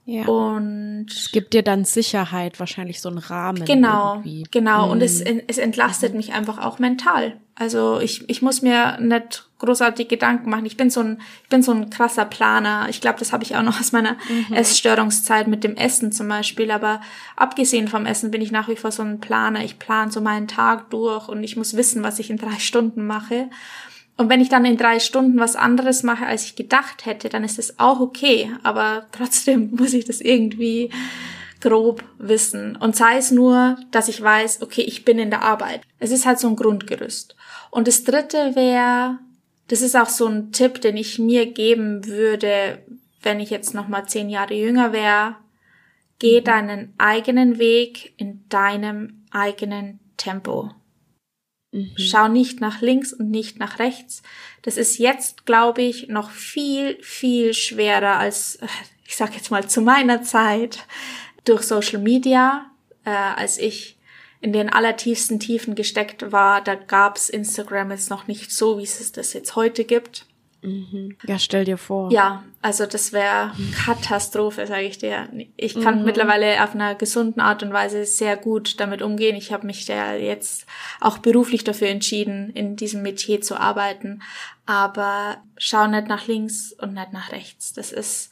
Ja. 0.06 0.26
Und 0.26 1.06
es 1.08 1.30
gibt 1.30 1.52
dir 1.52 1.62
dann 1.62 1.84
Sicherheit, 1.84 2.58
wahrscheinlich 2.58 3.00
so 3.00 3.08
einen 3.08 3.18
Rahmen. 3.18 3.64
Genau, 3.64 4.14
irgendwie. 4.16 4.44
genau. 4.50 4.86
Mhm. 4.86 4.92
Und 4.92 5.02
es, 5.02 5.24
mhm. 5.24 5.42
es 5.46 5.58
entlastet 5.58 6.14
mich 6.14 6.32
einfach 6.32 6.58
auch 6.58 6.78
mental. 6.78 7.36
Also 7.54 8.00
ich, 8.00 8.28
ich 8.28 8.40
muss 8.40 8.62
mir 8.62 8.98
nicht 8.98 9.46
großartig 9.58 10.08
Gedanken 10.08 10.48
machen. 10.48 10.64
Ich 10.64 10.78
bin 10.78 10.88
so 10.88 11.00
ein, 11.00 11.20
ich 11.42 11.48
bin 11.50 11.62
so 11.62 11.72
ein 11.72 11.90
krasser 11.90 12.24
Planer. 12.24 12.86
Ich 12.88 13.00
glaube, 13.02 13.18
das 13.18 13.32
habe 13.32 13.44
ich 13.44 13.54
auch 13.54 13.62
noch 13.62 13.78
aus 13.78 13.92
meiner 13.92 14.16
mhm. 14.28 14.54
Essstörungszeit 14.54 15.46
mit 15.46 15.62
dem 15.62 15.76
Essen 15.76 16.10
zum 16.10 16.26
Beispiel. 16.28 16.70
Aber 16.70 17.02
abgesehen 17.36 17.86
vom 17.86 18.06
Essen 18.06 18.30
bin 18.30 18.40
ich 18.40 18.50
nach 18.50 18.68
wie 18.68 18.76
vor 18.76 18.90
so 18.90 19.02
ein 19.02 19.20
Planer. 19.20 19.62
Ich 19.62 19.78
plane 19.78 20.10
so 20.10 20.20
meinen 20.20 20.48
Tag 20.48 20.90
durch 20.90 21.28
und 21.28 21.44
ich 21.44 21.56
muss 21.56 21.76
wissen, 21.76 22.02
was 22.02 22.18
ich 22.18 22.30
in 22.30 22.38
drei 22.38 22.58
Stunden 22.58 23.06
mache. 23.06 23.50
Und 24.20 24.28
wenn 24.28 24.42
ich 24.42 24.50
dann 24.50 24.66
in 24.66 24.76
drei 24.76 24.98
Stunden 24.98 25.38
was 25.38 25.56
anderes 25.56 26.02
mache, 26.02 26.26
als 26.26 26.44
ich 26.44 26.54
gedacht 26.54 27.06
hätte, 27.06 27.30
dann 27.30 27.42
ist 27.42 27.56
das 27.56 27.78
auch 27.78 28.00
okay. 28.00 28.52
Aber 28.62 29.06
trotzdem 29.12 29.70
muss 29.78 29.94
ich 29.94 30.04
das 30.04 30.20
irgendwie 30.20 30.90
grob 31.62 32.04
wissen. 32.18 32.76
Und 32.76 32.94
sei 32.94 33.16
es 33.16 33.30
nur, 33.30 33.78
dass 33.92 34.08
ich 34.08 34.20
weiß, 34.20 34.60
okay, 34.60 34.82
ich 34.82 35.06
bin 35.06 35.18
in 35.18 35.30
der 35.30 35.40
Arbeit. 35.40 35.80
Es 35.98 36.10
ist 36.10 36.26
halt 36.26 36.38
so 36.38 36.48
ein 36.48 36.56
Grundgerüst. 36.56 37.34
Und 37.70 37.88
das 37.88 38.04
dritte 38.04 38.54
wäre, 38.56 39.18
das 39.68 39.80
ist 39.80 39.96
auch 39.96 40.10
so 40.10 40.26
ein 40.26 40.52
Tipp, 40.52 40.82
den 40.82 40.98
ich 40.98 41.18
mir 41.18 41.46
geben 41.46 42.06
würde, 42.06 42.82
wenn 43.22 43.40
ich 43.40 43.48
jetzt 43.48 43.72
nochmal 43.72 44.06
zehn 44.06 44.28
Jahre 44.28 44.52
jünger 44.52 44.92
wäre. 44.92 45.36
Geh 46.18 46.42
deinen 46.42 46.92
eigenen 46.98 47.58
Weg 47.58 48.12
in 48.18 48.44
deinem 48.50 49.24
eigenen 49.30 49.98
Tempo. 50.18 50.72
Mhm. 51.72 51.92
Schau 51.96 52.28
nicht 52.28 52.60
nach 52.60 52.80
links 52.80 53.12
und 53.12 53.30
nicht 53.30 53.58
nach 53.58 53.78
rechts. 53.78 54.22
Das 54.62 54.76
ist 54.76 54.98
jetzt, 54.98 55.46
glaube 55.46 55.82
ich, 55.82 56.08
noch 56.08 56.30
viel, 56.30 56.98
viel 57.02 57.54
schwerer 57.54 58.18
als, 58.18 58.58
ich 59.06 59.16
sag 59.16 59.34
jetzt 59.34 59.50
mal, 59.50 59.68
zu 59.68 59.80
meiner 59.80 60.22
Zeit 60.22 60.86
durch 61.44 61.62
Social 61.62 62.00
Media, 62.00 62.70
äh, 63.04 63.10
als 63.10 63.58
ich 63.58 63.96
in 64.40 64.52
den 64.52 64.70
allertiefsten 64.70 65.38
Tiefen 65.38 65.74
gesteckt 65.74 66.32
war. 66.32 66.62
Da 66.62 66.74
gab's 66.74 67.28
Instagram 67.28 67.90
jetzt 67.90 68.10
noch 68.10 68.26
nicht 68.26 68.50
so, 68.50 68.78
wie 68.78 68.84
es 68.84 69.12
das 69.12 69.32
jetzt 69.32 69.54
heute 69.54 69.84
gibt. 69.84 70.26
Mhm. 70.62 71.16
Ja, 71.26 71.38
stell 71.38 71.64
dir 71.64 71.78
vor. 71.78 72.12
Ja, 72.12 72.44
also 72.60 72.84
das 72.84 73.12
wäre 73.12 73.52
Katastrophe, 73.74 74.66
sage 74.66 74.84
ich 74.84 74.98
dir. 74.98 75.28
Ich 75.56 75.80
kann 75.80 76.00
mhm. 76.00 76.04
mittlerweile 76.04 76.62
auf 76.62 76.74
einer 76.74 76.94
gesunden 76.94 77.40
Art 77.40 77.62
und 77.62 77.72
Weise 77.72 78.04
sehr 78.04 78.36
gut 78.36 78.78
damit 78.78 79.00
umgehen. 79.00 79.36
Ich 79.36 79.52
habe 79.52 79.66
mich 79.66 79.86
da 79.86 80.14
jetzt 80.14 80.66
auch 81.00 81.18
beruflich 81.18 81.64
dafür 81.64 81.88
entschieden, 81.88 82.50
in 82.50 82.76
diesem 82.76 83.02
Metier 83.02 83.40
zu 83.40 83.58
arbeiten. 83.58 84.22
Aber 84.66 85.38
schau 85.56 85.86
nicht 85.86 86.08
nach 86.08 86.26
links 86.26 86.72
und 86.72 86.94
nicht 86.94 87.12
nach 87.12 87.32
rechts. 87.32 87.72
Das 87.72 87.90
ist, 87.90 88.30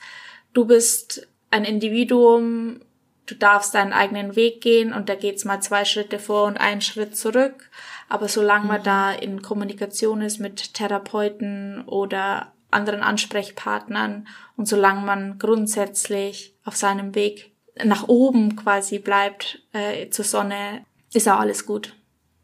du 0.52 0.66
bist 0.66 1.26
ein 1.50 1.64
Individuum, 1.64 2.80
du 3.24 3.34
darfst 3.34 3.74
deinen 3.74 3.92
eigenen 3.92 4.36
Weg 4.36 4.60
gehen 4.60 4.92
und 4.92 5.08
da 5.08 5.14
geht's 5.14 5.44
mal 5.44 5.60
zwei 5.60 5.84
Schritte 5.84 6.18
vor 6.18 6.44
und 6.44 6.58
einen 6.58 6.80
Schritt 6.80 7.16
zurück. 7.16 7.70
Aber 8.08 8.28
solange 8.28 8.66
man 8.66 8.80
mhm. 8.80 8.84
da 8.84 9.12
in 9.12 9.42
Kommunikation 9.42 10.22
ist 10.22 10.38
mit 10.38 10.74
Therapeuten 10.74 11.82
oder 11.86 12.52
anderen 12.70 13.02
Ansprechpartnern 13.02 14.26
und 14.56 14.68
solange 14.68 15.00
man 15.00 15.38
grundsätzlich 15.38 16.54
auf 16.64 16.76
seinem 16.76 17.14
Weg 17.14 17.52
nach 17.84 18.08
oben 18.08 18.56
quasi 18.56 18.98
bleibt 18.98 19.62
äh, 19.72 20.08
zur 20.10 20.24
Sonne, 20.24 20.84
ist 21.12 21.28
auch 21.28 21.38
alles 21.38 21.64
gut. 21.64 21.94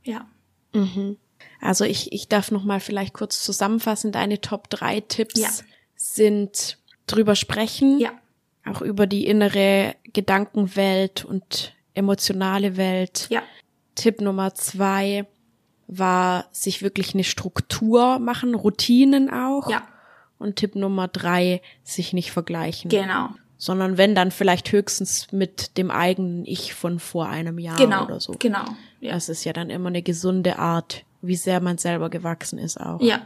Ja. 0.02 0.26
Mhm. 0.72 1.18
Also 1.60 1.84
ich, 1.84 2.12
ich 2.12 2.28
darf 2.28 2.50
noch 2.50 2.64
mal 2.64 2.80
vielleicht 2.80 3.14
kurz 3.14 3.42
zusammenfassen. 3.42 4.12
Deine 4.12 4.40
Top 4.40 4.70
3 4.70 5.00
Tipps 5.00 5.40
ja. 5.40 5.48
sind 5.96 6.78
drüber 7.06 7.34
sprechen. 7.34 7.98
Ja. 7.98 8.12
Auch 8.66 8.80
über 8.80 9.06
die 9.06 9.26
innere 9.26 9.94
Gedankenwelt 10.12 11.24
und 11.24 11.74
emotionale 11.94 12.76
Welt. 12.76 13.26
Ja. 13.30 13.42
Tipp 13.94 14.20
Nummer 14.20 14.54
zwei, 14.54 15.26
war 15.86 16.46
sich 16.52 16.82
wirklich 16.82 17.14
eine 17.14 17.24
Struktur 17.24 18.18
machen, 18.18 18.54
Routinen 18.54 19.30
auch. 19.30 19.70
Ja. 19.70 19.82
Und 20.38 20.56
Tipp 20.56 20.74
Nummer 20.74 21.08
drei, 21.08 21.62
sich 21.82 22.12
nicht 22.12 22.30
vergleichen. 22.32 22.90
Genau. 22.90 23.30
Sondern 23.56 23.96
wenn 23.96 24.14
dann 24.14 24.30
vielleicht 24.30 24.72
höchstens 24.72 25.32
mit 25.32 25.78
dem 25.78 25.90
eigenen 25.90 26.44
Ich 26.44 26.74
von 26.74 26.98
vor 26.98 27.28
einem 27.28 27.58
Jahr 27.58 27.76
genau, 27.76 28.04
oder 28.04 28.20
so. 28.20 28.34
Genau. 28.38 28.64
Ja. 29.00 29.14
Das 29.14 29.28
ist 29.28 29.44
ja 29.44 29.52
dann 29.52 29.70
immer 29.70 29.88
eine 29.88 30.02
gesunde 30.02 30.58
Art, 30.58 31.04
wie 31.22 31.36
sehr 31.36 31.60
man 31.60 31.78
selber 31.78 32.10
gewachsen 32.10 32.58
ist 32.58 32.78
auch. 32.78 33.00
Ja. 33.00 33.22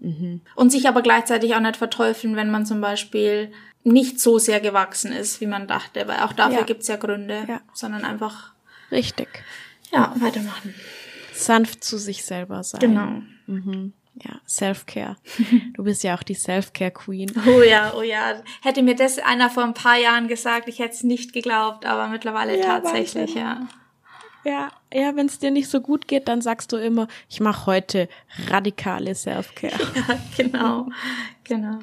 Mhm. 0.00 0.40
Und 0.54 0.70
sich 0.70 0.88
aber 0.88 1.02
gleichzeitig 1.02 1.54
auch 1.54 1.60
nicht 1.60 1.76
verteufeln, 1.76 2.36
wenn 2.36 2.50
man 2.50 2.66
zum 2.66 2.80
Beispiel 2.80 3.50
nicht 3.82 4.20
so 4.20 4.38
sehr 4.38 4.60
gewachsen 4.60 5.12
ist, 5.12 5.40
wie 5.40 5.46
man 5.46 5.66
dachte, 5.66 6.06
weil 6.06 6.20
auch 6.20 6.32
dafür 6.32 6.60
ja. 6.60 6.64
gibt's 6.64 6.86
ja 6.86 6.96
Gründe, 6.96 7.44
ja. 7.48 7.60
sondern 7.72 8.04
einfach. 8.04 8.52
Richtig. 8.90 9.28
Ja, 9.90 10.14
weitermachen 10.20 10.74
sanft 11.32 11.84
zu 11.84 11.98
sich 11.98 12.24
selber 12.24 12.62
sein. 12.62 12.80
Genau. 12.80 13.22
Mhm. 13.46 13.92
Ja, 14.14 14.40
Self-Care. 14.46 15.16
Du 15.74 15.84
bist 15.84 16.04
ja 16.04 16.14
auch 16.16 16.22
die 16.22 16.34
Self-Care-Queen. 16.34 17.32
Oh 17.46 17.62
ja, 17.62 17.94
oh 17.96 18.02
ja. 18.02 18.42
Hätte 18.62 18.82
mir 18.82 18.94
das 18.94 19.18
einer 19.18 19.48
vor 19.48 19.64
ein 19.64 19.74
paar 19.74 19.96
Jahren 19.96 20.28
gesagt, 20.28 20.68
ich 20.68 20.78
hätte 20.78 20.94
es 20.94 21.02
nicht 21.02 21.32
geglaubt, 21.32 21.86
aber 21.86 22.08
mittlerweile 22.08 22.58
ja, 22.58 22.64
tatsächlich, 22.64 23.34
ja. 23.34 23.66
Ja, 24.44 24.70
ja, 24.92 25.14
wenn 25.14 25.26
es 25.26 25.38
dir 25.38 25.50
nicht 25.50 25.68
so 25.68 25.80
gut 25.80 26.08
geht, 26.08 26.26
dann 26.28 26.40
sagst 26.40 26.72
du 26.72 26.76
immer, 26.76 27.06
ich 27.28 27.40
mache 27.40 27.66
heute 27.66 28.08
radikale 28.48 29.14
Self-Care. 29.14 29.72
Ja, 29.94 30.18
genau, 30.36 30.88
genau. 31.44 31.78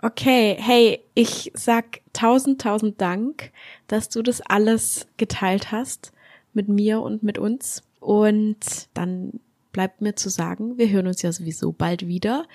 Okay, 0.00 0.56
hey, 0.60 1.00
ich 1.14 1.50
sag 1.54 2.00
tausend, 2.12 2.60
tausend 2.60 3.00
Dank, 3.00 3.50
dass 3.88 4.08
du 4.08 4.22
das 4.22 4.40
alles 4.40 5.08
geteilt 5.16 5.72
hast 5.72 6.12
mit 6.52 6.68
mir 6.68 7.00
und 7.00 7.24
mit 7.24 7.36
uns. 7.36 7.82
Und 8.00 8.88
dann 8.94 9.40
bleibt 9.72 10.00
mir 10.00 10.14
zu 10.14 10.28
sagen, 10.28 10.78
wir 10.78 10.88
hören 10.90 11.06
uns 11.06 11.22
ja 11.22 11.32
sowieso 11.32 11.72
bald 11.72 12.06
wieder. 12.06 12.46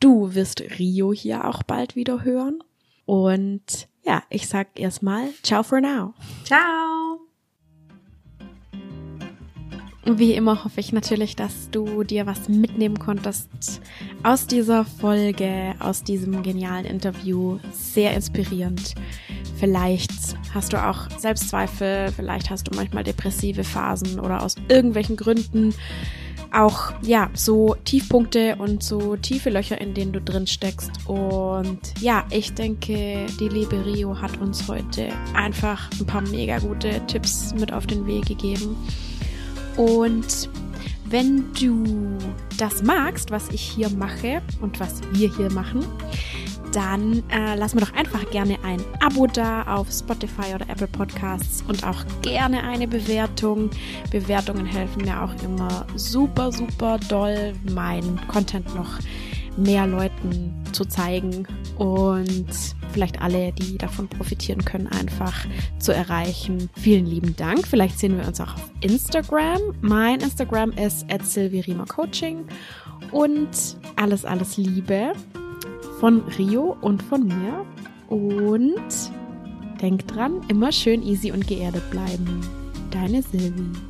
du 0.00 0.34
wirst 0.34 0.62
Rio 0.78 1.12
hier 1.12 1.44
auch 1.44 1.62
bald 1.62 1.94
wieder 1.94 2.24
hören. 2.24 2.62
Und 3.04 3.88
ja, 4.02 4.22
ich 4.30 4.48
sag 4.48 4.78
erstmal 4.78 5.28
ciao 5.42 5.62
for 5.62 5.80
now. 5.80 6.14
Ciao. 6.44 7.09
Wie 10.04 10.32
immer 10.32 10.64
hoffe 10.64 10.80
ich 10.80 10.92
natürlich, 10.92 11.36
dass 11.36 11.70
du 11.70 12.04
dir 12.04 12.26
was 12.26 12.48
mitnehmen 12.48 12.98
konntest 12.98 13.48
aus 14.22 14.46
dieser 14.46 14.84
Folge, 14.84 15.74
aus 15.78 16.02
diesem 16.02 16.42
genialen 16.42 16.86
Interview. 16.86 17.58
Sehr 17.72 18.14
inspirierend. 18.14 18.94
Vielleicht 19.58 20.10
hast 20.54 20.72
du 20.72 20.82
auch 20.82 21.10
Selbstzweifel, 21.18 22.12
vielleicht 22.16 22.48
hast 22.48 22.66
du 22.66 22.74
manchmal 22.74 23.04
depressive 23.04 23.62
Phasen 23.62 24.18
oder 24.18 24.42
aus 24.42 24.56
irgendwelchen 24.68 25.16
Gründen 25.16 25.74
auch 26.52 26.92
ja 27.02 27.30
so 27.34 27.76
Tiefpunkte 27.84 28.56
und 28.56 28.82
so 28.82 29.16
tiefe 29.16 29.50
Löcher, 29.50 29.80
in 29.80 29.94
denen 29.94 30.12
du 30.12 30.20
drin 30.20 30.46
steckst. 30.46 30.90
Und 31.06 31.78
ja, 32.00 32.24
ich 32.30 32.54
denke, 32.54 33.26
die 33.38 33.48
liebe 33.48 33.84
Rio 33.84 34.20
hat 34.20 34.40
uns 34.40 34.66
heute 34.66 35.10
einfach 35.34 35.90
ein 36.00 36.06
paar 36.06 36.22
mega 36.22 36.58
gute 36.58 37.04
Tipps 37.06 37.54
mit 37.54 37.72
auf 37.72 37.86
den 37.86 38.06
Weg 38.06 38.26
gegeben. 38.26 38.76
Und 39.80 40.50
wenn 41.06 41.54
du 41.54 42.18
das 42.58 42.82
magst, 42.82 43.30
was 43.30 43.48
ich 43.48 43.62
hier 43.62 43.88
mache 43.88 44.42
und 44.60 44.78
was 44.78 45.00
wir 45.12 45.34
hier 45.34 45.50
machen, 45.50 45.86
dann 46.72 47.22
äh, 47.30 47.54
lass 47.56 47.74
mir 47.74 47.80
doch 47.80 47.94
einfach 47.94 48.30
gerne 48.30 48.58
ein 48.62 48.78
Abo 49.00 49.26
da 49.26 49.62
auf 49.62 49.90
Spotify 49.90 50.54
oder 50.54 50.68
Apple 50.68 50.86
Podcasts 50.86 51.64
und 51.66 51.82
auch 51.82 52.04
gerne 52.20 52.62
eine 52.62 52.86
Bewertung. 52.86 53.70
Bewertungen 54.10 54.66
helfen 54.66 55.02
mir 55.02 55.22
auch 55.22 55.32
immer 55.42 55.86
super, 55.96 56.52
super 56.52 56.98
doll, 57.08 57.54
meinen 57.72 58.20
Content 58.28 58.72
noch 58.74 58.98
mehr 59.56 59.86
Leuten 59.86 60.59
zu 60.72 60.84
zeigen 60.84 61.46
und 61.78 62.46
vielleicht 62.92 63.20
alle, 63.22 63.52
die 63.52 63.78
davon 63.78 64.08
profitieren 64.08 64.64
können, 64.64 64.86
einfach 64.86 65.46
zu 65.78 65.92
erreichen. 65.92 66.68
Vielen 66.74 67.06
lieben 67.06 67.36
Dank. 67.36 67.66
Vielleicht 67.66 67.98
sehen 67.98 68.18
wir 68.18 68.26
uns 68.26 68.40
auch 68.40 68.54
auf 68.54 68.70
Instagram. 68.80 69.60
Mein 69.80 70.20
Instagram 70.20 70.72
ist 70.72 71.06
at 71.10 71.22
Coaching 71.88 72.44
und 73.12 73.76
alles, 73.96 74.24
alles 74.24 74.56
Liebe 74.56 75.12
von 76.00 76.22
Rio 76.38 76.76
und 76.80 77.02
von 77.02 77.26
mir. 77.26 77.64
Und 78.08 78.82
denk 79.80 80.06
dran, 80.08 80.40
immer 80.48 80.72
schön 80.72 81.02
easy 81.02 81.30
und 81.30 81.46
geerdet 81.46 81.88
bleiben. 81.90 82.40
Deine 82.90 83.22
Silvi. 83.22 83.89